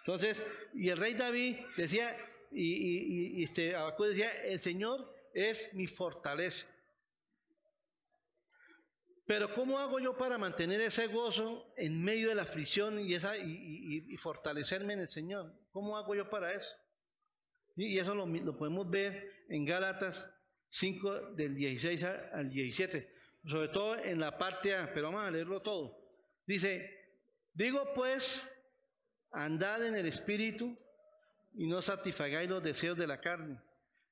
Entonces, 0.00 0.42
y 0.74 0.88
el 0.88 0.98
rey 0.98 1.14
David 1.14 1.56
decía, 1.76 2.16
y, 2.50 3.38
y, 3.38 3.42
este 3.42 3.74
decía, 4.00 4.30
el 4.44 4.58
Señor 4.58 5.14
es 5.34 5.72
mi 5.74 5.86
fortaleza. 5.86 6.66
Pero 9.26 9.54
¿cómo 9.54 9.78
hago 9.78 10.00
yo 10.00 10.16
para 10.16 10.36
mantener 10.36 10.80
ese 10.82 11.06
gozo 11.06 11.72
en 11.76 12.02
medio 12.02 12.28
de 12.28 12.34
la 12.34 12.42
aflicción 12.42 13.00
y, 13.00 13.14
esa, 13.14 13.32
fortalecerme 14.18 14.92
en 14.92 15.00
el 15.00 15.08
Señor? 15.08 15.52
¿Cómo 15.72 15.96
hago 15.96 16.14
yo 16.14 16.28
para 16.28 16.52
eso? 16.52 16.68
Y 17.76 17.98
eso 17.98 18.14
lo, 18.14 18.58
podemos 18.58 18.88
ver 18.90 19.46
en 19.48 19.64
Gálatas 19.64 20.28
5 20.68 21.32
del 21.32 21.54
16 21.54 22.04
al 22.04 22.50
17, 22.50 23.10
sobre 23.46 23.68
todo 23.68 23.96
en 23.96 24.20
la 24.20 24.36
parte 24.36 24.76
A, 24.76 24.92
pero 24.92 25.06
vamos 25.06 25.22
a 25.22 25.30
leerlo 25.30 25.62
todo. 25.62 25.98
Dice, 26.46 26.90
digo 27.54 27.94
pues, 27.94 28.46
andad 29.30 29.86
en 29.86 29.94
el 29.94 30.06
Espíritu 30.06 30.76
y 31.54 31.66
no 31.66 31.80
satisfagáis 31.80 32.50
los 32.50 32.62
deseos 32.62 32.98
de 32.98 33.06
la 33.06 33.20
carne, 33.20 33.58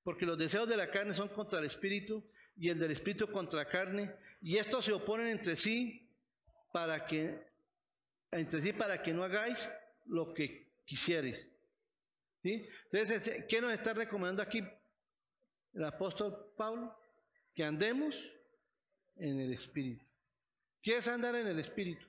porque 0.05 0.25
los 0.25 0.39
deseos 0.39 0.69
de 0.69 0.79
la 0.79 0.91
carne 0.91 1.13
son 1.13 1.29
contra 1.29 1.59
el 1.59 1.67
Espíritu 1.67 2.25
y 2.57 2.69
el 2.69 2.79
del 2.79 2.91
Espíritu 2.91 3.31
contra 3.31 3.69
carne 3.69 4.15
y 4.41 4.57
estos 4.57 4.85
se 4.85 4.93
oponen 4.93 5.29
entre 5.29 5.57
sí 5.57 6.09
para 6.73 7.07
que 7.07 7.47
entre 8.31 8.61
sí 8.63 8.73
para 8.73 9.03
que 9.03 9.13
no 9.13 9.25
hagáis 9.25 9.59
lo 10.07 10.33
que 10.33 10.73
quisieres. 10.85 11.51
¿Sí? 12.43 12.67
Entonces, 12.91 13.45
¿qué 13.49 13.61
nos 13.61 13.73
está 13.73 13.95
recomendando 13.95 14.43
aquí 14.43 14.63
el 15.75 15.85
apóstol 15.85 16.53
Pablo? 16.57 16.97
Que 17.55 17.63
andemos 17.63 18.17
en 19.17 19.39
el 19.39 19.53
Espíritu. 19.53 20.05
¿Qué 20.83 20.97
es 20.97 21.07
andar 21.07 21.35
en 21.37 21.47
el 21.47 21.61
Espíritu? 21.61 22.05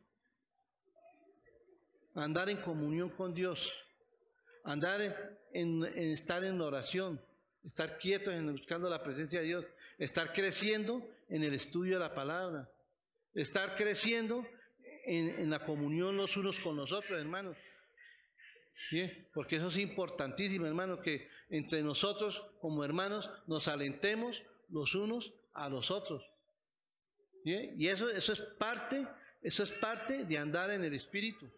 Andar 2.15 2.49
en 2.49 2.57
comunión 2.57 3.09
con 3.09 3.33
Dios. 3.33 3.71
andar 4.63 5.01
en, 5.51 5.83
estar 5.83 6.43
en 6.43 6.61
oración, 6.61 7.21
estar 7.63 7.97
quietos 7.97 8.33
en 8.33 8.51
buscando 8.51 8.89
la 8.89 9.03
presencia 9.03 9.41
de 9.41 9.47
Dios, 9.47 9.65
estar 10.03 10.33
creciendo 10.33 11.07
en 11.29 11.43
el 11.43 11.53
estudio 11.53 11.95
de 11.95 11.99
la 11.99 12.13
palabra, 12.13 12.69
estar 13.33 13.75
creciendo 13.75 14.45
en, 15.05 15.49
la 15.49 15.65
comunión 15.65 16.17
los 16.17 16.37
unos 16.37 16.59
con 16.59 16.75
los 16.75 16.91
otros, 16.91 17.19
hermanos. 17.19 17.57
¿Sí? 18.89 19.09
Porque 19.33 19.57
eso 19.57 19.67
es 19.67 19.77
importantísimo, 19.77 20.65
hermano, 20.65 20.99
que 20.99 21.29
entre 21.49 21.83
nosotros 21.83 22.43
como 22.59 22.83
hermanos 22.83 23.29
nos 23.47 23.67
alentemos 23.67 24.43
los 24.69 24.95
unos 24.95 25.33
a 25.53 25.69
los 25.69 25.91
otros. 25.91 26.23
Y 27.45 27.87
eso, 27.87 28.07
eso 28.07 28.33
es 28.33 28.41
parte, 28.41 29.05
eso 29.41 29.63
es 29.63 29.71
parte 29.73 30.25
de 30.25 30.37
andar 30.37 30.71
en 30.71 30.83
el 30.83 30.93
Espíritu. 30.93 31.49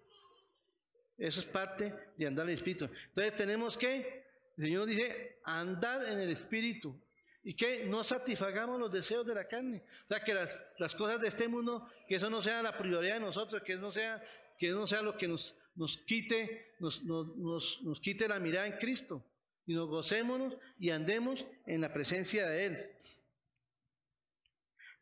Eso 1.17 1.39
es 1.39 1.45
parte 1.45 1.93
de 2.17 2.27
andar 2.27 2.45
en 2.45 2.51
el 2.51 2.57
Espíritu. 2.57 2.89
Entonces 3.09 3.35
tenemos 3.35 3.77
que, 3.77 4.25
el 4.57 4.63
Señor 4.65 4.87
dice, 4.87 5.39
andar 5.43 6.03
en 6.09 6.19
el 6.19 6.29
Espíritu. 6.29 6.99
Y 7.45 7.55
que 7.55 7.85
no 7.85 8.03
satisfagamos 8.03 8.77
los 8.79 8.91
deseos 8.91 9.25
de 9.25 9.35
la 9.35 9.47
carne. 9.47 9.83
O 10.05 10.07
sea, 10.09 10.23
que 10.23 10.33
las, 10.33 10.95
cosas 10.95 11.21
de 11.21 11.29
este 11.29 11.47
mundo, 11.47 11.87
que 12.09 12.15
eso 12.15 12.29
no 12.29 12.41
sea 12.41 12.61
la 12.61 12.77
prioridad 12.77 13.13
de 13.13 13.21
nosotros, 13.21 13.61
que 13.63 13.73
eso 13.73 13.81
no 13.81 13.93
sea, 13.93 14.21
que 14.59 14.71
no 14.71 14.87
sea 14.87 15.01
lo 15.01 15.15
que 15.15 15.27
nos, 15.27 15.55
nos 15.75 15.95
quite, 15.97 16.75
nos, 16.79 17.03
nos, 17.03 17.81
nos 17.83 18.01
quite 18.01 18.27
la 18.27 18.39
mirada 18.39 18.67
en 18.67 18.77
Cristo. 18.77 19.23
Y 19.67 19.73
nos 19.73 19.87
gocémonos 19.87 20.57
y 20.79 20.89
andemos 20.89 21.39
en 21.65 21.81
la 21.81 21.93
presencia 21.93 22.49
de 22.49 22.65
Él. 22.65 22.91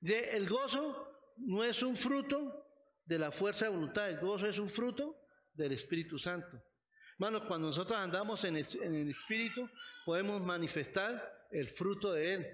El 0.01 0.49
gozo 0.49 1.07
no 1.37 1.63
es 1.63 1.81
un 1.81 1.95
fruto 1.95 2.67
de 3.05 3.19
la 3.19 3.31
fuerza 3.31 3.65
de 3.65 3.71
voluntad, 3.71 4.09
el 4.09 4.19
gozo 4.19 4.47
es 4.47 4.59
un 4.59 4.69
fruto 4.69 5.17
del 5.53 5.71
Espíritu 5.71 6.19
Santo. 6.19 6.61
Hermanos, 7.13 7.43
cuando 7.47 7.67
nosotros 7.67 7.97
andamos 7.97 8.43
en 8.43 8.57
el, 8.57 9.09
Espíritu, 9.09 9.69
podemos 10.05 10.41
manifestar 10.41 11.42
el 11.53 11.67
fruto 11.67 12.13
de 12.13 12.33
Él, 12.33 12.47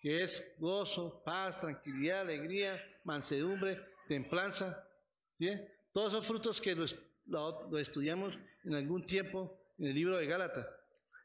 que 0.00 0.22
es 0.22 0.44
gozo, 0.58 1.22
paz, 1.24 1.60
tranquilidad, 1.60 2.22
alegría, 2.22 2.82
mansedumbre, 3.04 3.80
templanza. 4.08 4.82
Todos 5.92 6.12
esos 6.12 6.26
frutos 6.26 6.60
que 6.60 6.74
lo, 7.26 7.78
estudiamos 7.78 8.38
en 8.64 8.74
algún 8.74 9.06
tiempo 9.06 9.58
en 9.78 9.86
el 9.88 9.94
libro 9.94 10.16
de 10.16 10.26
Gálatas. 10.26 10.66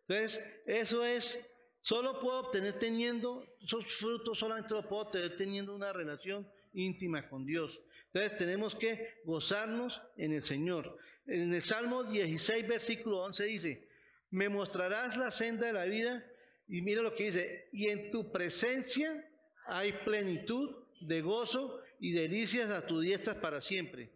Entonces, 0.07 0.43
eso 0.65 1.05
es, 1.05 1.39
solo 1.81 2.19
puedo 2.19 2.41
obtener 2.41 2.73
teniendo, 2.73 3.45
esos 3.61 3.85
frutos 3.95 4.39
solamente 4.39 4.73
los 4.73 4.85
puedo 4.85 5.03
obtener 5.03 5.37
teniendo 5.37 5.73
una 5.73 5.93
relación 5.93 6.47
íntima 6.73 7.29
con 7.29 7.45
Dios. 7.45 7.79
Entonces 8.07 8.37
tenemos 8.37 8.75
que 8.75 9.21
gozarnos 9.23 10.01
en 10.17 10.33
el 10.33 10.41
Señor. 10.41 10.97
En 11.27 11.53
el 11.53 11.61
Salmo 11.61 12.03
16, 12.03 12.67
versículo 12.67 13.19
11 13.21 13.43
dice, 13.45 13.87
me 14.31 14.49
mostrarás 14.49 15.15
la 15.15 15.31
senda 15.31 15.67
de 15.67 15.73
la 15.73 15.85
vida 15.85 16.25
y 16.71 16.81
mira 16.81 17.01
lo 17.01 17.13
que 17.13 17.25
dice, 17.25 17.67
y 17.73 17.89
en 17.89 18.11
tu 18.11 18.31
presencia 18.31 19.29
hay 19.65 19.91
plenitud 20.05 20.73
de 21.01 21.21
gozo 21.21 21.81
y 21.99 22.13
delicias 22.13 22.69
a 22.69 22.87
tu 22.87 23.01
diestra 23.01 23.41
para 23.41 23.59
siempre. 23.59 24.09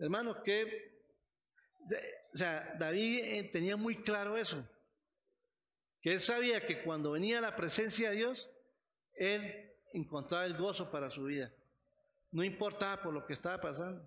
Hermano, 0.00 0.42
que, 0.42 0.92
o 2.34 2.36
sea, 2.36 2.74
David 2.80 3.20
eh, 3.22 3.44
tenía 3.44 3.76
muy 3.76 4.02
claro 4.02 4.36
eso, 4.36 4.68
que 6.02 6.14
él 6.14 6.20
sabía 6.20 6.66
que 6.66 6.82
cuando 6.82 7.12
venía 7.12 7.40
la 7.40 7.54
presencia 7.54 8.10
de 8.10 8.16
Dios, 8.16 8.50
él 9.14 9.72
encontraba 9.92 10.46
el 10.46 10.56
gozo 10.56 10.90
para 10.90 11.10
su 11.10 11.22
vida. 11.22 11.54
No 12.32 12.42
importaba 12.42 13.04
por 13.04 13.14
lo 13.14 13.24
que 13.24 13.34
estaba 13.34 13.60
pasando. 13.60 14.04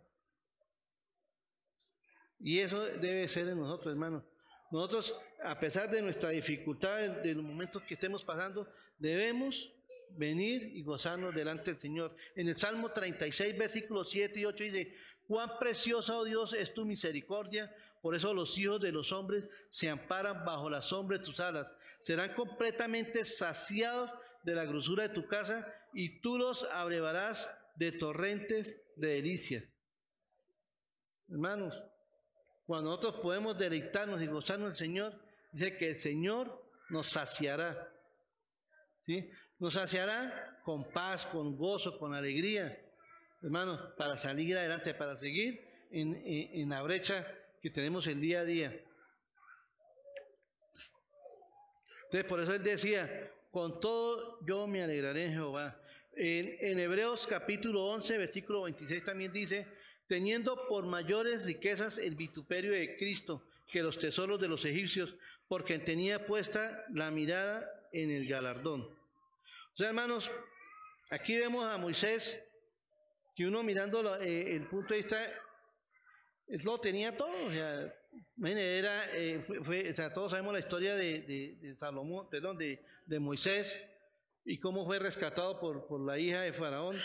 Y 2.38 2.60
eso 2.60 2.84
debe 2.84 3.30
ser 3.30 3.48
en 3.48 3.58
nosotros, 3.58 3.94
hermanos. 3.94 4.26
Nosotros, 4.72 5.16
a 5.44 5.60
pesar 5.60 5.90
de 5.90 6.02
nuestra 6.02 6.30
dificultad, 6.30 7.22
de 7.22 7.36
los 7.36 7.44
momentos 7.44 7.82
que 7.84 7.94
estemos 7.94 8.24
pasando, 8.26 8.68
debemos 8.98 9.74
venir 10.12 10.64
y 10.76 10.84
gozarnos 10.84 11.34
delante 11.34 11.72
del 11.72 11.82
Señor. 11.82 12.16
En 12.36 12.48
el 12.48 12.58
Salmo 12.58 12.92
36, 12.92 13.58
versículos 13.58 14.10
7 14.10 14.40
y 14.40 14.46
8 14.46 14.64
dice, 14.64 14.96
cuán 15.28 15.58
preciosa, 15.60 16.18
oh 16.18 16.26
Dios, 16.26 16.54
es 16.54 16.74
tu 16.74 16.86
misericordia, 16.86 17.74
por 18.02 18.16
eso 18.16 18.34
los 18.34 18.58
hijos 18.58 18.82
de 18.82 18.92
los 18.92 19.12
hombres 19.12 19.48
se 19.70 19.90
amparan 19.90 20.46
bajo 20.46 20.70
la 20.70 20.82
sombra 20.82 21.18
de 21.18 21.24
tus 21.24 21.40
alas. 21.40 21.68
Serán 22.00 22.34
completamente 22.36 23.26
saciados 23.26 24.12
de 24.44 24.56
la 24.56 24.66
grosura 24.66 25.08
de 25.08 25.14
tu 25.14 25.28
casa 25.28 25.68
y 25.94 26.22
tú 26.22 26.38
los 26.38 26.64
abrevarás 26.72 27.50
de 27.76 27.92
torrentes 27.92 28.76
de 28.96 29.08
delicias. 29.10 29.64
Hermanos, 31.30 31.74
cuando 32.68 32.90
nosotros 32.90 33.22
podemos 33.22 33.58
deleitarnos 33.58 34.22
y 34.22 34.28
gozarnos 34.28 34.72
del 34.72 34.78
Señor, 34.78 35.14
dice 35.54 35.78
que 35.78 35.88
el 35.88 35.96
Señor 35.96 36.70
nos 36.90 37.08
saciará. 37.08 37.90
¿Sí? 39.06 39.32
Nos 39.58 39.74
saciará 39.74 40.60
con 40.66 40.84
paz, 40.92 41.26
con 41.28 41.56
gozo, 41.56 41.98
con 41.98 42.14
alegría, 42.14 42.78
hermanos, 43.42 43.80
para 43.98 44.18
salir 44.18 44.58
adelante, 44.58 44.94
para 44.94 45.16
seguir 45.16 45.66
en, 45.92 46.70
la 46.70 46.82
brecha 46.82 47.26
que 47.62 47.70
tenemos 47.70 48.06
el 48.06 48.20
día 48.20 48.42
a 48.42 48.46
día. 48.46 48.78
Entonces, 52.04 52.26
por 52.26 52.42
eso 52.42 52.54
él 52.54 52.64
decía, 52.64 53.32
con 53.50 53.80
todo 53.80 54.46
yo 54.46 54.68
me 54.68 54.84
alegraré 54.84 55.28
en 55.28 55.34
Jehová. 55.34 55.82
En, 56.18 56.58
en, 56.60 56.80
Hebreos 56.80 57.26
capítulo 57.28 57.86
11, 57.86 58.18
versículo 58.18 58.64
26 58.64 59.06
también 59.06 59.32
dice, 59.32 59.68
teniendo 60.08 60.68
por 60.68 60.86
mayores 60.86 61.46
riquezas 61.46 61.98
el 61.98 62.16
vituperio 62.16 62.72
de 62.72 62.98
Cristo 62.98 63.44
que 63.72 63.84
los 63.84 64.00
tesoros 64.00 64.40
de 64.40 64.48
los 64.48 64.64
egipcios, 64.66 65.16
porque 65.48 65.80
tenía 65.80 66.26
puesta 66.26 66.86
la 66.94 67.12
mirada 67.12 67.70
en 67.92 68.12
el 68.12 68.28
galardón. 68.28 68.82
O 68.82 69.78
sea, 69.78 69.90
hermanos, 69.90 70.32
aquí 71.10 71.38
vemos 71.38 71.66
a 71.66 71.78
Moisés, 71.78 72.40
que 73.36 73.46
uno 73.46 73.62
mirando 73.64 74.20
eh, 74.22 74.56
el 74.56 74.68
punto 74.68 74.94
de 74.94 75.02
vista, 75.02 75.22
lo 76.48 76.80
tenía 76.80 77.16
todo, 77.16 77.46
o 77.46 77.52
sea, 77.52 77.94
era, 78.44 79.16
eh, 79.16 79.44
fue, 79.64 79.94
todos 80.14 80.32
sabemos 80.32 80.54
la 80.54 80.60
historia 80.60 80.96
de, 80.96 81.76
Salomón, 81.78 82.30
perdón, 82.30 82.58
de, 82.58 83.20
Moisés 83.20 83.80
y 84.46 84.60
cómo 84.60 84.86
fue 84.86 85.00
rescatado 85.00 85.60
por 85.60 86.00
la 86.00 86.18
hija 86.18 86.42
de 86.42 86.54
Faraón. 86.54 86.98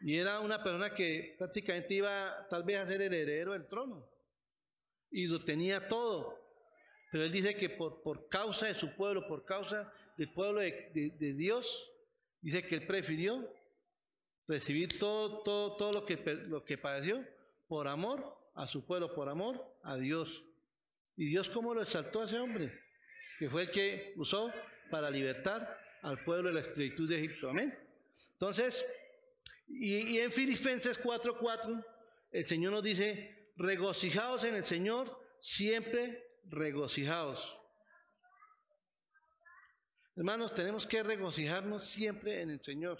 Y 0.00 0.16
era 0.16 0.40
una 0.40 0.62
persona 0.62 0.94
que 0.94 1.34
prácticamente 1.38 1.94
iba 1.94 2.46
tal 2.48 2.62
vez 2.62 2.78
a 2.78 2.86
ser 2.86 3.02
el 3.02 3.12
heredero 3.12 3.52
del 3.52 3.66
trono. 3.66 4.08
Y 5.10 5.26
lo 5.26 5.44
tenía 5.44 5.88
todo. 5.88 6.38
Pero 7.10 7.24
él 7.24 7.32
dice 7.32 7.56
que 7.56 7.70
por, 7.70 8.02
por 8.02 8.28
causa 8.28 8.66
de 8.66 8.74
su 8.74 8.94
pueblo, 8.94 9.26
por 9.26 9.44
causa 9.44 9.92
del 10.16 10.32
pueblo 10.32 10.60
de, 10.60 11.34
Dios, 11.36 11.92
dice 12.40 12.66
que 12.66 12.76
él 12.76 12.86
prefirió 12.86 13.52
recibir 14.46 14.88
todo, 14.98 15.42
todo, 15.42 15.76
todo 15.76 15.92
lo, 15.92 16.04
que, 16.04 16.16
lo 16.16 16.64
que 16.64 16.78
padeció 16.78 17.24
por 17.66 17.88
amor 17.88 18.36
a 18.54 18.66
su 18.66 18.84
pueblo, 18.84 19.14
por 19.14 19.28
amor 19.28 19.64
a 19.82 19.96
Dios. 19.96 20.44
¿Y 21.16 21.26
Dios 21.26 21.50
cómo 21.50 21.74
lo 21.74 21.82
exaltó 21.82 22.22
a 22.22 22.26
ese 22.26 22.38
hombre? 22.38 22.72
Que 23.38 23.48
fue 23.48 23.62
el 23.62 23.70
que 23.70 24.12
usó 24.16 24.52
para 24.90 25.10
libertar 25.10 25.78
al 26.02 26.22
pueblo 26.24 26.48
de 26.48 26.54
la 26.54 26.60
esclavitud 26.60 27.08
de 27.08 27.18
Egipto. 27.18 27.50
Amén. 27.50 27.76
Entonces, 28.32 28.84
y, 29.68 30.18
en 30.18 30.32
Filipenses 30.32 30.98
4:4, 30.98 31.84
el 32.30 32.46
Señor 32.46 32.72
nos 32.72 32.82
dice, 32.82 33.52
regocijaos 33.56 34.44
en 34.44 34.54
el 34.54 34.64
Señor, 34.64 35.18
siempre 35.40 36.24
regocijaos. 36.44 37.56
Hermanos, 40.16 40.54
tenemos 40.54 40.86
que 40.86 41.02
regocijarnos 41.02 41.88
siempre 41.88 42.40
en 42.42 42.50
el 42.50 42.62
Señor. 42.62 42.98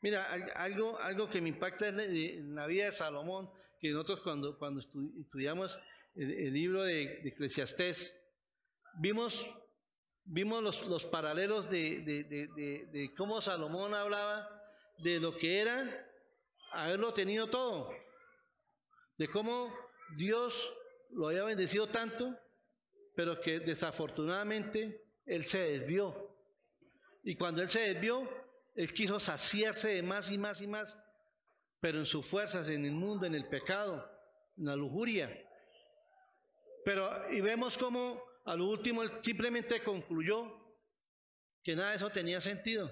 Mira, 0.00 0.24
algo, 0.54 0.98
algo 1.00 1.28
que 1.28 1.40
me 1.40 1.50
impacta 1.50 1.88
en 1.88 2.54
la 2.54 2.66
vida 2.66 2.86
de 2.86 2.92
Salomón, 2.92 3.50
que 3.80 3.90
nosotros 3.90 4.20
cuando, 4.22 4.58
cuando 4.58 4.80
estudiamos 4.80 5.76
el, 6.14 6.52
libro 6.52 6.82
de, 6.82 7.28
Eclesiastés, 7.28 8.16
vimos, 9.00 9.48
vimos 10.24 10.62
los, 10.62 10.86
los 10.86 11.04
paralelos 11.04 11.70
de, 11.70 12.00
de 12.00 13.14
cómo 13.16 13.40
Salomón 13.40 13.94
hablaba 13.94 14.57
de 14.98 15.20
lo 15.20 15.36
que 15.36 15.60
era 15.60 16.06
haberlo 16.72 17.12
tenido 17.14 17.48
todo, 17.48 17.90
de 19.16 19.28
cómo 19.28 19.74
Dios 20.16 20.74
lo 21.10 21.28
había 21.28 21.44
bendecido 21.44 21.88
tanto, 21.88 22.36
pero 23.14 23.40
que 23.40 23.60
desafortunadamente 23.60 25.04
él 25.26 25.44
se 25.44 25.58
desvió. 25.58 26.36
Y 27.24 27.36
cuando 27.36 27.62
él 27.62 27.68
se 27.68 27.80
desvió, 27.80 28.28
él 28.74 28.92
quiso 28.92 29.18
saciarse 29.18 29.88
de 29.94 30.02
más 30.02 30.30
y 30.30 30.38
más 30.38 30.60
y 30.60 30.66
más, 30.66 30.96
pero 31.80 31.98
en 31.98 32.06
sus 32.06 32.26
fuerzas, 32.26 32.68
en 32.68 32.84
el 32.84 32.92
mundo, 32.92 33.26
en 33.26 33.34
el 33.34 33.48
pecado, 33.48 34.08
en 34.56 34.66
la 34.66 34.76
lujuria. 34.76 35.30
Pero, 36.84 37.10
y 37.32 37.40
vemos 37.40 37.76
cómo 37.76 38.22
a 38.44 38.56
lo 38.56 38.66
último 38.66 39.02
él 39.02 39.10
simplemente 39.20 39.82
concluyó 39.82 40.50
que 41.62 41.76
nada 41.76 41.90
de 41.90 41.96
eso 41.96 42.10
tenía 42.10 42.40
sentido, 42.40 42.90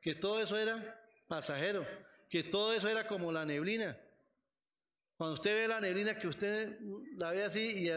que 0.00 0.14
todo 0.14 0.42
eso 0.42 0.56
era 0.56 0.99
pasajero, 1.30 1.86
que 2.28 2.42
todo 2.42 2.74
eso 2.74 2.88
era 2.88 3.06
como 3.06 3.30
la 3.30 3.46
neblina. 3.46 3.96
Cuando 5.16 5.34
usted 5.34 5.62
ve 5.62 5.68
la 5.68 5.80
neblina, 5.80 6.18
que 6.18 6.26
usted 6.26 6.76
la 7.16 7.30
ve 7.30 7.44
así 7.44 7.88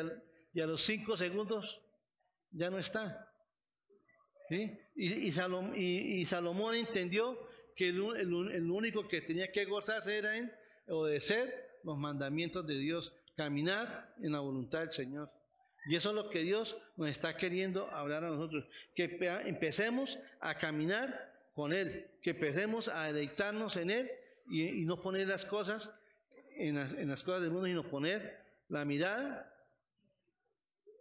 y, 0.54 0.62
a 0.62 0.68
los 0.68 0.86
cinco 0.86 1.18
segundos 1.18 1.82
ya 2.52 2.70
no 2.70 2.78
está. 2.78 3.28
¿Sí? 4.50 4.78
Y, 4.96 5.32
Salomón 5.32 6.76
entendió 6.76 7.40
que 7.76 7.90
el, 7.90 7.98
el, 8.52 8.70
único 8.70 9.08
que 9.08 9.22
tenía 9.22 9.52
que 9.52 9.66
gozarse 9.66 10.20
era 10.20 10.38
en 10.38 10.54
obedecer 10.88 11.80
los 11.84 11.98
mandamientos 11.98 12.68
de 12.68 12.78
Dios, 12.78 13.14
caminar 13.36 14.14
en 14.22 14.34
la 14.34 14.42
voluntad 14.42 14.82
del 14.82 14.92
Señor. 14.92 15.32
Y 15.88 15.96
eso 15.96 16.10
es 16.10 16.16
lo 16.16 16.30
que 16.30 16.44
Dios 16.44 16.78
nos 16.98 17.10
está 17.10 17.36
queriendo 17.36 17.90
hablar 17.90 18.24
a 18.26 18.30
nosotros, 18.30 18.66
que 18.94 19.18
empecemos 19.48 20.20
a 20.40 20.56
caminar 20.60 21.33
con 21.54 21.72
Él, 21.72 22.12
que 22.22 22.32
empecemos 22.32 22.88
a 22.88 23.06
deleitarnos 23.06 23.76
en 23.78 23.90
Él 23.90 24.12
y, 24.48 24.86
no 24.86 25.02
poner 25.02 25.28
las 25.28 25.46
cosas 25.46 25.90
en 26.56 26.76
las, 26.76 26.94
en 26.94 27.10
las, 27.10 27.24
cosas 27.24 27.42
del 27.42 27.52
mundo, 27.52 27.68
sino 27.68 27.90
poner 27.90 28.44
la 28.70 28.86
mirada 28.86 29.52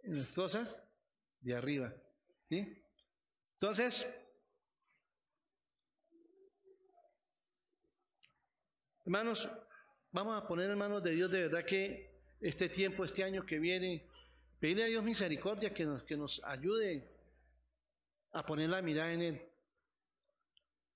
en 0.03 0.19
las 0.19 0.29
cosas 0.29 0.77
de 1.41 1.55
arriba. 1.55 1.93
¿sí? 2.49 2.81
Entonces, 3.59 4.05
hermanos, 9.05 9.49
vamos 10.11 10.41
a 10.41 10.47
poner 10.47 10.69
en 10.69 10.77
manos 10.77 11.03
de 11.03 11.11
Dios 11.11 11.31
de 11.31 11.43
verdad 11.43 11.65
que 11.65 12.13
este 12.41 12.69
tiempo, 12.69 13.05
este 13.05 13.23
año 13.23 13.45
que 13.45 13.59
viene, 13.59 14.07
pedirle 14.59 14.83
a 14.83 14.87
Dios 14.87 15.03
misericordia 15.03 15.73
que 15.73 15.85
nos, 15.85 16.03
que 16.03 16.17
nos 16.17 16.41
ayude 16.43 17.09
a 18.31 18.45
poner 18.45 18.69
la 18.69 18.81
mirada 18.81 19.13
en 19.13 19.21
Él. 19.21 19.52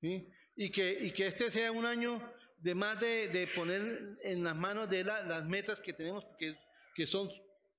Y, 0.02 0.72
que, 0.72 0.92
y 1.02 1.12
que 1.12 1.28
este 1.28 1.52
sea 1.52 1.72
un 1.72 1.86
año 1.86 2.22
de 2.60 2.76
más 2.76 3.00
de, 3.00 3.50
poner 3.56 3.82
en 4.24 4.44
las 4.44 4.56
manos 4.56 4.90
de 4.90 5.04
las 5.04 5.46
metas 5.46 5.82
que 5.82 5.94
tenemos, 5.94 6.26
que, 6.40 6.56
que 6.96 7.08
son 7.08 7.30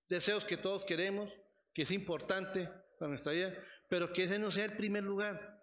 deseos 0.08 0.44
que 0.44 0.56
todos 0.56 0.84
queremos, 0.84 1.30
que 1.74 1.82
es 1.82 1.90
importante 1.90 2.68
para 2.98 3.10
nuestra 3.10 3.32
vida, 3.32 3.54
pero 3.88 4.12
que 4.12 4.24
ese 4.24 4.38
no 4.38 4.50
sea 4.50 4.66
el 4.66 4.76
primer 4.76 5.04
lugar, 5.04 5.62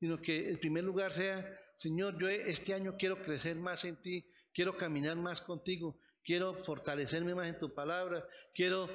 sino 0.00 0.20
que 0.20 0.48
el 0.48 0.58
primer 0.58 0.84
lugar 0.84 1.12
sea, 1.12 1.58
Señor, 1.76 2.18
yo 2.18 2.28
este 2.28 2.74
año 2.74 2.96
quiero 2.98 3.22
crecer 3.22 3.56
más 3.56 3.84
en 3.84 3.96
ti, 3.96 4.24
quiero 4.52 4.76
caminar 4.76 5.16
más 5.16 5.40
contigo, 5.40 5.98
quiero 6.24 6.54
fortalecerme 6.64 7.34
más 7.34 7.48
en 7.48 7.58
tu 7.58 7.74
palabra, 7.74 8.26
quiero 8.54 8.88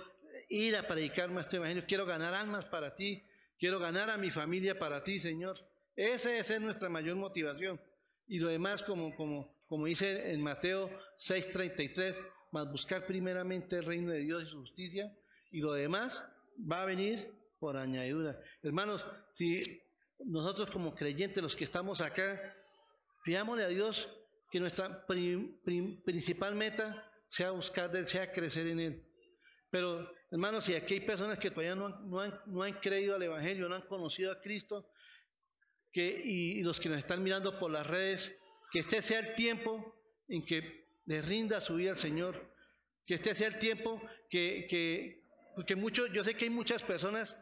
ir 0.50 0.76
a 0.76 0.84
predicar 0.84 1.30
más 1.30 1.50
tu 1.50 1.58
evangelio, 1.58 1.86
quiero 1.88 2.06
ganar 2.06 2.34
almas 2.34 2.66
para 2.66 2.96
ti, 2.96 3.24
quiero 3.60 3.80
ganar 3.80 4.10
a 4.10 4.18
mi 4.18 4.32
familia 4.32 4.78
para 4.78 5.04
ti, 5.04 5.20
Señor. 5.20 5.58
Esa, 5.98 6.38
es 6.38 6.62
nuestra 6.62 6.90
mayor 6.90 7.16
motivación. 7.16 7.82
Y 8.28 8.38
lo 8.38 8.50
demás, 8.50 8.84
como, 8.84 9.16
como, 9.16 9.52
como 9.66 9.88
dice 9.88 10.32
en 10.32 10.44
Mateo 10.44 10.92
6:33, 11.18 12.16
más 12.52 12.72
buscar 12.72 13.08
primeramente 13.08 13.78
el 13.78 13.86
reino 13.86 14.12
de 14.12 14.20
Dios 14.20 14.44
y 14.44 14.50
su 14.52 14.60
justicia, 14.60 15.12
y 15.52 15.60
lo 15.60 15.74
demás 15.74 16.24
va 16.72 16.84
a 16.84 16.86
venir 16.86 17.34
por 17.60 17.78
añadidura. 17.78 18.40
Hermanos, 18.62 19.04
si 19.34 19.82
nosotros 20.20 20.70
como 20.70 20.94
creyentes, 20.94 21.42
los 21.42 21.56
que 21.56 21.64
estamos 21.64 22.00
acá, 22.00 22.56
pidámosle 23.26 23.64
a 23.64 23.70
Dios 23.70 24.08
que 24.52 24.60
nuestra 24.60 25.04
principal 25.08 26.54
meta 26.54 27.12
sea 27.30 27.50
buscar 27.52 27.92
de 27.92 28.00
Él, 28.00 28.06
sea 28.06 28.32
crecer 28.32 28.68
en 28.68 28.80
Él. 28.80 29.04
Pero, 29.72 30.08
hermanos, 30.30 30.66
si 30.66 30.76
aquí 30.76 30.94
hay 30.94 31.00
personas 31.02 31.40
que 31.40 31.50
todavía 31.50 31.76
no 31.76 31.88
han, 31.88 32.08
no 32.08 32.22
han, 32.22 32.40
no 32.46 32.62
han 32.62 32.74
creído 32.74 33.16
al 33.16 33.24
Evangelio, 33.24 33.68
no 33.68 33.76
han 33.76 33.88
conocido 33.88 34.32
a 34.32 34.40
Cristo, 34.40 34.88
y, 36.04 36.62
los 36.62 36.80
que 36.80 36.90
nos 36.90 37.00
están 37.00 37.24
mirando 37.24 37.60
por 37.60 37.72
las 37.72 37.88
redes, 37.88 38.34
que 38.72 38.80
este 38.80 39.02
sea 39.02 39.20
el 39.20 39.36
tiempo 39.36 39.96
en 40.28 40.46
que 40.46 40.88
les 41.06 41.28
rinda 41.28 41.62
su 41.62 41.76
vida 41.76 41.92
al 41.92 41.98
Señor, 41.98 42.54
que 43.06 43.16
este 43.16 43.34
sea 43.34 43.48
el 43.48 43.60
tiempo 43.60 44.02
que, 44.30 44.68
que 44.70 45.24
porque 45.56 45.76
mucho, 45.76 46.06
yo 46.08 46.24
sé 46.24 46.36
que 46.36 46.46
hay 46.46 46.52
muchas 46.52 46.84
personas 46.84 47.36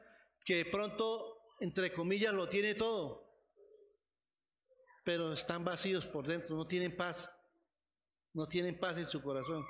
que 0.45 0.55
de 0.55 0.65
pronto, 0.65 1.37
entre 1.59 1.91
comillas, 1.91 2.33
lo 2.33 2.47
tiene 2.47 2.75
todo, 2.75 3.29
pero 5.03 5.33
están 5.33 5.65
vacíos 5.65 6.07
por 6.07 6.25
dentro, 6.25 6.55
no 6.55 6.65
tienen 6.65 6.95
paz, 6.95 7.33
no 8.33 8.47
tienen 8.47 8.79
paz 8.79 8.97
en 8.97 9.09
su 9.09 9.21
corazón. 9.21 9.65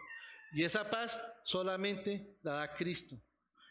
Y 0.53 0.63
esa 0.63 0.89
paz 0.89 1.19
solamente 1.43 2.37
la 2.43 2.53
da 2.53 2.73
Cristo. 2.75 3.19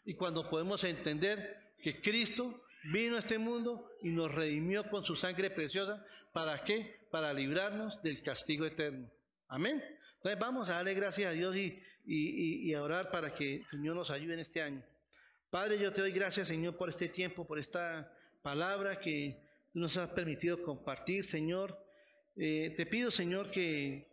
Y 0.05 0.17
cuando 0.17 0.51
podemos 0.51 0.83
entender 0.83 1.75
que 1.79 2.01
Cristo 2.01 2.64
vino 2.85 3.17
a 3.17 3.21
este 3.21 3.39
mundo 3.39 3.91
y 4.03 4.11
nos 4.11 4.35
redimió 4.35 4.89
con 4.91 5.05
su 5.05 5.17
sangre 5.17 5.51
preciosa, 5.51 6.05
¿para 6.33 6.63
qué? 6.65 7.07
Para 7.11 7.33
librarnos 7.33 8.03
del 8.03 8.23
castigo 8.23 8.67
eterno. 8.67 9.11
Amén. 9.49 9.83
Entonces 10.17 10.39
vamos 10.39 10.69
a 10.69 10.75
darle 10.75 10.95
gracias 10.95 11.31
a 11.31 11.35
Dios 11.35 11.57
y, 11.57 11.83
y, 12.07 12.75
a 12.75 12.83
orar 12.83 13.11
para 13.11 13.35
que 13.35 13.57
el 13.57 13.67
Señor 13.67 13.97
nos 13.97 14.11
ayude 14.11 14.35
en 14.35 14.41
este 14.41 14.63
año. 14.63 14.85
Padre, 15.51 15.79
yo 15.79 15.93
te 15.93 16.01
doy 16.01 16.13
gracias, 16.13 16.49
Señor, 16.49 16.77
por 16.77 16.89
este 16.89 17.09
tiempo, 17.09 17.47
por 17.47 17.59
esta 17.59 18.13
palabra 18.43 18.99
que 18.99 19.41
nos 19.73 19.97
has 19.97 20.11
permitido 20.11 20.63
compartir, 20.63 21.25
Señor. 21.25 21.79
Eh, 22.37 22.75
te 22.77 22.87
pido, 22.87 23.11
Señor, 23.11 23.51
que 23.51 24.09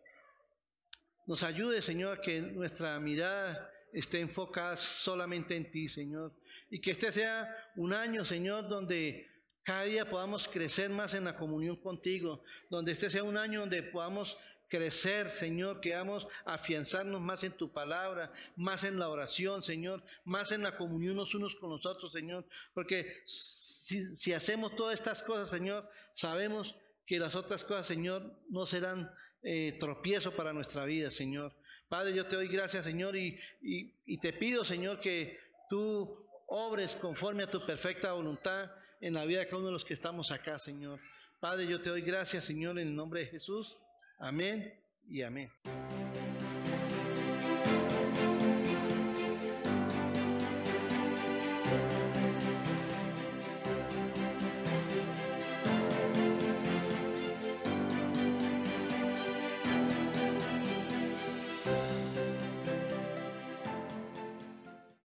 nos 1.26 1.43
ayude, 1.43 1.82
Señor, 1.82 2.19
a 2.19 2.22
que 2.22 2.41
nuestra 2.41 2.99
mirada 2.99 3.72
esté 3.93 4.19
enfocada 4.19 4.78
solamente 4.78 5.55
en 5.55 5.72
ti, 5.72 5.89
Señor. 5.89 6.34
Y 6.72 6.80
que 6.80 6.91
este 6.91 7.11
sea 7.11 7.53
un 7.76 7.93
año, 7.93 8.24
Señor, 8.24 8.69
donde 8.69 9.30
cada 9.61 9.84
día 9.84 10.09
podamos 10.09 10.47
crecer 10.47 10.89
más 10.89 11.13
en 11.13 11.26
la 11.26 11.36
comunión 11.36 11.76
contigo, 11.76 12.43
donde 12.69 12.93
este 12.93 13.09
sea 13.09 13.24
un 13.24 13.38
año 13.38 13.59
donde 13.59 13.84
podamos 13.84 14.38
crecer, 14.69 15.30
Señor, 15.30 15.82
que 15.82 15.93
vamos 15.93 16.26
a 16.45 16.53
afianzarnos 16.53 17.19
más 17.19 17.43
en 17.43 17.51
tu 17.51 17.74
palabra, 17.74 18.32
más 18.55 18.86
en 18.86 18.97
la 18.97 19.09
oración, 19.09 19.63
Señor, 19.63 20.01
más 20.24 20.53
en 20.53 20.63
la 20.63 20.78
comunión 20.78 21.17
los 21.17 21.36
unos 21.36 21.57
con 21.57 21.69
los 21.69 21.86
otros, 21.86 22.13
Señor, 22.13 22.45
porque 22.74 23.22
si, 23.26 24.32
hacemos 24.32 24.74
todas 24.78 24.95
estas 24.95 25.24
cosas, 25.24 25.49
Señor, 25.49 25.89
sabemos 26.15 26.74
que 27.05 27.19
las 27.19 27.36
otras 27.36 27.65
cosas, 27.65 27.86
Señor, 27.86 28.34
no 28.49 28.65
serán 28.65 29.11
eh, 29.43 29.76
tropiezo 29.78 30.34
para 30.38 30.53
nuestra 30.53 30.86
vida, 30.86 31.11
Señor. 31.11 31.53
Padre, 31.89 32.13
yo 32.13 32.26
te 32.26 32.38
doy 32.38 32.47
gracias, 32.47 32.86
Señor, 32.86 33.17
y, 33.17 33.38
y 33.61 34.17
te 34.19 34.32
pido, 34.32 34.63
Señor, 34.63 35.01
que 35.01 35.38
tú 35.69 36.30
obres 36.52 36.97
conforme 36.97 37.43
a 37.43 37.49
tu 37.49 37.66
perfecta 37.66 38.12
voluntad 38.12 38.70
en 38.99 39.14
la 39.14 39.26
vida 39.26 39.39
de 39.39 39.45
cada 39.45 39.58
uno 39.58 39.68
de 39.68 39.74
los 39.74 39.86
que 39.86 39.93
estamos 39.93 40.32
acá, 40.32 40.60
Señor. 40.60 40.99
Padre, 41.39 41.66
yo 41.66 41.82
te 41.82 41.89
doy 41.89 42.02
gracias, 42.02 42.45
Señor, 42.45 42.78
en 42.78 42.89
el 42.89 42.95
nombre 42.95 43.22
de 43.22 43.28
Jesús. 43.28 43.78
Amén 44.20 44.78
y 45.08 45.22
amén. 45.24 45.49